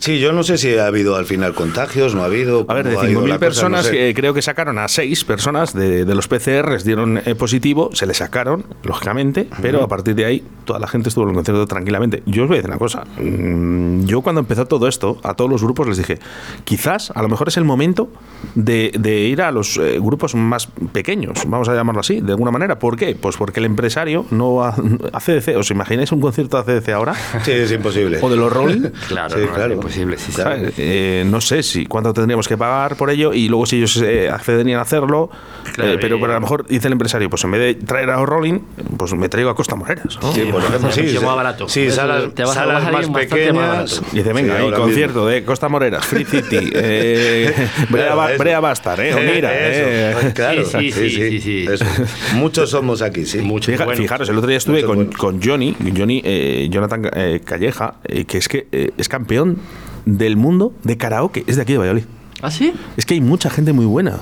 Sí, 0.05 0.19
yo 0.19 0.35
no 0.35 0.43
sé 0.43 0.59
si 0.59 0.77
ha 0.77 0.87
habido 0.87 1.17
al 1.17 1.25
final 1.25 1.55
contagios, 1.55 2.15
no 2.15 2.21
ha 2.23 2.27
habido. 2.27 2.67
A 2.69 2.75
ver, 2.75 2.87
de 2.89 2.95
cómo 2.95 3.07
ha 3.07 3.11
ido 3.11 3.21
5.000 3.23 3.29
la 3.29 3.35
cosa, 3.37 3.39
personas, 3.41 3.85
no 3.87 3.91
sé. 3.91 3.97
que 3.97 4.15
creo 4.15 4.35
que 4.35 4.43
sacaron 4.43 4.79
a 4.79 4.87
6 4.87 5.25
personas 5.25 5.73
de, 5.73 6.05
de 6.05 6.15
los 6.15 6.29
PCRs, 6.29 6.85
dieron 6.85 7.23
eh, 7.25 7.35
positivo, 7.35 7.89
se 7.95 8.05
les 8.07 8.19
sacaron, 8.19 8.67
lógicamente, 8.83 9.49
pero 9.63 9.83
a 9.83 9.89
partir 9.89 10.15
de 10.15 10.27
ahí 10.27 10.45
toda 10.67 10.79
la 10.79 10.89
gente 10.89 11.09
estuvo 11.09 11.25
en 11.25 11.31
el 11.31 11.37
concierto 11.37 11.67
tranquilamente. 11.67 12.23
Yo 12.27 12.43
os 12.43 12.49
voy 12.49 12.57
a 12.57 12.59
decir 12.59 12.71
una 12.71 12.79
cosa. 12.79 13.05
mm, 13.19 14.05
Yo 14.05 14.21
cuando 14.21 14.41
empezó 14.41 14.67
todo 14.67 14.89
esto, 14.89 15.19
a 15.23 15.33
todos 15.33 15.51
los 15.51 15.63
grupos 15.63 15.89
les 15.89 15.97
dije, 15.97 16.19
quizás 16.65 17.11
a 17.15 17.23
lo 17.23 17.29
mejor 17.31 17.49
es 17.49 17.57
el 17.57 17.65
momento 17.65 18.11
de, 18.55 18.93
de 18.99 19.21
ir 19.21 19.41
a 19.41 19.53
los 19.53 19.79
eh, 19.79 19.99
grupos 20.01 20.35
más 20.35 20.69
pequeños, 20.93 21.39
vamos 21.47 21.71
a 21.71 21.75
llamarlo 21.75 22.01
así, 22.01 22.21
de 22.21 22.33
alguna 22.33 22.51
manera. 22.51 22.79
¿Por 22.79 22.99
qué? 22.99 23.17
Pues 23.19 23.39
porque 23.39 23.61
el 23.61 23.67
empresario 23.67 24.27
no 24.31 24.57
va 24.57 24.75
a 25.15 25.21
CDC. 25.21 25.57
¿Os 25.57 25.71
imagináis 25.71 26.13
un 26.13 26.21
concierto 26.21 26.63
de 26.63 26.75
ACDC 26.75 26.89
ahora? 26.91 27.15
Sí, 27.43 27.53
es 27.53 27.73
imposible. 27.73 28.19
¿O 28.21 28.29
de 28.29 28.37
los 28.37 28.53
Rolling? 28.53 28.83
Claro, 29.09 29.37
Sí, 29.37 29.43
no, 29.47 29.55
claro. 29.55 29.75
Sí. 29.95 30.33
Claro. 30.35 30.57
¿sabes? 30.57 30.75
Eh, 30.79 31.25
no 31.27 31.41
sé 31.41 31.63
si 31.63 31.87
cuánto 31.87 32.13
tendríamos 32.13 32.47
que 32.49 32.57
pagar 32.57 32.97
por 32.97 33.11
ello 33.11 33.33
y 33.33 33.49
luego 33.49 33.67
si 33.67 33.77
ellos 33.77 33.97
eh, 34.03 34.29
accederían 34.31 34.79
a 34.79 34.83
hacerlo, 34.83 35.31
Claro, 35.75 35.93
eh, 35.93 35.99
pero, 36.01 36.21
pero 36.21 36.33
a 36.33 36.35
lo 36.37 36.41
mejor 36.43 36.67
dice 36.67 36.87
el 36.89 36.93
empresario, 36.93 37.29
pues 37.31 37.43
en 37.45 37.51
vez 37.51 37.61
de 37.61 37.87
traer 37.87 38.11
a 38.11 38.25
Rolling, 38.25 38.61
pues 38.97 39.13
me 39.15 39.29
traigo 39.29 39.51
a 39.51 39.57
Costa 39.57 39.75
Moreras. 39.77 40.19
¿no? 40.23 40.33
Sí, 40.33 40.43
por 40.51 40.63
ejemplo, 40.63 40.93
sí. 40.93 41.09
Sí. 41.09 41.19
más 41.25 41.37
barato. 41.37 41.69
Sí, 41.69 41.83
Eso 41.87 41.97
salas, 41.97 42.35
te 42.35 42.45
vas 42.45 42.55
salas 42.55 42.85
a 42.85 42.91
más 42.93 43.09
más 43.09 43.21
pequeñas. 43.23 43.55
barato. 43.55 43.95
Y 44.13 44.17
dice, 44.19 44.33
venga, 44.33 44.59
Sí, 44.61 44.71
concierto 44.73 45.27
de 45.27 45.45
Costa 45.45 45.69
Moreras, 45.69 46.05
Free 46.07 46.25
City, 46.25 46.71
eh, 46.75 47.53
Brea, 47.89 48.29
eso. 48.31 48.39
Brea 48.39 48.61
Bastar, 48.61 49.01
eh, 49.01 49.15
Onira, 49.15 49.53
Eso, 49.53 50.27
eh. 50.29 50.33
Claro, 50.35 50.65
Sí, 50.65 50.93
sí, 50.93 51.11
sí, 51.11 51.31
sí, 51.31 51.41
sí. 51.41 51.67
Eso. 51.71 51.85
Muchos 52.35 52.71
somos 52.71 53.03
aquí, 53.03 53.25
sí. 53.25 53.39
Mucho. 53.39 53.73
Fija- 53.73 53.85
bueno. 53.85 54.01
fijaros, 54.01 54.29
el 54.29 54.37
otro 54.37 54.49
día 54.49 54.59
estuve 54.59 54.85
Muchos 54.85 55.17
con, 55.17 55.39
con 55.39 55.43
Johnny, 55.43 55.75
Johnny 55.97 56.21
eh, 56.25 56.69
Jonathan 56.71 57.11
eh, 57.15 57.41
Calleja, 57.45 57.95
eh, 58.05 58.25
que 58.25 58.39
es 58.39 58.49
que 58.49 58.67
eh, 58.71 58.91
es 58.97 59.09
campeón 59.09 59.59
del 60.05 60.37
mundo 60.37 60.73
de 60.83 60.97
karaoke, 60.97 61.45
es 61.47 61.57
de 61.57 61.63
aquí 61.63 61.73
de 61.73 61.79
Valladolid. 61.79 62.05
¿Ah, 62.43 62.51
sí? 62.51 62.73
Es 62.97 63.07
que 63.07 63.15
hay 63.15 63.21
mucha 63.21 63.51
gente 63.51 63.73
muy 63.73 63.87
buena. 63.87 64.19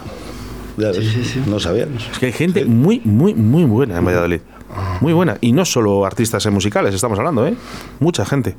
Ya 0.76 0.88
ves, 0.88 0.98
sí, 0.98 1.24
sí. 1.24 1.42
No 1.46 1.60
sabíamos. 1.60 2.08
Es 2.10 2.18
que 2.18 2.26
hay 2.26 2.32
gente 2.32 2.64
muy, 2.64 3.00
muy, 3.04 3.34
muy 3.34 3.64
buena 3.64 3.98
en 3.98 4.04
Valladolid. 4.04 4.40
Muy 5.02 5.12
buena. 5.12 5.36
Y 5.40 5.52
no 5.52 5.64
solo 5.64 6.06
artistas 6.06 6.46
musicales, 6.46 6.94
estamos 6.94 7.18
hablando, 7.18 7.44
¿eh? 7.44 7.54
Mucha 7.98 8.24
gente. 8.24 8.54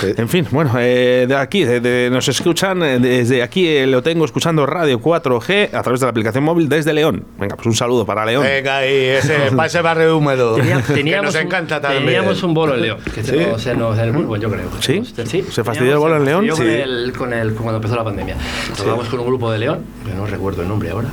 Sí. 0.00 0.08
En 0.16 0.28
fin, 0.28 0.44
bueno, 0.50 0.72
eh, 0.80 1.26
de 1.28 1.36
aquí, 1.36 1.62
de- 1.64 1.78
de- 1.80 2.10
nos 2.10 2.26
escuchan, 2.26 2.82
eh, 2.82 2.98
desde 2.98 3.40
aquí 3.44 3.68
eh, 3.68 3.86
lo 3.86 4.02
tengo 4.02 4.24
escuchando 4.24 4.66
Radio 4.66 5.00
4G 5.00 5.70
a 5.72 5.82
través 5.82 6.00
de 6.00 6.06
la 6.06 6.10
aplicación 6.10 6.42
móvil 6.42 6.68
desde 6.68 6.92
León. 6.92 7.24
Venga, 7.38 7.54
pues 7.54 7.66
un 7.68 7.74
saludo 7.76 8.04
para 8.04 8.26
León. 8.26 8.42
Venga, 8.42 8.78
ahí, 8.78 8.92
ese, 8.96 9.36
para 9.54 9.66
ese 9.68 9.80
barrio 9.80 10.18
húmedo. 10.18 10.56
Que 10.56 10.62
teníamos, 10.94 11.26
nos 11.26 11.34
un- 11.36 11.40
encanta 11.42 11.80
también. 11.80 12.04
teníamos 12.04 12.42
un 12.42 12.52
bolo 12.52 12.74
en 12.74 12.82
León. 12.82 12.98
Que 13.14 13.22
¿Sí? 13.22 13.30
se 13.30 13.46
nos, 13.46 13.62
se 13.62 13.74
nos- 13.76 13.96
el 13.98 14.10
bolo, 14.10 14.36
yo 14.42 14.50
creo. 14.50 14.68
¿Sí? 14.80 15.02
sí 15.24 15.44
¿Se 15.50 15.62
fastidió 15.62 15.92
el 15.92 15.98
bolo 15.98 16.16
en 16.16 16.24
León? 16.24 16.44
Yo 16.44 16.56
con, 16.56 16.66
Sí. 16.66 16.72
el, 16.72 17.12
con 17.16 17.32
el, 17.32 17.54
cuando 17.54 17.76
empezó 17.76 17.94
la 17.94 18.02
pandemia. 18.04 18.36
Tocamos 18.76 19.08
con 19.08 19.20
un 19.20 19.26
grupo 19.26 19.52
de 19.52 19.58
León, 19.60 19.84
que 20.04 20.12
no 20.14 20.26
recuerdo 20.26 20.62
el 20.62 20.68
nombre 20.68 20.90
ahora. 20.90 21.08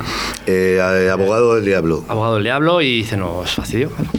Eh, 0.47 0.79
abogado 1.11 1.53
del 1.55 1.65
diablo. 1.65 2.03
Abogado 2.07 2.35
del 2.35 2.43
Diablo 2.43 2.81
y 2.81 3.03
se 3.03 3.17
nos 3.17 3.51
fastidió. 3.53 3.89
claro, 3.89 4.09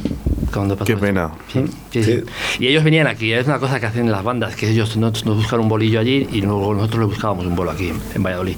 Cuando 0.54 0.76
pasó 0.76 0.86
Qué 0.86 0.96
pena. 0.96 1.30
Sí, 1.52 1.64
sí, 1.90 2.02
sí. 2.04 2.22
Y 2.60 2.68
ellos 2.68 2.84
venían 2.84 3.06
aquí, 3.06 3.32
es 3.32 3.46
una 3.46 3.58
cosa 3.58 3.80
que 3.80 3.86
hacen 3.86 4.10
las 4.10 4.22
bandas, 4.22 4.54
que 4.56 4.70
ellos 4.70 4.96
nos, 4.96 5.24
nos 5.26 5.36
buscan 5.36 5.60
un 5.60 5.68
bolillo 5.68 5.98
allí 6.00 6.28
y 6.32 6.40
luego 6.42 6.72
nosotros 6.74 7.00
les 7.00 7.08
buscábamos 7.08 7.46
un 7.46 7.56
bolo 7.56 7.70
aquí 7.72 7.92
en, 8.14 8.22
Valladolid. 8.22 8.56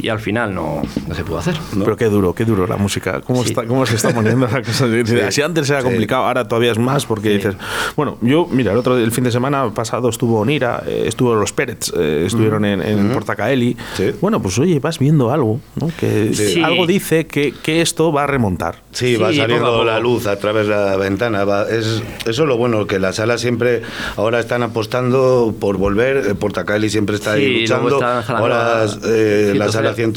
Y 0.00 0.08
al 0.08 0.20
final 0.20 0.54
no, 0.54 0.82
no 1.06 1.14
se 1.14 1.24
pudo 1.24 1.38
hacer. 1.38 1.56
Pero 1.72 1.96
qué 1.96 2.06
duro, 2.06 2.34
qué 2.34 2.44
duro 2.44 2.66
la 2.66 2.76
música. 2.76 3.20
¿Cómo, 3.20 3.42
Sí. 3.42 3.50
está, 3.50 3.64
cómo 3.66 3.86
se 3.86 3.96
está 3.96 4.12
poniendo 4.14 4.46
la 4.46 4.62
cosa? 4.62 4.86
Si 5.30 5.42
antes 5.42 5.70
era 5.70 5.80
Sí. 5.80 5.84
complicado, 5.86 6.24
ahora 6.24 6.46
todavía 6.48 6.72
es 6.72 6.78
más 6.78 7.06
porque 7.06 7.30
dices. 7.30 7.54
Bueno, 7.96 8.18
yo, 8.20 8.46
mira, 8.50 8.72
el 8.72 8.78
otro 8.78 8.98
el 8.98 9.12
fin 9.12 9.24
de 9.24 9.30
semana 9.30 9.70
pasado 9.72 10.08
estuvo 10.08 10.40
Onira, 10.40 10.82
eh, 10.86 11.04
estuvo 11.06 11.34
los 11.34 11.52
Pérez, 11.52 11.92
eh, 11.96 12.24
estuvieron 12.26 12.64
en, 12.64 12.82
en 12.82 13.10
Portacaeli. 13.10 13.76
Sí. 13.96 14.10
Bueno, 14.20 14.40
pues 14.42 14.58
oye, 14.58 14.80
vas 14.80 14.98
viendo 14.98 15.30
algo, 15.30 15.60
¿no? 15.76 15.90
Que 15.98 16.34
Sí. 16.34 16.62
algo 16.62 16.86
dice 16.86 17.26
que, 17.26 17.52
que 17.62 17.80
esto 17.80 18.12
va 18.12 18.24
a 18.24 18.26
remontar. 18.26 18.82
Sí, 18.92 19.16
va 19.16 19.32
saliendo 19.32 19.84
la 19.84 19.98
luz 20.00 20.26
a 20.26 20.36
través 20.38 20.66
de 20.66 20.74
la 20.74 20.96
ventana. 20.96 21.27
Va- 21.30 21.68
es, 21.68 22.02
eso 22.26 22.42
es 22.42 22.48
lo 22.48 22.56
bueno, 22.56 22.86
que 22.86 22.98
las 22.98 23.16
salas 23.16 23.40
siempre 23.40 23.82
ahora 24.16 24.40
están 24.40 24.62
apostando 24.62 25.54
por 25.58 25.76
volver. 25.76 26.16
eh, 26.28 26.34
Portacali 26.34 26.88
siempre 26.90 27.16
está 27.16 27.32
ahí 27.32 27.66
Sí, 27.66 27.66
luego 27.68 27.88
luchando. 27.90 27.96
está 27.96 28.14
la 28.16 28.22
sala 28.22 28.38
ahora 28.38 28.84
eh, 29.06 29.52
la 29.56 29.64
100, 29.66 29.72
sala 29.72 29.94
100, 29.94 30.12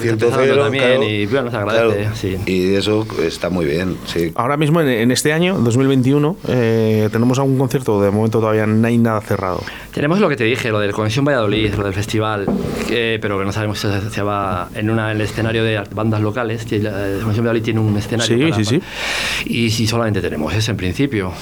100, 0.00 0.18
que 0.18 0.26
está 0.26 0.54
también, 0.64 1.02
y, 1.02 1.26
bueno, 1.26 1.50
se 1.50 1.56
agradece, 1.56 2.08
sí. 2.14 2.36
Y 2.46 2.74
eso 2.74 3.06
está 3.22 3.50
muy 3.50 3.66
bien, 3.66 3.96
sí. 4.06 4.32
Ahora 4.34 4.56
mismo, 4.56 4.80
en, 4.80 4.88
en 4.88 5.10
este 5.10 5.32
año, 5.32 5.58
2021, 5.58 6.36
eh, 6.48 7.08
tenemos 7.12 7.38
algún 7.38 7.58
concierto, 7.58 8.00
de 8.02 8.10
momento 8.10 8.40
todavía 8.40 8.66
no 8.66 8.86
hay 8.86 8.98
nada 8.98 9.20
cerrado. 9.20 9.62
Tenemos 9.92 10.18
lo 10.20 10.28
que 10.28 10.36
te 10.36 10.44
dije, 10.44 10.70
lo 10.70 10.80
del 10.80 10.92
Conexión 10.92 11.24
Valladolid, 11.24 11.74
lo 11.74 11.84
del 11.84 11.94
festival, 11.94 12.46
que- 12.88 13.18
pero 13.20 13.38
que 13.38 13.44
no 13.44 13.52
sabemos 13.52 13.78
si 13.78 13.88
se, 14.10 14.22
va 14.22 14.68
en 14.74 14.90
una, 14.90 15.12
el 15.12 15.20
escenario 15.20 15.62
de 15.64 15.82
bandas 15.92 16.20
locales. 16.20 16.64
que 16.64 16.78
La 16.78 16.90
la 16.90 17.18
Conexión 17.20 17.44
Valladolid 17.44 17.62
tiene 17.62 17.80
un 17.80 17.96
escenario. 17.96 18.36
Sí, 18.36 18.42
para- 18.50 18.56
sí, 18.56 18.64
sí. 18.64 18.80
Y 19.46 19.70
si 19.70 19.86
solamente 19.86 20.20
tenemos 20.24 20.54
ese 20.54 20.70
en 20.70 20.76
principio. 20.78 21.32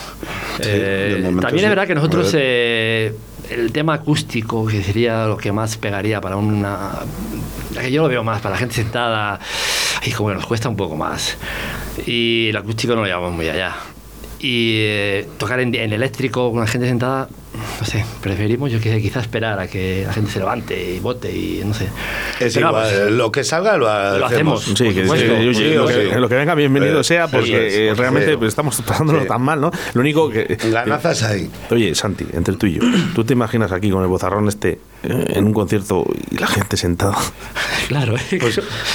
Eh, 0.59 1.21
también 1.23 1.59
sí. 1.59 1.65
es 1.65 1.69
verdad 1.69 1.87
que 1.87 1.95
nosotros 1.95 2.35
eh, 2.37 3.15
el 3.49 3.71
tema 3.71 3.95
acústico, 3.95 4.67
que 4.67 4.83
sería 4.83 5.27
lo 5.27 5.37
que 5.37 5.53
más 5.53 5.77
pegaría 5.77 6.21
para 6.21 6.37
una. 6.37 6.91
que 7.81 7.93
Yo 7.93 8.03
lo 8.03 8.09
veo 8.09 8.25
más 8.25 8.41
para 8.41 8.57
la 8.57 8.59
gente 8.59 8.75
sentada, 8.75 9.39
y 10.05 10.11
como 10.11 10.31
que 10.31 10.35
nos 10.35 10.47
cuesta 10.47 10.69
un 10.69 10.77
poco 10.77 10.97
más. 10.97 11.39
Y 12.07 12.49
el 12.49 12.57
acústico 12.57 12.95
no 12.97 13.03
lo 13.03 13.07
llevamos 13.07 13.33
muy 13.33 13.49
allá. 13.49 13.77
Y 14.41 14.79
eh, 14.79 15.29
tocar 15.39 15.61
en, 15.61 15.73
en 15.77 15.93
eléctrico 15.93 16.51
con 16.51 16.61
la 16.61 16.67
gente 16.67 16.89
sentada, 16.89 17.29
no 17.81 17.87
sé, 17.87 18.05
preferimos 18.23 18.71
yo 18.73 18.81
que 18.81 19.01
quizás 19.03 19.25
esperar 19.25 19.59
a 19.59 19.67
que 19.67 20.05
la 20.07 20.13
gente 20.13 20.31
se 20.31 20.39
levante 20.39 20.95
y 20.95 21.01
vote 21.01 21.31
y 21.31 21.63
no 21.65 21.75
sé. 21.75 21.87
Es 22.41 22.55
Pero 22.55 22.69
igual, 22.69 22.93
vamos, 22.95 23.11
lo 23.13 23.31
que 23.33 23.45
salga 23.45 23.77
lo 23.77 23.89
hacemos. 23.89 24.63
hacemos. 24.63 24.65
Sí, 24.65 24.95
que, 24.95 25.03
supuesto, 25.03 25.27
que- 25.27 25.45
por 25.45 25.55
sí, 25.55 25.75
lo, 25.75 25.87
que, 25.87 25.93
supuesto. 25.93 26.21
lo 26.21 26.29
que 26.29 26.35
venga 26.37 26.55
bienvenido 26.55 27.01
Eh, 27.01 27.05
sea, 27.05 27.29
porque 27.29 27.67
es, 27.67 27.75
eh, 27.75 27.95
realmente 27.97 28.39
estamos 28.47 28.81
pasándolo 28.83 29.23
Sí. 29.23 29.29
tan 29.29 29.43
mal, 29.43 29.61
¿no? 29.61 29.71
Lo 29.95 30.01
único 30.01 30.31
que... 30.31 30.57
Ganazas 30.71 31.23
ahí. 31.25 31.51
Oye, 31.71 31.95
Santi, 31.95 32.27
entre 32.33 32.57
tú 32.57 32.67
y 32.67 32.75
yo, 32.75 32.83
¿tú 33.15 33.25
te 33.25 33.35
imaginas 33.35 33.71
aquí 33.73 33.91
con 33.91 34.03
el 34.03 34.09
bozarrón 34.09 34.49
este 34.49 34.71
eh, 34.71 34.79
en 35.03 35.45
un 35.45 35.53
concierto 35.53 36.05
y 36.31 36.39
la 36.39 36.47
gente 36.47 36.77
sentada? 36.77 37.17
Claro, 37.89 38.15
¿eh? 38.17 38.41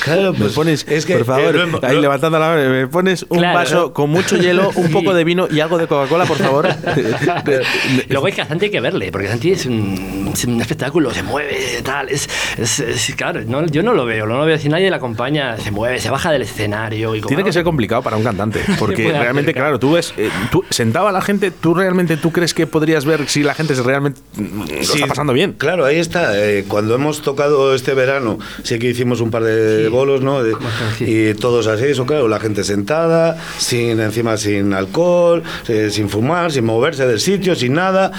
Claro, 0.04 0.34
Me 0.34 0.50
pones, 0.50 0.86
es 0.90 1.06
que 1.06 1.18
por 1.18 1.26
favor, 1.26 1.54
eh, 1.56 1.58
lo 1.58 1.64
hemos- 1.66 1.84
ahí 1.84 2.00
levantando 2.02 2.40
la 2.40 2.48
mano, 2.56 2.70
me 2.70 2.88
pones 2.88 3.26
un 3.30 3.38
Claro. 3.40 3.60
vaso 3.60 3.94
con 3.94 4.10
mucho 4.10 4.38
hielo, 4.38 4.72
un 4.76 4.88
Sí. 4.88 4.94
poco 4.94 5.14
de 5.14 5.24
vino 5.24 5.48
y 5.52 5.60
algo 5.60 5.78
de 5.78 5.86
Coca-Cola, 5.88 6.26
por 6.26 6.38
favor. 6.38 6.68
Luego 8.10 8.28
es 8.28 8.36
que 8.36 8.42
a 8.42 8.48
Santi 8.48 8.66
hay 8.66 8.72
que 8.72 8.80
verle, 8.82 9.12
porque 9.12 9.28
Santi 9.28 9.52
es 9.52 9.66
un, 9.66 10.32
es 10.34 10.46
un 10.46 10.60
espectáculo, 10.62 11.12
se 11.14 11.22
mueve, 11.24 11.58
tal. 11.84 12.10
Es, 12.10 12.28
es, 12.58 12.80
es- 12.80 13.16
claro, 13.16 13.42
no, 13.46 13.66
yo 13.68 13.84
no 13.84 13.94
lo 13.94 14.06
veo, 14.06 14.26
no 14.26 14.38
lo 14.38 14.46
veo. 14.46 14.58
Si 14.58 14.70
nadie 14.70 14.90
le 14.90 14.96
acompaña, 14.96 15.58
se 15.58 15.72
mueve, 15.72 16.00
se 16.00 16.10
baja 16.10 16.32
del 16.32 16.42
escenario. 16.44 17.16
Y 17.16 17.20
como 17.22 17.28
Tiene 17.28 17.44
que 17.44 17.54
ser 17.54 17.64
complicado 17.64 18.02
para 18.02 18.18
un 18.18 18.24
cantante, 18.24 18.62
porque 18.80 19.12
realmente, 19.12 19.52
hacer, 19.52 19.62
claro, 19.62 19.80
tú 19.80 19.92
ves, 19.94 20.14
eh, 20.18 20.30
tú 20.52 20.64
a 21.08 21.12
la 21.12 21.22
gente, 21.22 21.52
tú 21.52 21.74
realmente, 21.74 22.18
tú 22.18 22.32
crees 22.32 22.54
que 22.54 22.66
podrías 22.68 23.06
ver 23.06 23.28
si 23.28 23.44
la 23.44 23.54
gente 23.54 23.74
realmente 23.76 24.20
lo 24.38 24.66
Sí, 24.84 24.94
está 24.96 25.08
pasando 25.08 25.34
bien. 25.34 25.54
Claro, 25.54 25.86
ahí 25.86 25.97
está. 25.98 26.38
eh, 26.38 26.66
cuando 26.68 26.96
hemos 26.96 27.22
tocado 27.22 27.74
este 27.76 27.94
verano, 27.94 28.40
sí 28.64 28.80
que 28.80 28.88
hicimos 28.90 29.22
un 29.22 29.32
par 29.32 29.44
de 29.44 29.84
Sí. 29.86 29.90
bolos, 29.90 30.22
¿no? 30.22 30.44
De- 30.44 30.56
y 31.00 31.34
todos 31.36 31.68
así, 31.68 31.86
eso, 31.86 32.06
claro, 32.06 32.28
la 32.28 32.40
gente 32.40 32.64
sentada, 32.64 33.38
sin 33.58 34.00
encima 34.00 34.38
sin 34.38 34.74
alcohol, 34.74 35.44
eh, 35.68 35.90
sin 35.92 36.10
fumar, 36.10 36.52
sin 36.52 36.66
moverse 36.66 37.06
del 37.08 37.20
sitio, 37.20 37.56
sin 37.56 37.74
nada. 37.74 38.12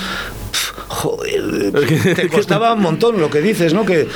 Pff, 0.53 0.73
joder, 0.89 1.73
te 2.17 2.29
costaba 2.29 2.73
un 2.73 2.83
montón 2.83 3.21
lo 3.21 3.31
que 3.31 3.41
dices, 3.41 3.75
¿no? 3.75 3.85
Que 3.85 4.01
eh, 4.03 4.09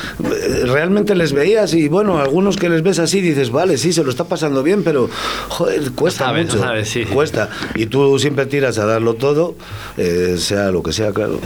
realmente 0.65 1.15
les 1.15 1.33
veías 1.33 1.75
y 1.75 1.89
bueno, 1.89 2.19
algunos 2.19 2.57
que 2.57 2.69
les 2.69 2.83
ves 2.83 2.99
así 2.99 3.21
dices, 3.21 3.51
vale, 3.51 3.79
sí, 3.79 3.93
se 3.93 4.03
lo 4.03 4.11
está 4.11 4.25
pasando 4.25 4.63
bien, 4.63 4.83
pero 4.83 5.09
joder, 5.49 5.93
cuesta 5.93 6.27
sabes, 6.27 6.47
mucho. 6.47 6.59
sabes, 6.59 6.89
sí, 6.89 7.05
sí. 7.05 7.13
cuesta. 7.13 7.51
Y 7.75 7.87
tú 7.87 8.19
siempre 8.19 8.47
tiras 8.47 8.79
a 8.79 8.87
darlo 8.87 9.15
todo, 9.15 9.55
eh, 9.97 10.37
sea 10.39 10.71
lo 10.71 10.83
que 10.83 10.93
sea, 10.93 11.13
claro. 11.13 11.39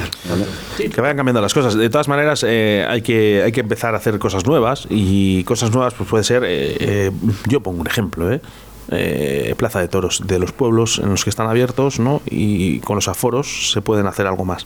Que 0.76 1.00
vayan 1.00 1.16
cambiando 1.16 1.40
las 1.40 1.54
cosas. 1.54 1.74
De 1.74 1.90
todas 1.90 2.08
maneras, 2.08 2.44
eh, 2.46 2.86
hay, 2.88 3.02
que, 3.02 3.42
hay 3.44 3.52
que 3.52 3.60
empezar 3.60 3.94
a 3.94 3.98
hacer 3.98 4.18
cosas 4.18 4.46
nuevas 4.46 4.86
y 4.88 5.44
cosas 5.44 5.72
nuevas 5.72 5.94
pues 5.94 6.08
puede 6.08 6.24
ser, 6.24 6.44
eh, 6.44 6.76
eh, 6.78 7.10
yo 7.46 7.60
pongo 7.60 7.80
un 7.80 7.86
ejemplo, 7.86 8.32
¿eh? 8.32 8.40
Eh, 8.90 9.54
Plaza 9.56 9.80
de 9.80 9.88
Toros 9.88 10.22
de 10.26 10.38
los 10.38 10.52
pueblos 10.52 10.98
en 11.00 11.08
los 11.10 11.24
que 11.24 11.30
están 11.30 11.48
abiertos 11.48 11.98
¿no? 11.98 12.22
y 12.24 12.78
con 12.80 12.94
los 12.96 13.08
aforos 13.08 13.72
se 13.72 13.80
pueden 13.80 14.06
hacer 14.06 14.26
algo 14.26 14.44
más. 14.44 14.64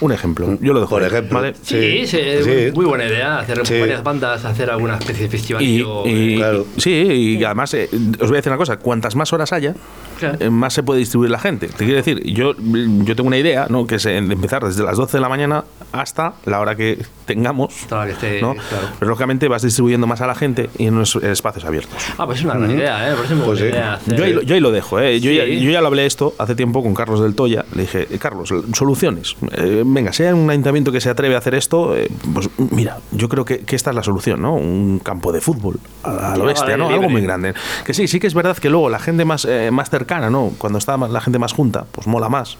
Un 0.00 0.10
ejemplo, 0.10 0.56
yo 0.60 0.72
lo 0.72 0.80
dejo 0.80 0.90
Por 0.90 1.02
ahí, 1.02 1.08
ejemplo. 1.08 1.40
¿vale? 1.40 1.54
Sí, 1.62 2.06
sí, 2.06 2.18
sí. 2.42 2.70
muy 2.74 2.86
buena 2.86 3.04
idea. 3.04 3.38
Hacer 3.40 3.64
Sí. 3.66 3.78
varias 3.78 4.02
bandas, 4.02 4.44
hacer 4.44 4.70
alguna 4.70 4.96
especie 4.96 5.24
de 5.24 5.28
festival. 5.28 5.62
Y, 5.62 5.84
y- 6.06 6.36
Claro. 6.36 6.66
Sí, 6.78 6.90
y 7.38 7.44
además, 7.44 7.74
eh, 7.74 7.88
os 8.20 8.28
voy 8.28 8.36
a 8.36 8.38
decir 8.38 8.50
una 8.50 8.56
cosa, 8.58 8.78
cuantas 8.78 9.14
más 9.14 9.32
horas 9.32 9.52
haya, 9.52 9.74
Claro. 10.18 10.36
eh, 10.40 10.50
más 10.50 10.74
se 10.74 10.82
puede 10.82 11.00
distribuir 11.00 11.30
la 11.30 11.38
gente. 11.38 11.68
Te 11.68 11.84
quiero 11.84 11.94
decir, 11.96 12.22
yo, 12.24 12.54
yo 12.58 13.16
tengo 13.16 13.28
una 13.28 13.38
idea, 13.38 13.66
¿no? 13.68 13.86
que 13.86 13.96
es 13.96 14.06
empezar 14.06 14.64
desde 14.64 14.82
las 14.84 14.96
12 14.96 15.16
de 15.18 15.20
la 15.20 15.28
mañana 15.28 15.64
hasta 15.92 16.34
la 16.44 16.60
hora 16.60 16.74
que 16.76 16.98
tengamos, 17.24 17.74
Hasta 17.82 17.96
la 17.98 18.06
que 18.06 18.12
esté, 18.12 18.40
¿no? 18.42 18.54
claro. 18.54 18.88
pero 18.98 19.08
lógicamente 19.10 19.48
vas 19.48 19.62
distribuyendo 19.62 20.06
más 20.06 20.20
a 20.20 20.26
la 20.26 20.34
gente 20.34 20.68
y 20.78 20.86
en 20.86 20.94
unos 20.94 21.16
espacios 21.16 21.64
abiertos. 21.64 21.94
Ah, 22.18 22.26
pues 22.26 22.38
es 22.40 22.44
una 22.44 22.54
gran 22.54 22.70
idea, 22.70 23.10
¿eh? 23.10 23.14
Por 23.14 23.24
eso 23.24 23.34
es 23.34 23.38
muy 23.38 23.46
Pues 23.46 23.60
buena 23.60 23.98
sí. 23.98 24.10
idea. 24.10 24.18
Yo 24.18 24.24
ahí, 24.24 24.32
lo- 24.32 24.42
yo 24.42 24.54
ahí 24.54 24.60
lo 24.60 24.70
dejo, 24.72 25.00
¿eh? 25.00 25.20
yo, 25.20 25.30
Sí. 25.30 25.36
ya, 25.36 25.44
yo 25.44 25.70
ya 25.70 25.80
lo 25.80 25.86
hablé 25.88 26.06
esto 26.06 26.34
hace 26.38 26.54
tiempo 26.54 26.82
con 26.82 26.94
Carlos 26.94 27.20
del 27.20 27.34
Toya. 27.34 27.64
Le 27.74 27.82
dije, 27.82 28.06
"Eh, 28.10 28.18
Carlos, 28.18 28.52
soluciones. 28.72 29.36
Eh, 29.52 29.82
venga, 29.86 30.12
si 30.12 30.22
hay 30.24 30.32
un 30.32 30.48
ayuntamiento 30.50 30.92
que 30.92 31.00
se 31.00 31.10
atreve 31.10 31.34
a 31.34 31.38
hacer 31.38 31.54
esto, 31.54 31.96
eh, 31.96 32.08
pues 32.34 32.48
mira, 32.70 32.98
yo 33.12 33.28
creo 33.28 33.44
que, 33.44 33.60
que 33.60 33.76
esta 33.76 33.90
es 33.90 33.96
la 33.96 34.02
solución, 34.02 34.40
¿no? 34.42 34.54
Un 34.54 34.98
campo 35.00 35.32
de 35.32 35.40
fútbol 35.40 35.78
a, 36.02 36.32
a 36.32 36.36
lo 36.36 36.42
Sí, 36.44 36.48
bestia, 36.48 36.76
¿no? 36.76 36.84
aire 36.84 36.94
Algo 36.94 37.02
libre. 37.02 37.08
muy 37.12 37.22
grande. 37.22 37.54
Que 37.84 37.94
sí, 37.94 38.08
sí 38.08 38.18
que 38.20 38.26
es 38.26 38.34
verdad 38.34 38.56
que 38.56 38.70
luego 38.70 38.88
la 38.90 38.98
gente 38.98 39.24
más, 39.24 39.44
eh, 39.44 39.70
más 39.70 39.90
cercana, 39.90 40.07
¿no? 40.30 40.52
Cuando 40.58 40.78
está 40.78 40.96
más- 40.96 41.10
la 41.10 41.20
gente 41.20 41.38
más 41.38 41.52
junta, 41.52 41.84
pues 41.92 42.06
mola 42.06 42.28
más. 42.28 42.56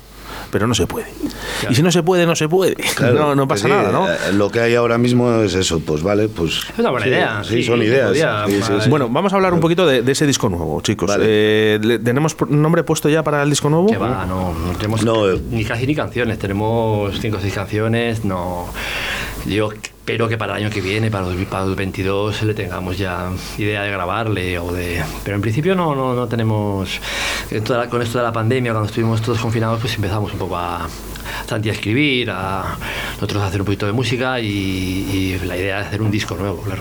Pero 0.52 0.66
no 0.66 0.74
se 0.74 0.86
puede. 0.86 1.06
Y 1.70 1.74
si 1.74 1.82
no 1.82 1.90
se 1.90 2.02
puede, 2.02 2.26
no 2.26 2.36
se 2.36 2.48
puede. 2.48 2.74
Claro, 2.96 3.14
no, 3.14 3.34
no 3.34 3.48
pasa 3.48 3.64
sí, 3.64 3.68
nada, 3.70 3.90
¿no? 3.90 4.08
eh, 4.08 4.16
Lo 4.34 4.50
que 4.50 4.60
hay 4.60 4.74
ahora 4.74 4.98
mismo 4.98 5.32
es 5.42 5.54
eso, 5.54 5.80
pues 5.80 6.02
vale, 6.02 6.28
pues. 6.28 6.60
Es 6.72 6.78
una 6.78 6.90
buena 6.90 7.04
sí, 7.04 7.10
idea, 7.10 7.40
Sí, 7.44 7.54
sí, 7.56 7.62
son 7.64 7.82
ideas. 7.82 8.08
podía, 8.10 8.44
sí, 8.46 8.52
sí, 8.62 8.68
vale. 8.70 8.82
sí. 8.84 8.90
Bueno, 8.90 9.08
vamos 9.08 9.32
a 9.32 9.36
hablar 9.36 9.54
un 9.54 9.60
poquito 9.60 9.86
de, 9.86 10.02
de 10.02 10.12
ese 10.12 10.26
disco 10.26 10.48
nuevo, 10.50 10.80
chicos. 10.82 11.08
Vale. 11.08 11.24
Eh, 11.26 11.78
¿le- 11.82 11.98
¿Tenemos 11.98 12.36
nombre 12.50 12.84
puesto 12.84 13.08
ya 13.08 13.22
para 13.22 13.42
el 13.42 13.50
disco 13.50 13.70
nuevo? 13.70 13.86
Que 13.86 13.96
va, 13.96 14.26
no, 14.26 14.52
no 14.54 14.72
tenemos 14.76 15.02
No, 15.02 15.28
eh. 15.30 15.40
ni 15.50 15.64
casi 15.64 15.86
ni 15.86 15.94
canciones, 15.94 16.38
tenemos 16.38 17.18
cinco 17.20 17.38
o 17.38 17.40
seis 17.40 17.54
canciones, 17.54 18.24
no. 18.24 18.66
Yo 19.46 19.70
espero 20.08 20.26
que 20.26 20.38
para 20.38 20.56
el 20.56 20.64
año 20.64 20.72
que 20.72 20.80
viene, 20.80 21.10
para 21.10 21.26
2000 21.26 21.46
para 21.48 21.64
2022, 21.64 22.42
le 22.44 22.54
tengamos 22.54 22.96
ya 22.96 23.28
idea 23.58 23.82
de 23.82 23.90
grabarle 23.90 24.58
o 24.58 24.72
de... 24.72 25.02
Pero 25.22 25.36
en 25.36 25.42
principio 25.42 25.74
no, 25.74 25.94
no, 25.94 26.14
no 26.14 26.26
tenemos... 26.26 26.98
en 27.50 27.62
toda 27.62 27.80
la- 27.80 27.90
con 27.90 28.00
esto 28.00 28.16
de 28.16 28.24
la 28.24 28.32
pandemia, 28.32 28.72
cuando 28.72 28.88
estuvimos 28.88 29.20
todos 29.20 29.38
confinados, 29.38 29.80
pues 29.80 29.94
empezamos 29.96 30.32
un 30.32 30.38
poco 30.38 30.56
a... 30.56 30.88
Santi 31.46 31.68
a 31.68 31.72
escribir, 31.72 32.30
a 32.30 32.74
nosotros 33.16 33.42
a 33.42 33.48
hacer 33.48 33.60
un 33.60 33.66
poquito 33.66 33.84
de 33.84 33.92
música 33.92 34.40
y, 34.40 34.46
y 34.46 35.40
la 35.46 35.58
idea 35.58 35.80
es 35.82 35.88
hacer 35.88 36.00
un 36.00 36.10
disco 36.10 36.36
nuevo, 36.36 36.62
claro. 36.62 36.80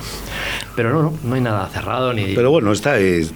Pero 0.74 0.94
no, 0.94 1.02
no, 1.04 1.14
no 1.22 1.36
hay 1.36 1.42
nada 1.42 1.68
cerrado 1.68 2.14
ni... 2.14 2.34
Pero 2.34 2.50
bueno, 2.50 2.72
está 2.72 2.94
ahí. 2.94 3.30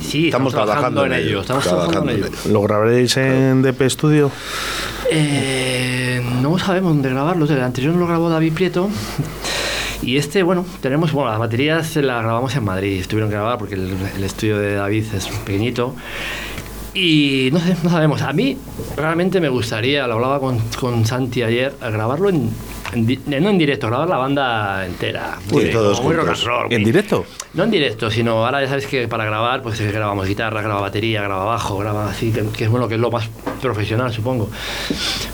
sí, 0.00 0.26
estamos, 0.26 0.52
trabajando 0.52 1.06
en 1.06 1.12
ello, 1.12 1.42
estamos 1.42 1.62
trabajando 1.62 2.10
en 2.10 2.16
ello. 2.18 2.26
¿Lo 2.50 2.62
grabaréis 2.62 3.16
en 3.16 3.62
DP 3.62 3.82
Studio? 3.88 4.32
Eh, 5.10 6.22
no 6.42 6.58
sabemos 6.58 6.92
dónde 6.92 7.10
grabarlo. 7.10 7.46
El 7.46 7.62
anterior 7.62 7.94
lo 7.94 8.06
grabó 8.06 8.28
David 8.28 8.52
Prieto. 8.52 8.90
Y 10.02 10.16
este, 10.16 10.42
bueno, 10.42 10.64
tenemos, 10.80 11.12
bueno, 11.12 11.30
las 11.30 11.38
baterías 11.38 11.96
las 11.96 12.22
grabamos 12.22 12.54
en 12.54 12.64
Madrid. 12.64 13.00
Estuvieron 13.00 13.30
que 13.30 13.36
grabar 13.36 13.58
porque 13.58 13.74
el, 13.74 14.22
estudio 14.22 14.58
de 14.58 14.74
David 14.74 15.04
es 15.14 15.26
pequeñito. 15.44 15.94
Y 16.94 17.50
no 17.52 17.58
sé, 17.58 17.76
no 17.82 17.90
sabemos. 17.90 18.22
A 18.22 18.32
mí 18.32 18.56
realmente 18.96 19.40
me 19.40 19.48
gustaría, 19.48 20.06
lo 20.06 20.14
hablaba 20.14 20.40
con, 20.40 20.58
con 20.78 21.04
Santi 21.06 21.42
ayer, 21.42 21.74
grabarlo 21.80 22.28
en, 22.28 22.50
no 22.96 23.50
en 23.50 23.58
directo, 23.58 23.86
grabar 23.88 24.08
la 24.08 24.16
banda 24.16 24.86
entera. 24.86 25.38
Sí, 25.48 25.54
Muy- 25.54 25.70
todos 25.70 26.02
muy 26.02 26.14
rock 26.14 26.28
and 26.28 26.42
roll. 26.44 26.72
¿En 26.72 26.84
directo? 26.84 27.24
No 27.54 27.64
en 27.64 27.70
directo, 27.70 28.10
sino 28.10 28.44
ahora 28.44 28.62
ya 28.62 28.68
sabes 28.68 28.86
que 28.86 29.06
para 29.08 29.24
grabar, 29.24 29.62
pues 29.62 29.80
grabamos 29.80 30.26
guitarra, 30.26 30.62
graba 30.62 30.80
batería, 30.80 31.22
graba 31.22 31.44
bajo, 31.44 31.78
graba 31.78 32.10
así, 32.10 32.32
que, 32.32 32.44
que 32.56 32.64
es 32.64 32.70
bueno, 32.70 32.88
que 32.88 32.94
es 32.94 33.00
lo 33.00 33.10
más 33.10 33.28
profesional, 33.60 34.12
supongo. 34.12 34.48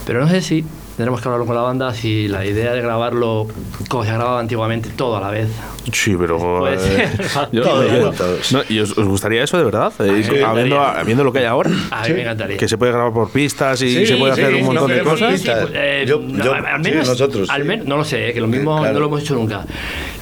Pero 0.07 0.21
no 0.21 0.29
sé 0.29 0.41
si 0.41 0.65
tendremos 0.97 1.21
que 1.21 1.29
hablarlo 1.29 1.47
con 1.47 1.57
la 1.57 1.63
banda, 1.63 1.93
si 1.95 2.29
la 2.29 2.45
idea 2.45 2.73
de 2.73 2.81
grabarlo 2.83 3.47
como 3.89 4.05
se 4.05 4.11
grababa 4.13 4.41
antiguamente, 4.41 4.91
todo 4.91 5.17
a 5.17 5.21
la 5.21 5.31
vez. 5.31 5.49
Sí, 5.93 6.15
pero. 6.19 6.39
Puede 6.61 6.77
eh, 6.77 6.79
ser. 7.19 7.49
yo- 7.53 7.63
Todo, 7.63 7.87
yo- 7.87 8.11
todos. 8.13 8.53
no, 8.53 8.61
¿Y 8.69 8.79
os, 8.79 8.97
os 8.97 9.07
gustaría 9.07 9.43
eso 9.43 9.59
de 9.59 9.65
verdad? 9.65 9.93
Eh, 10.01 10.43
habiendo, 10.47 10.81
viendo 11.05 11.25
lo 11.25 11.33
que 11.33 11.41
hay 11.41 11.45
ahora. 11.47 11.71
A 11.91 12.07
mí 12.07 12.15
me 12.15 12.21
encantaría. 12.23 12.57
Que 12.57 12.69
se 12.69 12.79
puede 12.79 12.93
grabar 12.93 13.13
por 13.13 13.31
pistas 13.31 13.83
y 13.83 13.91
Sí, 13.95 14.07
se 14.07 14.17
puede 14.17 14.35
sí, 14.35 14.41
hacer 14.43 14.55
un 14.55 14.65
montón 14.67 14.91
de 14.91 15.01
cosas. 15.03 15.41
sí, 15.41 15.47
sí. 15.47 15.53
Eh, 15.75 16.05
Yo- 16.07 16.21
yo- 16.23 16.53
al 16.55 16.85
sí, 16.85 16.91
menos, 16.91 17.09
nosotros, 17.09 17.51
al 17.51 17.63
sí. 17.63 17.69
menos, 17.69 17.87
no 17.87 17.97
lo 17.97 18.05
sé, 18.05 18.29
eh, 18.31 18.33
que 18.35 18.41
lo 18.41 18.47
mismo 18.47 18.79
claro. 18.79 18.93
no 18.95 19.01
lo 19.01 19.07
hemos 19.07 19.23
hecho 19.23 19.35
nunca. 19.35 19.65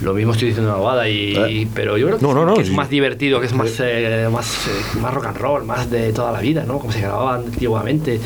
Lo 0.01 0.15
mismo 0.15 0.33
estoy 0.33 0.49
diciendo 0.49 0.71
una 0.71 0.79
bobada, 0.81 1.09
y, 1.09 1.37
Eh. 1.37 1.51
y- 1.53 1.67
pero 1.67 1.99
yo 1.99 2.07
creo 2.07 2.19
que, 2.19 2.25
No, 2.25 2.33
no, 2.33 2.47
no, 2.47 2.55
que 2.55 2.63
es 2.63 2.71
más 2.71 2.89
divertido, 2.89 3.39
que 3.41 3.47
es 3.47 3.53
más, 3.53 3.71
eh, 3.81 4.29
más, 4.33 4.67
eh, 4.67 4.99
más 5.01 5.13
rock 5.13 5.27
and 5.27 5.37
roll, 5.37 5.65
más 5.65 5.91
de 5.91 6.13
toda 6.13 6.33
la 6.33 6.41
vida, 6.41 6.65
¿no? 6.67 6.79
Como 6.79 6.91
se 6.93 7.01
grababa 7.03 7.35
antiguamente. 7.35 8.19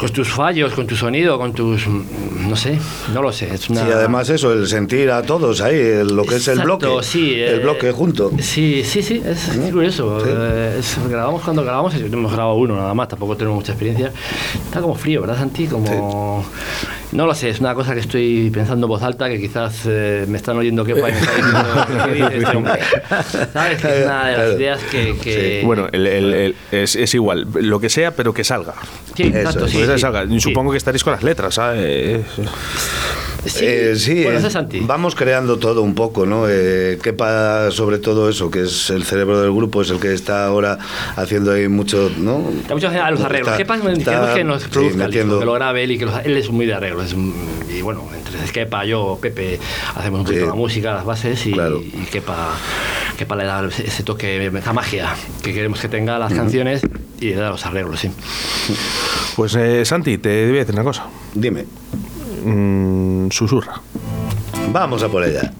Con 0.00 0.08
tus 0.10 0.28
fallos, 0.32 0.72
con 0.72 0.86
tu 0.86 0.96
sonido, 0.96 1.38
con 1.38 1.52
tus. 1.52 1.86
No 1.86 2.56
sé, 2.56 2.78
no 3.12 3.20
lo 3.20 3.30
sé. 3.32 3.52
Es 3.54 3.68
una, 3.68 3.86
Y 3.86 3.92
además 3.92 4.30
eso, 4.30 4.50
el 4.52 4.66
sentir 4.66 5.10
a 5.10 5.20
todos 5.22 5.60
ahí, 5.60 6.02
lo 6.04 6.24
que 6.24 6.36
es 6.36 6.48
el 6.48 6.60
bloque. 6.60 6.86
sí, 7.02 7.34
el 7.34 7.56
eh, 7.56 7.62
bloque 7.62 7.92
junto. 7.92 8.30
Sí, 8.40 8.82
sí, 8.82 9.02
sí, 9.02 9.22
es 9.24 9.54
¿No? 9.58 9.70
curioso. 9.70 10.20
Sí. 10.24 10.30
Eh, 10.32 10.76
es- 10.78 10.96
grabamos 11.08 11.42
cuando 11.42 11.62
grabamos, 11.62 11.94
hemos 11.94 12.32
grabado 12.32 12.54
uno 12.56 12.76
nada 12.76 12.94
más, 12.94 13.08
tampoco 13.08 13.36
tenemos 13.36 13.56
mucha 13.56 13.72
experiencia. 13.72 14.10
Está 14.64 14.80
como 14.80 14.94
frío, 14.94 15.20
¿verdad, 15.20 15.36
Santi? 15.38 15.66
Como. 15.66 16.46
No 17.12 17.26
lo 17.26 17.34
sé, 17.34 17.48
es 17.50 17.58
una 17.58 17.74
cosa 17.74 17.92
que 17.94 18.00
estoy 18.00 18.50
pensando 18.50 18.86
en 18.86 18.88
voz 18.88 19.02
alta, 19.02 19.28
que 19.28 19.40
quizás 19.40 19.80
eh, 19.86 20.24
me 20.28 20.36
están 20.38 20.56
oyendo 20.56 20.84
que 20.84 20.94
me 20.94 21.08
está 21.08 21.20
diciendo, 21.32 21.86
¿qué 22.06 22.12
dice 22.14 22.36
este 22.38 22.56
hombre? 22.56 22.80
¿Sabes? 23.52 23.80
Que 23.82 23.98
es 24.00 24.04
una 24.06 24.26
de 24.28 24.36
las 24.38 24.56
ideas 24.56 24.80
que. 24.90 25.16
que- 25.20 25.62
Bueno, 25.64 25.88
el- 25.90 26.06
el- 26.06 26.34
el- 26.34 26.56
es, 26.70 26.94
es 26.94 27.12
igual, 27.14 27.48
lo 27.54 27.80
que 27.80 27.88
sea, 27.88 28.12
pero 28.12 28.32
que 28.32 28.44
salga. 28.44 28.74
sí, 29.16 29.24
exacto, 29.24 29.66
sí, 29.66 29.72
Pues 29.74 29.86
sí, 29.86 29.90
sí. 30.30 30.40
Supongo 30.40 30.70
que 30.70 30.76
estaréis 30.78 31.02
con 31.02 31.12
las 31.12 31.22
letras, 31.24 31.54
¿sabes? 31.56 32.20
Sí, 33.46 33.64
Eh, 33.64 33.94
sí, 33.96 34.24
bueno, 34.24 34.46
eh, 34.46 34.82
vamos 34.82 35.14
creando 35.14 35.58
todo 35.58 35.80
un 35.82 35.94
poco, 35.94 36.26
¿no? 36.26 36.44
Eh, 36.48 36.98
Kepa, 37.02 37.70
sobre 37.70 37.98
todo 37.98 38.28
eso, 38.28 38.50
que 38.50 38.62
es 38.64 38.90
el 38.90 39.04
cerebro 39.04 39.40
del 39.40 39.50
grupo, 39.52 39.80
es 39.82 39.90
el 39.90 39.98
que 39.98 40.12
está 40.12 40.44
ahora 40.46 40.78
haciendo 41.16 41.52
ahí 41.52 41.66
mucho, 41.68 42.10
¿no? 42.18 42.50
Está 42.60 42.74
mucho 42.74 42.88
a 42.88 43.10
los 43.10 43.20
arreglos. 43.22 43.58
Está- 43.58 43.64
Queremos 44.04 44.28
que 44.34 44.44
nos 44.44 44.62
sí, 44.62 44.68
produzca 44.70 45.04
el 45.06 45.10
disco, 45.10 45.26
metiendo- 45.26 45.38
que 45.38 45.44
lo 45.46 45.52
grabe 45.54 45.84
él 45.84 45.92
y 45.92 45.98
que 45.98 46.04
los- 46.06 46.24
él 46.24 46.36
es 46.36 46.50
muy 46.50 46.66
de 46.66 46.74
arreglos. 46.74 47.14
y 47.70 47.82
bueno, 47.82 48.04
entre 48.14 48.52
Kepa, 48.52 48.84
yo, 48.84 49.18
Pepe, 49.22 49.58
hacemos 49.94 50.20
un 50.20 50.26
poquito 50.26 50.44
Sí. 50.44 50.48
la 50.48 50.54
música, 50.54 50.92
las 50.94 51.04
bases 51.06 51.46
y, 51.46 51.52
Claro. 51.52 51.80
y 51.82 52.04
Kepa, 52.10 52.50
Kepa 53.16 53.36
le 53.36 53.44
da 53.44 53.66
ese 53.66 54.02
toque, 54.02 54.46
esa 54.54 54.72
magia 54.74 55.14
que 55.42 55.54
queremos 55.54 55.80
que 55.80 55.88
tenga 55.88 56.18
las 56.18 56.32
canciones 56.34 56.82
y 57.20 57.26
le 57.30 57.36
da 57.36 57.50
los 57.50 57.64
arreglos, 57.64 58.00
sí. 58.00 58.10
Pues 59.36 59.54
eh, 59.54 59.84
Santi, 59.84 60.18
te 60.18 60.46
voy 60.46 60.56
a 60.56 60.60
decir 60.60 60.74
una 60.74 60.84
cosa. 60.84 61.06
Dime, 61.34 61.64
Mm, 62.44 63.28
susurra. 63.30 63.80
vamos 64.72 65.02
a 65.02 65.08
por 65.08 65.24
ella. 65.24 65.52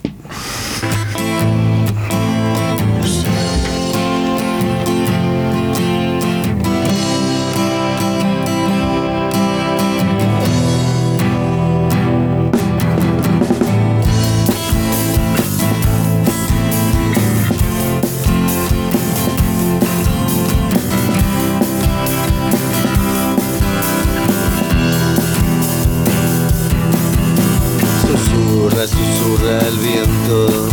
Susurra, 28.87 29.59
el 29.59 29.77
viento. 29.79 30.69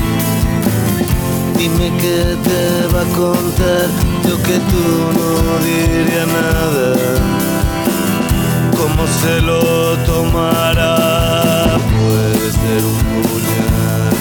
Dime 1.57 1.91
qué 1.97 2.37
te 2.41 2.87
va 2.95 3.01
a 3.01 3.05
contar, 3.13 3.87
yo 4.23 4.37
que 4.43 4.59
tú 4.71 4.85
no 5.17 5.29
diría 5.65 6.25
nada. 6.25 6.87
¿Cómo 8.77 9.05
se 9.21 9.41
lo 9.41 9.97
tomará? 10.05 11.77
Puede 11.99 12.51
ser 12.51 12.81
un 12.85 12.99
puñal 13.23 14.13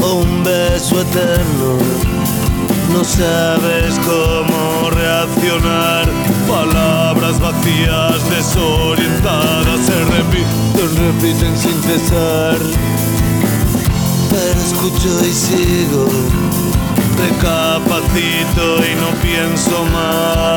o 0.00 0.14
un 0.22 0.42
beso 0.42 1.00
eterno. 1.00 2.17
No 2.92 3.04
sabes 3.04 3.98
cómo 4.04 4.90
reaccionar 4.90 6.08
Palabras 6.48 7.38
vacías, 7.40 8.28
desorientadas, 8.30 9.80
se 9.84 10.04
repiten, 10.06 10.96
repiten 10.96 11.58
sin 11.58 11.82
cesar. 11.82 12.56
Pero 14.30 14.58
escucho 14.58 15.10
y 15.26 15.32
sigo, 15.32 16.08
recapacito 17.18 18.78
y 18.82 18.94
no 18.94 19.10
pienso 19.20 19.84
más. 19.92 20.48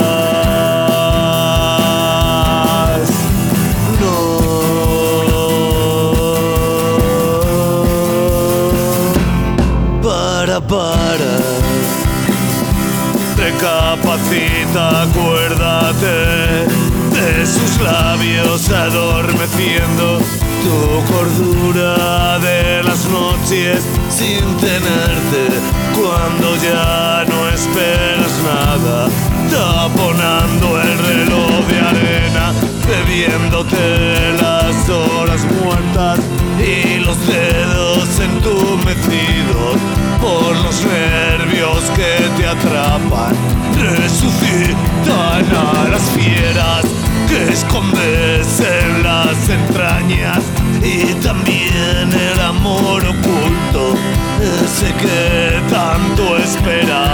No. 3.99 4.09
Para, 10.01 10.57
para. 10.61 11.00
Acuérdate 14.33 16.07
de 17.11 17.45
sus 17.45 17.81
labios 17.81 18.69
adormeciendo 18.69 20.19
tu 20.63 21.03
cordura 21.13 22.39
de 22.39 22.81
las 22.83 23.05
noches 23.07 23.83
sin 24.09 24.39
tenerte. 24.57 25.59
Cuando 25.93 26.55
ya 26.63 27.25
no 27.27 27.49
esperas 27.49 28.31
nada, 28.45 29.09
taponando 29.49 30.81
el 30.81 30.97
reloj 30.99 31.67
de 31.67 31.79
arena, 31.79 32.53
bebiéndote 32.87 34.31
las 34.41 34.87
horas 34.87 35.45
muertas 35.61 36.21
y 36.57 36.99
los 36.99 37.17
dedos 37.27 38.07
entumecidos 38.19 39.75
por 40.21 40.55
los 40.55 40.85
nervios 40.85 41.40
que 41.89 42.29
te 42.37 42.47
atrapan, 42.47 43.35
resucitan 43.75 45.45
a 45.55 45.89
las 45.89 46.03
fieras 46.11 46.85
que 47.27 47.53
escondes 47.53 48.59
en 48.59 49.03
las 49.03 49.49
entrañas. 49.49 50.43
Y 50.83 51.13
también 51.23 52.11
el 52.11 52.39
amor 52.41 53.03
oculto, 53.03 53.95
ese 54.63 54.93
que 54.93 55.61
tanto 55.69 56.37
esperabas, 56.37 57.10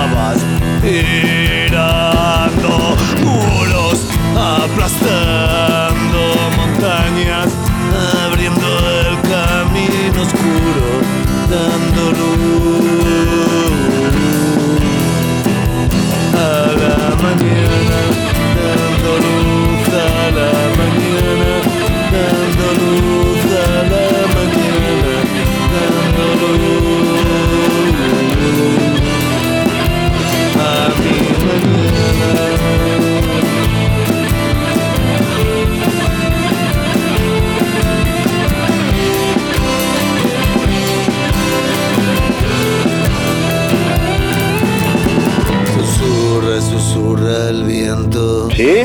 ¿Sí? 48.67 48.83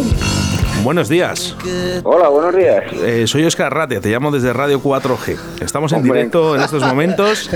Buenos 0.85 1.09
días. 1.09 1.57
Hola, 2.05 2.28
buenos 2.28 2.55
días. 2.55 2.85
Eh, 3.05 3.24
soy 3.26 3.45
Oscar 3.45 3.74
Ratia, 3.74 4.01
te 4.01 4.11
llamo 4.11 4.30
desde 4.30 4.53
Radio 4.53 4.80
4G. 4.80 5.37
Estamos 5.61 5.91
en 5.93 5.99
Hombre. 5.99 6.12
directo 6.18 6.55
en 6.55 6.62
estos 6.62 6.85
momentos. 6.85 7.51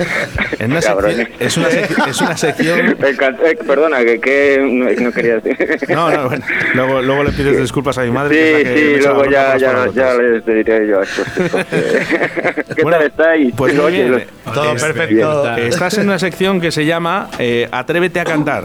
En 0.59 0.73
una 0.73 0.83
sección, 0.83 1.29
es, 1.39 1.57
una 1.57 1.69
sec- 1.69 2.09
es 2.09 2.21
una 2.21 2.37
sección. 2.37 2.81
Eh, 2.81 3.57
perdona, 3.65 4.01
que, 4.05 4.19
que 4.21 4.59
no, 4.61 4.91
no 5.05 5.13
quería 5.13 5.37
decir. 5.39 5.57
No, 5.89 6.11
no, 6.11 6.29
bueno, 6.29 6.45
luego, 6.75 7.03
luego 7.03 7.23
le 7.25 7.31
pides 7.31 7.59
disculpas 7.61 7.97
a 7.99 8.03
mi 8.03 8.11
madre. 8.11 8.35
que 8.37 8.51
es 8.53 8.59
Sí, 8.59 8.65
la 8.65 8.75
que 8.75 8.97
sí, 9.03 9.07
luego 9.07 9.25
ya, 9.31 9.57
ya, 9.57 9.87
ya 9.95 10.15
les 10.15 10.45
diré 10.47 10.89
yo 10.89 10.99
a 11.01 11.05
estos 11.05 11.27
chicos. 11.35 11.65
¿Qué 12.75 12.83
Bueno, 12.83 12.99
tal 12.99 13.07
estáis? 13.07 13.55
Pues 13.57 13.73
muy 13.75 13.85
Oye, 13.85 14.05
bien. 14.11 14.25
Todo 14.53 14.75
perfecto. 14.75 15.57
Estás 15.59 15.99
en 15.99 16.07
una 16.09 16.19
sección 16.19 16.61
que 16.61 16.73
se 16.73 16.85
llama 16.85 17.29
eh, 17.39 17.69
Atrévete 17.71 18.19
a 18.19 18.25
cantar. 18.25 18.65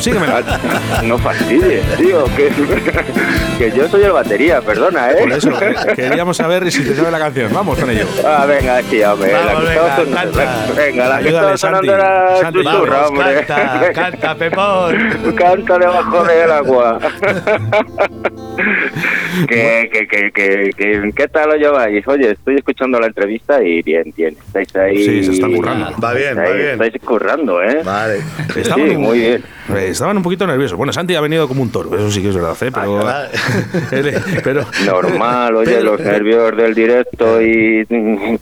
Síguemela. 0.00 0.42
Ah, 0.46 1.00
No 1.02 1.18
fastidies, 1.18 1.82
tío, 1.96 2.24
que, 2.36 2.50
que 3.58 3.72
yo 3.76 3.88
soy 3.88 4.02
el 4.04 4.12
batería, 4.12 4.60
perdona, 4.60 5.10
¿eh? 5.10 5.16
Por 5.20 5.32
eso, 5.32 5.50
que- 5.58 5.94
queríamos 5.94 6.36
saber 6.36 6.70
si 6.70 6.84
te 6.84 6.94
sabe 6.94 7.10
la 7.10 7.18
canción. 7.18 7.52
Vamos 7.52 7.78
con 7.78 7.90
ello. 7.90 8.06
Ah, 8.24 8.44
venga, 8.46 8.80
sí, 8.82 9.02
hombre. 9.02 9.32
Vamos, 9.32 9.46
la 9.46 9.58
que 9.60 9.66
venga, 9.66 9.74
estaba 9.88 9.96
son- 9.96 10.12
canta. 10.14 10.56
venga, 10.76 11.08
la 11.08 11.18
que 11.18 11.28
Ayúdale, 11.28 11.54
estaba 11.54 11.56
sonando 11.56 11.92
Santi. 11.92 12.04
era 12.04 12.36
Santi, 12.40 12.62
Vamos, 12.62 13.10
hombre. 13.10 13.44
canta, 13.46 13.92
canta, 13.94 14.34
Pepón. 14.36 15.34
Canta 15.36 15.78
debajo 15.78 16.24
del 16.24 16.50
agua. 16.52 16.98
¿Qué, 19.48 19.90
qué, 19.92 20.06
qué, 20.08 20.30
qué, 20.32 20.70
qué, 20.76 21.10
¿Qué 21.14 21.28
tal 21.28 21.50
lo 21.50 21.56
lleváis? 21.56 22.06
Oye, 22.08 22.30
estoy 22.32 22.56
escuchando 22.56 22.98
la 23.00 23.06
entrevista 23.08 23.62
y 23.62 23.82
bien, 23.82 24.12
bien. 24.16 24.34
Estáis 24.46 24.74
ahí. 24.76 25.04
Sí, 25.04 25.24
se 25.24 25.32
están 25.32 25.52
currando. 25.54 25.86
Va 26.02 26.12
bien, 26.14 26.36
va 26.36 26.44
Estáis- 26.44 26.56
bien. 26.56 26.70
Estáis 26.82 27.02
currando, 27.04 27.62
¿eh? 27.62 27.80
Vale. 27.84 28.16
Sí, 28.54 28.60
Estaban 28.60 28.90
un- 28.90 28.96
muy 29.02 29.18
bien. 29.18 29.42
eh, 29.74 29.88
Estaban 29.90 30.16
un 30.16 30.22
poquito 30.22 30.46
nerviosos. 30.46 30.76
Bueno, 30.78 30.92
Santi 30.92 31.14
ha 31.14 31.20
venido 31.20 31.46
como 31.48 31.62
un 31.62 31.70
toro, 31.70 31.94
eso 31.96 32.10
sí 32.10 32.22
que 32.22 32.28
es 32.30 32.34
verdad, 32.34 32.56
¿eh? 32.62 32.70
Pero, 32.72 33.00
Ah, 33.06 33.26
pero 34.44 34.62
Normal, 34.86 35.56
oye, 35.56 35.72
Pero- 35.76 35.82
los 35.96 36.00
nervios 36.00 36.56
del 36.56 36.74
directo 36.74 37.40
y 37.42 37.84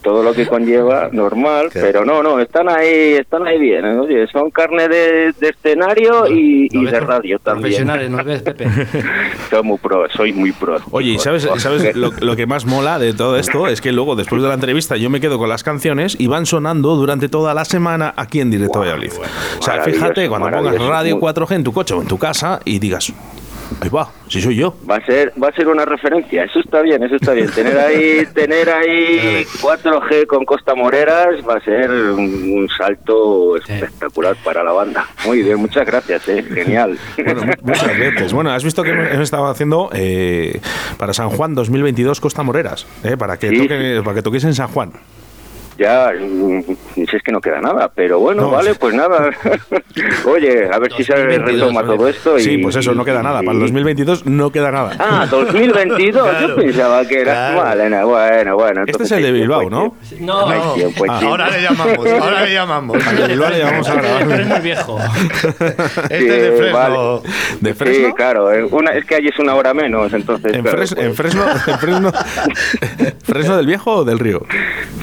todo 0.01 0.23
lo 0.23 0.33
que 0.33 0.47
conlleva, 0.47 1.09
normal, 1.11 1.69
¿Qué? 1.71 1.79
pero 1.79 2.05
no, 2.05 2.21
no, 2.23 2.39
están 2.39 2.69
ahí, 2.69 3.13
están 3.13 3.45
ahí 3.47 3.59
bien, 3.59 3.85
¿eh? 3.85 3.97
oye, 3.97 4.27
son 4.27 4.51
carne 4.51 4.87
de, 4.87 5.33
de 5.39 5.49
escenario 5.49 6.27
y, 6.27 6.67
¿Nos 6.71 6.83
y 6.83 6.85
de 6.87 6.99
radio 6.99 7.39
también. 7.39 7.61
Profesionales, 7.63 8.09
¿nos 8.09 8.23
ves, 8.25 8.41
Pepe? 8.41 8.65
Soy 9.49 9.63
muy 9.63 9.77
pro, 9.77 10.09
soy 10.09 10.33
muy 10.33 10.51
pro. 10.51 10.77
Oye, 10.91 11.11
¿y 11.11 11.19
sabes, 11.19 11.47
sabes 11.57 11.95
lo, 11.95 12.11
lo 12.19 12.35
que 12.35 12.45
más 12.45 12.65
mola 12.65 12.99
de 12.99 13.13
todo 13.13 13.37
esto? 13.37 13.67
Es 13.67 13.81
que 13.81 13.91
luego, 13.91 14.15
después 14.15 14.41
de 14.41 14.47
la 14.47 14.53
entrevista, 14.53 14.97
yo 14.97 15.09
me 15.09 15.19
quedo 15.19 15.37
con 15.37 15.49
las 15.49 15.63
canciones 15.63 16.15
y 16.19 16.27
van 16.27 16.45
sonando 16.45 16.95
durante 16.95 17.27
toda 17.29 17.53
la 17.53 17.65
semana 17.65 18.13
aquí 18.15 18.39
en 18.41 18.51
Directo 18.51 18.79
Valladolid. 18.79 19.11
o 19.59 19.61
sea, 19.63 19.81
fíjate, 19.83 20.29
cuando 20.29 20.49
pongas. 20.49 20.77
Radio 20.81 21.17
Muy- 21.17 21.21
4G 21.33 21.55
en 21.55 21.63
tu 21.63 21.73
coche 21.73 21.93
o 21.93 22.01
en 22.01 22.07
tu 22.07 22.17
casa 22.17 22.59
y 22.65 22.79
digas, 22.79 23.11
ahí 23.81 23.89
va, 23.89 24.09
si 24.27 24.41
soy 24.41 24.55
yo. 24.55 24.75
Va 24.89 24.95
a 24.97 25.05
ser, 25.05 25.31
va 25.41 25.49
a 25.49 25.51
ser 25.53 25.67
una 25.67 25.85
referencia, 25.85 26.43
eso 26.43 26.59
está 26.59 26.81
bien, 26.81 27.03
eso 27.03 27.15
está 27.15 27.33
bien. 27.33 27.49
Tener 27.51 27.77
ahí, 27.77 28.25
tener 28.33 28.69
ahí 28.69 29.45
4G 29.61 30.25
con 30.27 30.45
Costa 30.45 30.75
Moreras 30.75 31.35
va 31.47 31.55
a 31.55 31.59
ser 31.61 31.89
un, 31.91 32.19
un 32.57 32.69
salto 32.69 33.57
espectacular 33.57 34.35
para 34.43 34.63
la 34.63 34.71
banda. 34.71 35.05
Muy 35.25 35.41
bien, 35.43 35.57
muchas 35.57 35.85
gracias, 35.85 36.27
eh, 36.29 36.43
genial. 36.43 36.97
Bueno, 37.17 37.43
mu- 37.45 37.53
muchas 37.61 37.97
veces. 37.99 38.33
Bueno, 38.33 38.51
has 38.51 38.63
visto 38.63 38.83
que 38.83 38.91
hemos 38.91 39.19
estado 39.21 39.47
haciendo 39.47 39.89
eh, 39.93 40.59
para 40.97 41.13
San 41.13 41.29
Juan 41.29 41.53
2022 41.55 42.19
Costa 42.21 42.43
Moreras, 42.43 42.85
eh, 43.03 43.17
para, 43.17 43.37
que 43.37 43.49
Sí. 43.49 43.57
toque, 43.57 44.01
para 44.03 44.15
que 44.15 44.21
toques 44.21 44.43
en 44.45 44.53
San 44.53 44.67
Juan. 44.69 44.91
Ya, 45.77 46.11
mm, 46.17 46.61
si 46.95 47.15
es 47.15 47.21
que 47.23 47.31
no 47.31 47.41
queda 47.41 47.59
nada, 47.61 47.91
pero 47.93 48.19
bueno, 48.19 48.43
No, 48.43 48.51
vale, 48.51 48.71
sí. 48.73 48.77
pues 48.79 48.93
nada. 48.95 49.29
Oye, 50.25 50.69
a 50.71 50.79
ver 50.79 50.91
si 50.93 51.03
se 51.03 51.13
2022, 51.13 51.59
retoma 51.61 51.83
todo 51.85 52.07
esto. 52.07 52.37
Y, 52.37 52.41
Sí, 52.41 52.57
pues 52.57 52.75
eso, 52.77 52.93
no 52.93 53.03
queda 53.03 53.21
nada. 53.21 53.39
Para 53.41 53.51
el 53.51 53.57
y- 53.57 53.61
2022 53.61 54.25
no 54.25 54.51
queda 54.51 54.71
nada. 54.71 54.95
Ah, 54.99 55.27
2022, 55.31 56.27
Claro, 56.29 56.47
yo 56.47 56.55
pensaba 56.55 57.05
que 57.05 57.21
era. 57.21 57.33
claro. 57.33 57.57
Vale, 57.61 57.89
no, 57.89 58.07
bueno, 58.07 58.55
bueno. 58.55 58.83
Este 58.87 59.03
es 59.03 59.11
el 59.11 59.23
de 59.23 59.31
Bilbao, 59.31 59.59
tiempo, 59.61 59.75
¿no? 59.75 59.95
No, 60.25 60.49
no. 60.53 60.73
tiempo, 60.73 61.03
hay 61.03 61.09
Ah. 61.11 61.19
Ahora 61.25 61.49
le 61.49 61.61
llamamos, 61.61 61.97
ahora 62.07 62.45
le 62.45 62.53
llamamos. 62.53 62.97
De 63.17 63.27
Bilbao 63.27 63.49
le 63.49 63.59
llamamos 63.59 63.89
ahora. 63.89 64.03
Pero 64.19 64.33
es 64.41 64.47
muy 64.47 64.59
viejo. 64.59 64.99
Este 64.99 66.19
Sí, 66.19 66.27
es 66.27 66.41
de 66.41 66.51
Fresno. 66.57 66.77
vale. 66.77 66.97
¿De 67.61 67.73
Fresno? 67.73 68.07
Sí, 68.07 68.13
claro, 68.13 68.49
una, 68.71 68.91
es 68.91 69.05
que 69.05 69.15
allí 69.15 69.27
es 69.27 69.39
una 69.39 69.55
hora 69.55 69.73
menos, 69.73 70.13
entonces. 70.13 70.53
¿En, 70.53 70.61
claro, 70.61 70.77
Fres- 70.77 70.93
pues, 70.95 71.05
en 71.05 71.15
Fresno, 71.15 71.43
en 71.67 71.79
Fresno, 71.79 72.11
¿Fresno 73.23 73.57
del 73.57 73.65
Viejo 73.67 73.91
o 73.97 74.03
del 74.05 74.19
Río? 74.19 74.41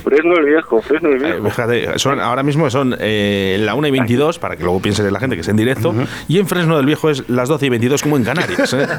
Fresno 0.05 0.35
el 0.37 0.45
viejo, 0.47 0.81
Fresno 0.83 1.09
el 1.11 1.17
Eh, 1.25 1.27
viejo. 1.27 1.43
Fíjate, 1.83 1.99
son, 1.99 2.21
ahora 2.21 2.43
mismo 2.43 2.71
son 2.71 2.97
eh, 2.99 3.57
la 3.61 3.75
1 3.75 3.89
y 3.89 3.91
22, 3.91 4.39
para 4.39 4.57
que 4.57 4.63
luego 4.63 4.81
piense 4.81 5.09
la 5.11 5.19
gente 5.19 5.37
que 5.37 5.43
es 5.43 5.49
en 5.49 5.57
directo, 5.57 5.95
y 6.29 6.39
en 6.39 6.47
Fresno 6.47 6.77
del 6.77 6.87
Viejo 6.87 7.11
es 7.11 7.29
las 7.29 7.49
12 7.49 7.67
y 7.67 7.69
22 7.71 8.03
como 8.03 8.17
en 8.17 8.25
Canarias. 8.25 8.73
¿eh? 8.75 8.87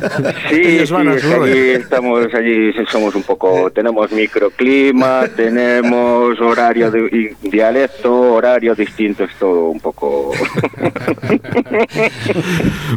Sí, 0.50 0.64
sí, 0.64 0.78
es 0.78 0.92
allí 0.92 1.70
estamos, 1.70 2.28
allí 2.34 2.72
somos 2.90 3.16
un 3.16 3.24
poco, 3.24 3.72
tenemos 3.72 4.12
microclima, 4.12 5.28
tenemos 5.36 6.40
horario 6.40 6.92
de, 6.92 7.36
y 7.44 7.50
dialecto, 7.50 8.34
horario 8.34 8.76
distinto, 8.76 9.24
es 9.24 9.34
todo 9.36 9.70
un 9.70 9.80
poco... 9.80 10.32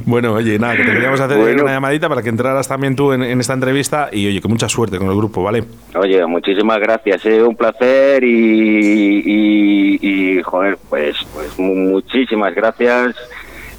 Bueno, 0.05 0.35
oye, 0.35 0.59
nada, 0.59 0.77
que 0.77 0.85
te 0.85 0.93
queríamos 0.93 1.21
hacer 1.21 1.39
Bueno. 1.39 1.63
una 1.65 1.73
llamadita 1.73 2.09
para 2.09 2.23
que 2.23 2.29
entraras 2.29 2.69
también 2.69 2.95
tú 2.97 3.13
en, 3.13 3.23
en 3.23 3.41
esta 3.41 3.55
entrevista 3.55 4.09
y 4.13 4.27
oye, 4.27 4.41
que 4.41 4.49
mucha 4.49 4.69
suerte 4.69 4.99
con 4.99 5.09
el 5.09 5.17
grupo, 5.17 5.43
¿vale? 5.43 5.65
Oye, 5.95 6.25
muchísimas 6.27 6.79
gracias, 6.79 7.25
eh, 7.27 7.43
un 7.43 7.57
placer 7.57 8.23
y, 8.25 9.23
y, 9.25 9.76
y, 10.01 10.43
joder, 10.43 10.79
pues, 10.89 11.17
pues 11.35 11.59
mu- 11.59 11.75
muchísimas 11.75 12.55
gracias 12.55 13.15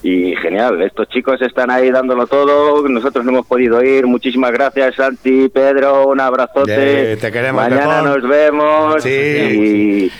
y 0.04 0.36
genial. 0.38 0.80
Estos 0.84 1.10
chicos 1.10 1.42
están 1.42 1.72
ahí 1.72 1.90
dándolo 1.90 2.28
todo. 2.28 2.88
Nosotros 2.88 3.26
no 3.26 3.32
hemos 3.32 3.48
podido 3.48 3.84
ir. 3.84 4.06
Muchísimas 4.06 4.52
gracias, 4.52 4.96
Santi, 4.96 5.50
Pedro. 5.50 6.08
Un 6.08 6.22
abrazote. 6.22 7.14
Eh, 7.14 7.18
te 7.18 7.32
queremos, 7.32 7.64
Mañana 7.64 8.04
Pepón. 8.04 8.22
nos 8.22 8.30
vemos 8.30 9.04
Sí. 9.04 9.10
y, 9.10 10.12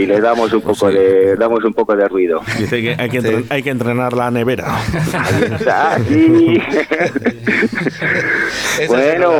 y 0.00 0.06
le 0.06 0.20
damos 0.20 0.52
un 0.52 0.62
poco 0.62 0.88
de 0.90 1.34
damos 1.36 1.62
un 1.64 1.74
poco 1.74 1.96
de 1.96 2.06
ruido. 2.08 2.40
Dice 2.56 2.80
que 2.80 2.94
hay 2.96 3.10
que, 3.10 3.20
entren- 3.20 3.46
hay 3.50 3.62
que 3.64 3.70
entrenar 3.70 4.12
la 4.12 4.30
nevera. 4.30 4.78
Bueno, 8.88 9.32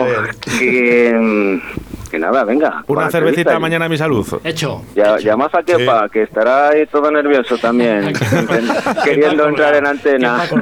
que, 0.59 1.13
mm, 1.15 1.61
que 2.09 2.19
nada, 2.19 2.45
venga. 2.45 2.85
Una 2.87 3.11
cervecita 3.11 3.59
mañana 3.59 3.87
a 3.87 3.89
mi 3.89 3.97
salud. 3.99 4.27
Hecho. 4.45 4.83
Ya, 4.95 5.17
llama 5.19 5.49
a 5.53 5.63
Kepa, 5.63 6.09
que 6.09 6.23
estará 6.23 6.69
ahí 6.71 6.87
todo 6.87 7.11
nervioso 7.11 7.57
también, 7.59 8.13
queriendo 9.05 9.49
entrar 9.49 9.75
en 9.75 9.87
antena. 9.87 10.43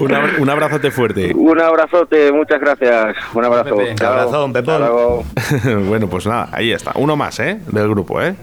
Un, 0.00 0.12
abra- 0.14 0.32
un 0.40 0.50
abrazote 0.50 0.90
fuerte. 0.90 1.32
Un 1.34 1.60
abrazote, 1.60 2.32
muchas 2.32 2.60
gracias. 2.60 3.16
Un 3.34 3.44
abrazo. 3.44 3.76
Pepe. 3.76 3.94
Pepón. 3.94 4.54
Hasta 4.54 4.78
luego. 4.78 5.24
bueno, 5.88 6.08
pues 6.08 6.26
nada, 6.26 6.48
ahí 6.52 6.72
está. 6.72 6.92
Uno 6.96 7.16
más, 7.16 7.38
¿eh? 7.40 7.58
Del 7.70 7.88
grupo, 7.88 8.20
¿eh? 8.20 8.34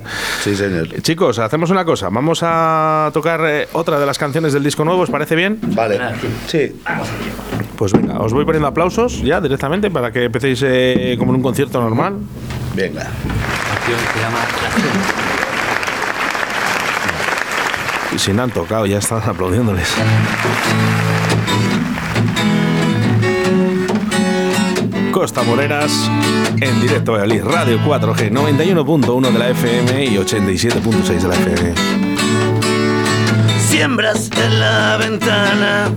Sí, 0.42 0.56
señor. 0.56 0.88
Chicos, 1.02 1.40
hacemos 1.40 1.70
una 1.72 1.84
cosa. 1.84 2.10
Vamos 2.10 2.42
a 2.44 3.10
tocar 3.14 3.42
eh, 3.46 3.68
otra 3.74 4.00
de 4.00 4.06
las 4.06 4.18
canciones 4.18 4.54
del 4.54 4.64
disco 4.64 4.86
nuevo, 4.86 5.02
¿os 5.02 5.10
parece 5.10 5.36
bien? 5.36 5.60
Vale. 5.62 6.00
Sí. 6.48 6.82
Pues 7.82 7.94
venga, 7.94 8.20
os 8.20 8.32
voy 8.32 8.46
poniendo 8.46 8.68
aplausos 8.68 9.24
ya 9.24 9.42
directamente 9.42 9.90
para 9.90 10.12
que 10.12 10.26
empecéis 10.26 10.62
eh, 10.64 11.16
como 11.18 11.32
en 11.32 11.38
un 11.38 11.42
concierto 11.42 11.82
normal. 11.82 12.18
Venga. 12.76 13.10
canción 13.10 14.00
que 14.00 14.06
se 14.14 14.20
llama 14.20 14.38
La 14.62 14.70
Cena. 14.70 14.92
Y 18.14 18.20
si 18.20 18.34
no 18.34 18.44
han 18.44 18.52
tocado, 18.52 18.86
ya 18.86 19.00
están 19.00 19.28
aplaudiéndoles. 19.28 19.96
Costa 25.12 25.42
Moreras 25.42 26.08
en 26.62 26.82
directo 26.82 27.16
a 27.16 27.26
Radio 27.26 27.80
4G 27.80 28.30
91.1 28.30 29.32
de 29.32 29.40
la 29.40 29.50
FM 29.50 30.06
y 30.06 30.18
87.6 30.18 31.20
de 31.20 31.28
la 31.28 31.34
FM. 31.34 31.74
Siembras 33.58 34.30
en 34.38 34.60
la 34.60 34.98
ventana 34.98 35.92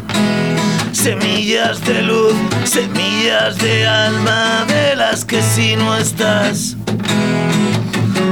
semillas 0.95 1.85
de 1.85 2.03
luz, 2.03 2.35
semillas 2.65 3.59
de 3.59 3.87
alma, 3.87 4.65
de 4.67 4.95
las 4.97 5.25
que 5.25 5.43
si 5.43 5.77
no 5.77 5.97
estás, 5.97 6.77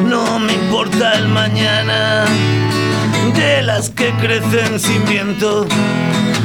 no 0.06 0.38
me 0.38 0.52
importa 0.52 1.14
el 1.14 1.28
mañana, 1.28 2.24
de 3.34 3.62
las 3.62 3.90
que 3.90 4.12
crecen 4.20 4.78
sin 4.78 5.04
viento, 5.04 5.66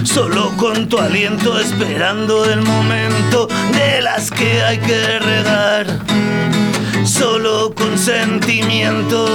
solo 0.04 0.52
con 0.58 0.90
tu 0.90 0.98
aliento 0.98 1.60
esperando 1.60 2.46
el 2.46 2.62
momento, 2.62 3.48
de 3.74 4.02
las 4.02 4.32
que 4.32 4.64
hay 4.64 4.80
que 4.80 5.20
regar, 5.20 6.00
solo 7.06 7.74
con 7.76 7.98
sentimiento. 7.98 9.28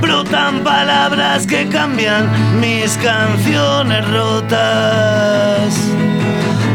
Brotan, 0.00 0.62
palabras 0.62 1.46
que 1.46 1.68
cambian 1.68 2.30
mis 2.60 2.96
canciones 2.98 4.08
rotas. 4.10 5.74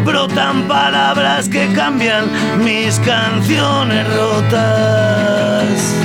Brotan 0.06 0.68
palabras 0.68 1.50
que 1.50 1.68
cambian 1.74 2.26
mis 2.64 3.00
canciones 3.00 4.08
rotas. 4.16 5.96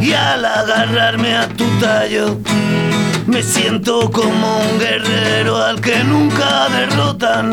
Y 0.00 0.12
al 0.12 0.44
agarrarme 0.44 1.36
a 1.36 1.48
tu 1.48 1.64
tallo, 1.80 2.38
me 3.26 3.42
siento 3.42 4.10
como 4.10 4.58
un 4.58 4.78
guerrero 4.78 5.56
al 5.62 5.80
que 5.80 6.04
nunca 6.04 6.68
derrotan 6.68 7.52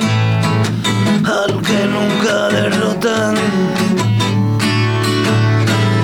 al 1.26 1.62
que 1.62 1.86
nunca 1.86 2.50
derrotan. 2.50 3.36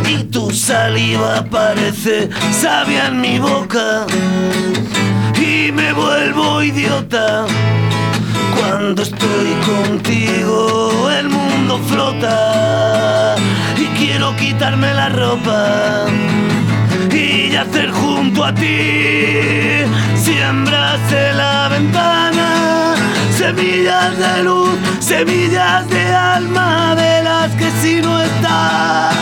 Y 0.07 0.23
tu 0.25 0.51
saliva 0.51 1.43
parece 1.49 2.29
sabia 2.51 3.07
en 3.07 3.21
mi 3.21 3.39
boca 3.39 4.05
y 5.35 5.71
me 5.71 5.93
vuelvo 5.93 6.61
idiota. 6.63 7.45
Cuando 8.57 9.03
estoy 9.03 9.53
contigo 9.65 11.09
el 11.11 11.29
mundo 11.29 11.79
flota 11.87 13.35
y 13.77 13.85
quiero 13.97 14.35
quitarme 14.35 14.93
la 14.93 15.09
ropa 15.09 16.05
y 17.11 17.49
yacer 17.51 17.91
junto 17.91 18.43
a 18.43 18.53
ti. 18.53 19.85
Siembras 20.15 20.99
en 21.11 21.37
la 21.37 21.67
ventana 21.69 22.86
semillas 23.37 24.17
de 24.17 24.43
luz, 24.43 24.75
semillas 24.99 25.87
de 25.89 26.13
alma 26.13 26.95
de 26.95 27.23
las 27.23 27.51
que 27.55 27.69
si 27.81 28.01
no 28.01 28.19
estás, 28.21 29.15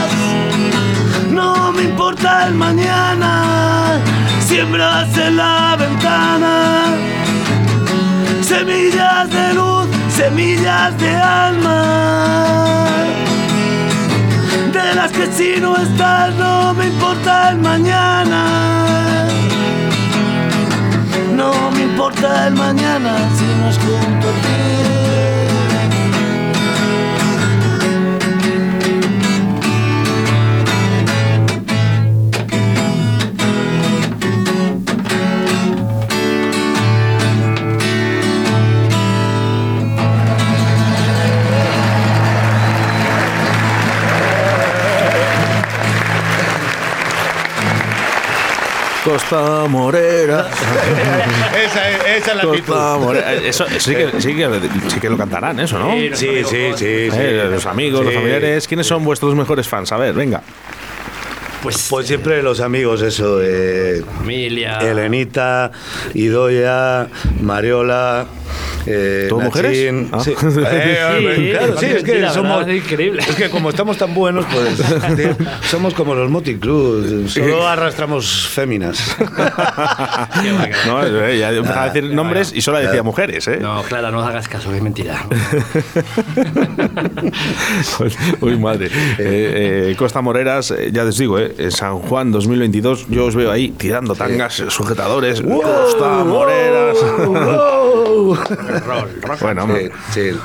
no 1.32 1.72
me 1.74 1.84
importa 1.84 2.47
el 2.47 2.55
mañana. 2.55 3.99
Siembras 4.39 5.18
en 5.18 5.38
la 5.38 5.76
ventana 5.78 6.86
semillas 8.45 9.30
de 9.32 9.53
luz, 9.53 9.88
semillas 10.09 10.97
de 10.99 11.16
alma 11.16 12.86
de 14.72 14.95
las 14.95 15.11
que 15.11 15.26
si 15.38 15.59
no 15.59 15.76
estás 15.76 16.34
no 16.36 16.74
me 16.76 16.86
importa 16.88 17.49
el 17.49 17.57
mañana. 17.57 18.41
No 21.36 21.52
me 21.72 21.82
importa 21.82 22.48
el 22.48 22.56
mañana 22.56 23.18
si 23.38 23.44
no 23.44 23.70
es 23.70 23.78
junto 23.78 24.30
a 24.30 24.32
ti. 24.32 24.85
Costa 49.06 49.68
Morera. 49.70 50.49
esa, 51.64 51.89
es, 51.91 52.24
esa 52.24 52.32
es 52.32 52.38
la 52.38 52.43
actitud. 52.43 52.74
Costa 52.74 52.97
Morera. 52.97 53.34
Eso, 53.36 53.66
eso 53.68 53.80
sí, 53.80 53.95
que, 53.95 54.20
sí, 54.20 54.36
que, 54.36 54.49
sí 54.89 54.99
que 54.99 55.10
lo 55.12 55.16
cantarán, 55.16 55.60
eso, 55.60 55.78
¿no? 55.78 55.91
Sí, 55.91 56.10
Sí, 56.16 56.28
amigos, 56.28 56.49
sí, 56.49 56.72
sí, 56.76 57.12
sí. 57.12 57.18
Eh, 57.20 57.47
los 57.51 57.66
amigos, 57.68 58.03
los 58.03 58.14
familiares. 58.16 58.68
¿Quiénes 58.68 58.88
son 58.88 59.06
vuestros 59.06 59.36
mejores 59.36 59.68
fans? 59.70 59.91
A 59.91 59.97
ver, 59.97 60.16
venga. 60.16 60.41
Pues, 61.66 61.88
Pues 61.89 62.05
siempre 62.05 62.43
los 62.43 62.59
amigos, 62.59 63.01
eso. 63.01 63.39
Eh, 63.41 64.03
familia. 64.20 64.78
Elenita, 64.78 65.72
Idoya, 66.13 67.07
Mariola. 67.41 68.28
Eh, 68.86 69.26
¿Todo 69.30 69.39
mujeres? 69.39 69.93
Ah. 70.11 70.20
Sí. 70.20 70.34
Eh, 70.45 71.34
Sí, 71.36 71.51
claro, 71.51 71.78
sí, 71.80 71.86
es 71.88 72.03
que 72.03 72.30
somos. 72.30 72.57
verdad, 72.59 72.70
es 72.70 72.84
increíble. 72.84 73.22
Es 73.28 73.36
que 73.36 73.49
como 73.49 73.70
estamos 73.70 73.97
tan 73.97 74.13
buenos, 74.13 74.45
pues. 74.45 75.16
tío, 75.16 75.36
somos 75.70 75.93
como 75.93 76.13
los 76.13 76.30
Crue. 76.59 77.28
Solo 77.28 77.68
arrastramos 77.68 78.47
féminas. 78.47 79.18
no, 80.88 81.03
eh, 81.05 81.39
ya 81.39 81.49
empezaba 81.51 81.84
a 81.84 81.89
decir 81.89 82.13
nombres 82.13 82.53
y 82.53 82.61
solo 82.61 82.78
decía 82.80 83.01
mujeres, 83.03 83.47
¿eh? 83.47 83.57
No, 83.59 83.82
Clara, 83.84 84.11
no 84.11 84.22
hagas 84.22 84.47
caso, 84.47 84.74
es 84.74 84.82
mentira. 84.82 85.26
Uy, 88.41 88.57
madre. 88.57 88.88
Eh, 89.18 89.89
eh, 89.91 89.95
Costa 89.97 90.22
Moreras, 90.22 90.72
eh, 90.72 90.91
ya 90.91 91.03
les 91.03 91.18
digo, 91.18 91.39
eh, 91.39 91.53
en 91.58 91.72
San 91.72 91.99
Juan 91.99 92.32
2022, 92.32 93.08
yo 93.10 93.26
os 93.26 93.36
veo 93.36 93.51
ahí 93.51 93.70
tirando 93.70 94.16
tangas, 94.16 94.60
eh, 94.60 94.70
sujetadores. 94.70 95.41
Costa 95.41 96.24
Moreras. 96.24 96.97
bueno, 99.41 99.64
hombre, 99.64 99.91
Sí, 100.12 100.32
sí. 100.32 100.38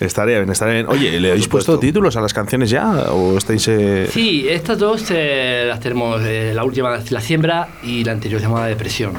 estaría 0.00 0.38
bien, 0.38 0.50
estaría 0.50 0.74
bien. 0.74 0.86
Oye, 0.88 1.18
¿le 1.20 1.30
habéis 1.30 1.48
puesto 1.48 1.78
títulos 1.78 2.16
a 2.16 2.20
las 2.20 2.32
canciones 2.32 2.70
ya? 2.70 3.10
¿O 3.12 3.36
estáis.? 3.36 3.66
eh, 3.68 4.08
Sí, 4.10 4.46
estas 4.48 4.78
dos 4.78 5.04
eh, 5.10 5.64
las 5.68 5.80
tenemos, 5.80 6.20
eh, 6.24 6.52
la 6.54 6.64
última, 6.64 6.96
La 7.10 7.20
Siembra, 7.20 7.68
y 7.82 8.04
la 8.04 8.12
anterior 8.12 8.40
llamada 8.40 8.66
Depresión. 8.66 9.12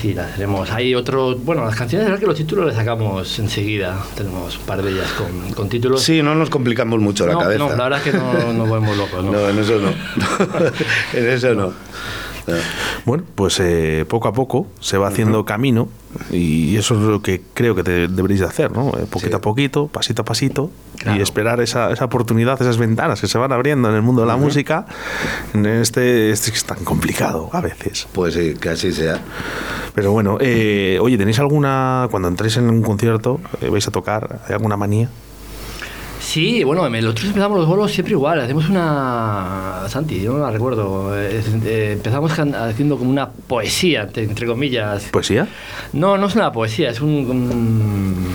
Sí, 0.00 0.14
las 0.14 0.34
tenemos. 0.34 0.70
Hay 0.70 0.94
otros, 0.94 1.42
bueno, 1.44 1.64
las 1.64 1.76
canciones, 1.76 2.04
la 2.06 2.10
verdad 2.12 2.20
que 2.20 2.26
los 2.26 2.36
títulos 2.36 2.66
les 2.66 2.74
sacamos 2.74 3.38
enseguida. 3.38 3.96
Tenemos 4.16 4.56
un 4.58 4.64
par 4.64 4.82
de 4.82 4.90
ellas 4.92 5.10
con, 5.12 5.52
con 5.52 5.68
títulos. 5.68 6.02
Sí, 6.02 6.22
no 6.22 6.34
nos 6.34 6.50
complicamos 6.50 7.00
mucho 7.00 7.26
la 7.26 7.32
no, 7.34 7.38
cabeza. 7.40 7.58
no, 7.58 7.68
la 7.76 7.84
verdad 7.84 8.00
es 8.04 8.12
que 8.12 8.18
no 8.18 8.52
nos 8.52 8.68
volvemos 8.68 8.96
locos. 8.96 9.24
¿no? 9.24 9.32
No, 9.32 9.48
en 9.48 9.58
eso 9.58 9.78
no. 9.78 9.90
en 11.14 11.26
eso 11.28 11.54
no. 11.54 11.72
Bueno, 13.04 13.24
pues 13.34 13.58
eh, 13.58 14.04
poco 14.08 14.28
a 14.28 14.32
poco 14.32 14.68
se 14.78 14.98
va 14.98 15.08
haciendo 15.08 15.44
camino 15.44 15.88
y 16.30 16.76
eso 16.76 16.94
es 16.94 17.00
lo 17.00 17.20
que 17.20 17.42
creo 17.54 17.74
que 17.74 17.82
te- 17.82 18.06
deberéis 18.06 18.38
de 18.38 18.46
hacer, 18.46 18.70
¿no? 18.70 18.90
Eh, 18.90 19.06
Poquito 19.10 19.38
a 19.38 19.40
poquito, 19.40 19.88
pasito 19.88 20.22
a 20.22 20.24
pasito 20.24 20.70
y 21.16 21.20
esperar 21.20 21.60
esa, 21.60 21.90
esa 21.90 22.04
oportunidad, 22.04 22.60
esas 22.62 22.78
ventanas 22.78 23.20
que 23.20 23.26
se 23.26 23.36
van 23.36 23.50
abriendo 23.52 23.88
en 23.90 23.96
el 23.96 24.02
mundo 24.02 24.22
de 24.22 24.28
la 24.28 24.36
música, 24.36 24.86
en 25.54 25.66
este, 25.66 26.30
este 26.30 26.52
que 26.52 26.56
es 26.56 26.64
tan 26.64 26.84
complicado 26.84 27.50
a 27.52 27.60
veces. 27.60 28.06
Pues 28.12 28.34
sí, 28.34 28.54
que 28.60 28.68
así 28.68 28.92
sea. 28.92 29.20
Pero 29.96 30.12
bueno, 30.12 30.38
eh, 30.40 30.98
oye, 31.00 31.18
¿tenéis 31.18 31.40
alguna, 31.40 32.06
cuando 32.12 32.28
entréis 32.28 32.56
en 32.58 32.70
un 32.70 32.80
concierto, 32.82 33.40
eh, 33.60 33.70
vais 33.70 33.86
a 33.88 33.90
tocar, 33.90 34.38
¿hay 34.46 34.52
alguna 34.54 34.76
manía? 34.76 35.08
Sí, 36.36 36.62
bueno, 36.64 36.86
nosotros 36.90 37.28
empezamos 37.28 37.58
los 37.58 37.66
bolos 37.66 37.90
siempre 37.90 38.12
igual. 38.12 38.38
Hacemos 38.42 38.68
una. 38.68 39.84
Santi, 39.88 40.20
yo 40.20 40.34
no 40.34 40.40
la 40.40 40.50
recuerdo. 40.50 41.18
eh, 41.18 41.40
eh, 41.64 41.92
empezamos 41.94 42.30
haciendo 42.38 42.98
como 42.98 43.08
una 43.10 43.30
poesía, 43.30 44.06
entre, 44.14 44.46
comillas. 44.46 45.04
¿Poesía? 45.04 45.46
No, 45.94 46.18
no 46.18 46.26
es 46.26 46.34
una 46.34 46.52
poesía, 46.52 46.90
es 46.90 47.00
un. 47.00 48.26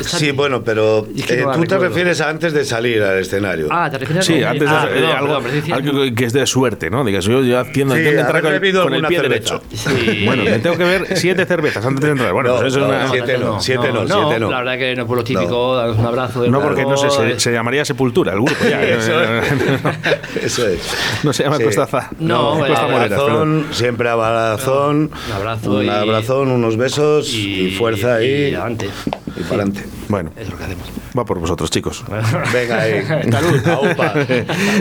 Sí, 0.00 0.32
bueno, 0.32 0.62
pero 0.64 1.06
Es 1.16 1.24
que 1.26 1.34
eh, 1.34 1.42
no 1.44 1.52
tú 1.52 1.64
te 1.64 1.78
refieres 1.78 2.20
a 2.22 2.28
antes 2.30 2.52
de 2.54 2.64
salir 2.64 3.02
al 3.02 3.18
escenario. 3.18 3.68
Ah, 3.70 3.88
¿te 3.90 3.98
refieres 3.98 4.24
a 4.24 4.26
Sí, 4.26 4.42
algo? 4.42 4.48
antes 4.48 4.70
de 4.70 4.74
Ah, 4.76 4.88
eh, 4.90 5.12
algo, 5.16 5.40
perdón, 5.40 5.72
algo 5.72 6.14
que 6.16 6.24
es 6.24 6.32
de 6.32 6.46
suerte, 6.46 6.90
¿no? 6.90 7.04
Digas, 7.04 7.24
yo, 7.26 7.42
yo 7.42 7.60
haciendo, 7.60 7.94
Sí, 7.94 8.00
entrar 8.08 8.42
con, 8.42 8.52
el- 8.54 8.60
con 8.74 8.90
pie 9.06 9.20
cerveza. 9.20 9.22
derecho. 9.22 9.62
Sí. 9.72 10.22
Bueno, 10.26 10.44
me 10.44 10.58
tengo 10.58 10.76
que 10.76 10.84
ver 10.84 11.06
siete 11.16 11.46
cervezas 11.46 11.84
antes 11.86 12.04
de 12.04 12.10
entrar. 12.10 12.32
Bueno, 12.32 12.50
No, 12.54 12.56
pues 12.60 12.68
eso 12.74 12.80
es 12.80 12.86
una- 12.86 13.08
siete 13.08 13.38
no, 13.38 13.60
siete 13.60 13.92
no, 13.92 14.06
siete 14.06 14.40
no. 14.40 14.50
La 14.50 14.58
verdad 14.58 14.78
que 14.78 14.96
no 14.96 15.02
es 15.02 15.06
pueblo 15.06 15.24
típico, 15.24 15.76
danos 15.76 15.96
un 15.98 16.06
abrazo. 16.06 16.42
de 16.42 16.50
No, 16.50 16.60
porque 16.60 16.82
no 16.82 16.96
sé, 16.96 17.06
nuevo, 17.06 17.33
se, 17.34 17.40
se 17.40 17.52
llamaría 17.52 17.84
Sepultura 17.84 18.32
el 18.32 18.40
grupo 18.40 18.64
ya. 18.68 18.82
Eso 20.42 20.66
es. 20.68 20.80
No 21.22 21.32
se 21.32 21.44
llama 21.44 21.56
Sí. 21.58 21.64
Costaza. 21.64 22.10
No, 22.18 22.58
Costa 22.58 22.86
perdón. 22.86 23.02
Abrazón, 23.02 23.66
siempre 23.72 24.08
abrazón. 24.08 25.10
Un 25.28 25.32
abrazo 25.32 25.70
Un 25.72 25.84
y- 25.84 25.88
abrazón, 25.88 26.50
unos 26.50 26.76
besos 26.76 27.28
y, 27.32 27.70
fuerza 27.78 28.22
y 28.22 28.24
ahí. 28.26 28.54
adelante. 28.54 28.88
Y 29.36 29.40
para 29.42 29.62
adelante. 29.62 29.84
Bueno, 30.08 30.30
es 30.36 30.48
lo 30.50 30.56
que 30.56 30.64
hacemos. 30.64 30.88
Va 31.16 31.24
por 31.24 31.38
vosotros, 31.38 31.70
chicos. 31.70 32.04
Venga 32.52 32.80
ahí. 32.80 33.02
Salud. 33.30 33.66
Aupa. 33.68 34.14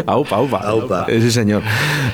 Aupa, 0.06 0.36
aupa. 0.38 0.58
Aupa. 0.60 1.06
Eh, 1.08 1.20
Sí, 1.22 1.32
señor. 1.32 1.62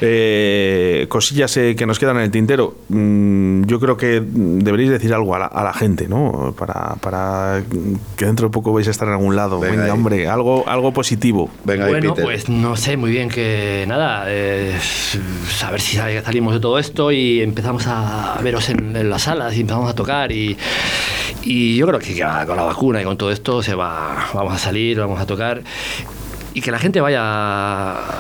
Eh, 0.01 1.05
cosillas 1.09 1.55
eh, 1.57 1.75
que 1.75 1.85
nos 1.85 1.99
quedan 1.99 2.17
en 2.17 2.23
el 2.23 2.31
tintero. 2.31 2.75
Mm, 2.89 3.63
yo 3.65 3.79
creo 3.79 3.97
que 3.97 4.21
deberéis 4.25 4.89
decir 4.89 5.13
algo 5.13 5.35
a 5.35 5.39
la, 5.39 5.45
a 5.45 5.63
la 5.63 5.73
gente, 5.73 6.07
¿no? 6.07 6.53
Para, 6.57 6.95
para 6.95 7.63
que 8.17 8.25
dentro 8.25 8.47
de 8.47 8.51
poco 8.51 8.73
vais 8.73 8.87
a 8.87 8.91
estar 8.91 9.07
en 9.07 9.13
algún 9.15 9.35
lado. 9.35 9.59
Venga 9.59 9.93
hombre, 9.93 10.27
algo, 10.27 10.67
algo 10.67 10.91
positivo. 10.93 11.49
Venga 11.63 11.85
ahí, 11.85 11.91
bueno, 11.91 12.13
Peter. 12.13 12.23
pues 12.25 12.49
no 12.49 12.75
sé 12.75 12.97
muy 12.97 13.11
bien 13.11 13.29
que 13.29 13.85
nada, 13.87 14.25
eh, 14.27 14.75
a 15.65 15.71
ver 15.71 15.81
si 15.81 15.95
sal- 15.97 16.23
salimos 16.23 16.53
de 16.53 16.59
todo 16.59 16.77
esto 16.79 17.11
y 17.11 17.41
empezamos 17.41 17.85
a 17.87 18.37
veros 18.43 18.69
en, 18.69 18.95
en 18.95 19.09
las 19.09 19.23
salas 19.23 19.55
y 19.55 19.61
empezamos 19.61 19.89
a 19.89 19.95
tocar 19.95 20.31
y, 20.31 20.57
y 21.43 21.77
yo 21.77 21.87
creo 21.87 21.99
que 21.99 22.13
ya 22.13 22.45
con 22.45 22.57
la 22.57 22.63
vacuna 22.63 23.01
y 23.01 23.05
con 23.05 23.17
todo 23.17 23.31
esto 23.31 23.61
se 23.63 23.75
va, 23.75 24.08
vamos 24.33 24.53
a 24.53 24.57
salir, 24.57 24.97
vamos 24.97 25.19
a 25.19 25.25
tocar 25.25 25.63
y 26.53 26.61
que 26.61 26.71
la 26.71 26.79
gente 26.79 27.01
vaya 27.01 27.21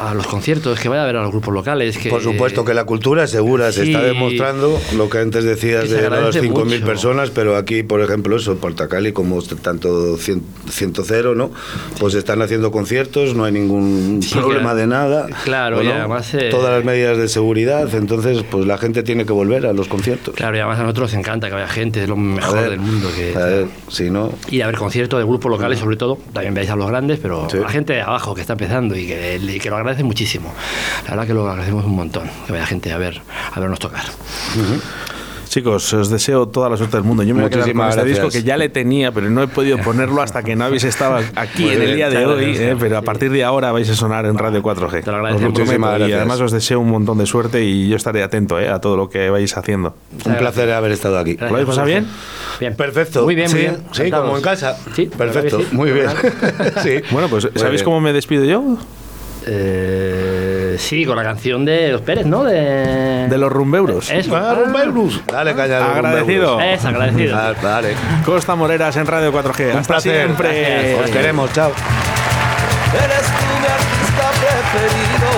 a, 0.09 0.13
los 0.13 0.27
conciertos, 0.27 0.79
que 0.79 0.89
vaya 0.89 1.03
a 1.03 1.05
ver 1.05 1.17
a 1.17 1.21
los 1.23 1.31
grupos 1.31 1.53
locales. 1.53 1.97
Que, 1.97 2.09
Por 2.09 2.21
supuesto 2.21 2.63
que 2.65 2.73
la 2.73 2.85
cultura 2.85 3.23
es 3.23 3.31
segura, 3.31 3.71
se 3.71 3.83
está 3.83 4.03
demostrando 4.03 4.79
lo 4.95 5.09
que 5.09 5.19
antes 5.19 5.43
decías 5.43 5.85
Que 5.85 5.89
de 5.95 6.01
las 6.09 6.11
agradece 6.11 6.41
5.000 6.43 6.65
mucho. 6.65 6.85
personas, 6.85 7.29
pero 7.31 7.55
aquí, 7.57 7.83
por 7.83 8.01
ejemplo, 8.01 8.35
eso, 8.37 8.57
Portacali, 8.57 9.13
como 9.13 9.41
tanto 9.41 10.17
100, 10.17 10.43
100 10.69 10.93
¿no? 11.35 11.51
Pues 11.99 12.13
están 12.13 12.41
haciendo 12.41 12.71
conciertos, 12.71 13.35
no 13.35 13.45
hay 13.45 13.51
ningún 13.51 14.19
Sí, 14.21 14.35
problema 14.35 14.75
de 14.75 14.87
nada. 14.87 15.27
Claro, 15.43 15.81
y 15.81 15.87
además, 15.87 16.33
eh, 16.33 16.49
Todas 16.49 16.71
las 16.73 16.83
medidas 16.83 17.17
de 17.17 17.27
seguridad, 17.27 17.93
entonces, 17.93 18.43
pues 18.49 18.65
la 18.65 18.77
gente 18.77 19.03
tiene 19.03 19.25
que 19.25 19.33
volver 19.33 19.65
a 19.65 19.73
los 19.73 19.87
conciertos. 19.87 20.35
Claro, 20.35 20.55
y 20.55 20.59
además 20.59 20.79
a 20.79 20.83
nosotros 20.83 21.11
nos 21.11 21.19
encanta 21.19 21.47
que 21.47 21.53
vaya 21.55 21.67
gente, 21.67 22.03
es 22.03 22.09
lo 22.09 22.15
mejor 22.15 22.59
ver, 22.59 22.69
del 22.71 22.79
mundo. 22.79 23.09
Que, 23.15 23.35
a 23.35 23.45
ver, 23.45 23.67
si 23.87 24.09
no, 24.09 24.31
Y 24.49 24.61
a 24.61 24.67
ver 24.67 24.75
conciertos 24.77 25.19
de 25.19 25.25
grupos 25.25 25.51
locales, 25.51 25.79
sobre 25.79 25.95
todo. 25.95 26.17
También 26.33 26.53
veáis 26.53 26.69
a 26.69 26.75
los 26.75 26.87
grandes, 26.87 27.19
pero 27.19 27.47
Sí. 27.49 27.57
la 27.57 27.69
gente 27.69 28.01
que 28.35 28.41
está 28.41 28.53
empezando 28.53 28.95
y 28.95 29.07
que 29.07 29.69
lo 29.69 29.75
agradece 29.75 30.03
muchísimo. 30.03 30.53
La 31.05 31.11
verdad 31.11 31.27
que 31.27 31.33
lo 31.33 31.49
agradecemos 31.49 31.85
un 31.85 31.95
montón, 31.95 32.29
que 32.45 32.51
vaya 32.51 32.65
gente 32.65 32.91
a 32.91 32.97
ver 32.97 33.21
a 33.53 33.59
vernos 33.59 33.79
tocar. 33.79 34.05
Chicos, 35.49 35.91
os 35.93 36.09
deseo 36.11 36.47
toda 36.47 36.69
la 36.69 36.77
suerte 36.77 36.97
del 36.97 37.03
mundo. 37.03 37.23
Yo 37.23 37.33
me 37.33 37.41
voy 37.41 37.47
a 37.47 37.49
quedar 37.49 37.61
con 37.65 37.75
Muchísimas 37.77 37.89
este 37.95 38.01
gracias. 38.05 38.23
disco 38.25 38.39
que 38.39 38.47
ya 38.47 38.55
le 38.55 38.69
tenía, 38.69 39.11
pero 39.11 39.31
no 39.31 39.41
he 39.41 39.47
podido 39.47 39.79
ponerlo 39.79 40.21
hasta 40.21 40.43
que 40.43 40.55
no 40.55 40.65
habéis 40.65 40.83
estado 40.83 41.15
aquí 41.35 41.63
Muy 41.63 41.73
en 41.73 41.81
el 41.81 41.95
día 41.95 42.09
de 42.11 42.23
hoy. 42.25 42.45
gracias. 42.45 42.73
eh, 42.73 42.75
pero 42.79 42.97
a 42.99 43.01
partir 43.01 43.31
de 43.31 43.43
ahora 43.43 43.71
vais 43.71 43.89
a 43.89 43.95
sonar 43.95 44.27
en 44.27 44.37
Radio 44.37 44.61
4G. 44.61 45.03
Te 45.03 45.11
lo 45.11 45.17
prometo, 45.21 45.39
Muchísimas 45.39 45.95
y 45.95 45.97
gracias. 45.99 46.17
además 46.19 46.41
os 46.41 46.51
deseo 46.51 46.79
un 46.79 46.89
montón 46.91 47.17
de 47.17 47.25
suerte 47.25 47.63
y 47.65 47.89
yo 47.89 47.95
estaré 47.95 48.21
atento 48.21 48.59
eh, 48.59 48.69
a 48.69 48.79
todo 48.79 48.95
lo 48.95 49.09
que 49.09 49.31
vais 49.31 49.57
haciendo. 49.57 49.95
un 50.23 50.35
placer 50.35 50.71
haber 50.71 50.91
estado 50.91 51.17
aquí. 51.17 51.31
Gracias. 51.33 51.49
¿Lo 51.51 51.55
habéis 51.57 51.67
pasado 51.67 51.87
bien? 51.87 52.07
Bien. 52.59 52.75
Perfecto. 52.75 53.23
Muy 53.23 53.33
bien, 53.33 53.49
sí, 53.49 53.55
muy 53.55 53.61
bien. 53.63 53.77
Sí, 53.91 54.11
como 54.11 54.37
en 54.37 54.43
casa. 54.43 54.77
Sí, 54.95 55.07
Perfecto. 55.07 55.59
sí. 55.61 55.67
Muy 55.71 55.91
bien. 55.91 56.09
sí. 56.83 56.91
Bueno, 57.11 57.27
pues 57.27 57.49
¿sabéis 57.55 57.81
bien. 57.81 57.85
cómo 57.85 57.99
me 58.01 58.13
despido 58.13 58.45
yo? 58.45 58.77
Eh, 59.47 60.38
sí, 60.79 61.05
con 61.05 61.15
la 61.15 61.23
canción 61.23 61.65
de 61.65 61.89
los 61.91 62.01
Pérez, 62.01 62.25
¿no? 62.25 62.43
De, 62.43 63.27
de 63.29 63.37
los 63.37 63.51
rumbeuros. 63.51 64.09
Eso. 64.09 64.35
Ah, 64.35 64.55
rumbeuros. 64.55 65.21
Ah. 65.27 65.31
Dale, 65.33 65.55
calla. 65.55 65.79
Los 65.79 65.89
agradecido. 65.89 66.59
Es 66.59 66.83
agradecido. 66.85 67.37
Ah, 67.37 67.53
dale. 67.61 67.93
Costa 68.25 68.55
Moreras 68.55 68.95
en 68.97 69.05
Radio 69.07 69.31
4G. 69.31 69.71
Un 69.71 69.77
Hasta 69.77 69.93
placer. 69.95 70.25
siempre. 70.25 70.47
Gracias. 70.71 71.05
Os 71.05 71.11
queremos. 71.11 71.53
Chao. 71.53 71.71
Eres 72.91 73.21
tú 73.21 73.45
mi 73.61 73.67
artista 73.67 74.31
preferido. 74.39 75.29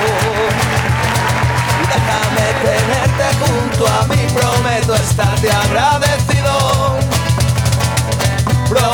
Déjame 1.91 2.47
tenerte 2.63 3.25
junto 3.43 3.87
a 3.87 4.07
mí. 4.07 4.27
Prometo 4.33 4.95
estarte 4.95 5.49
agradecido. 5.51 6.10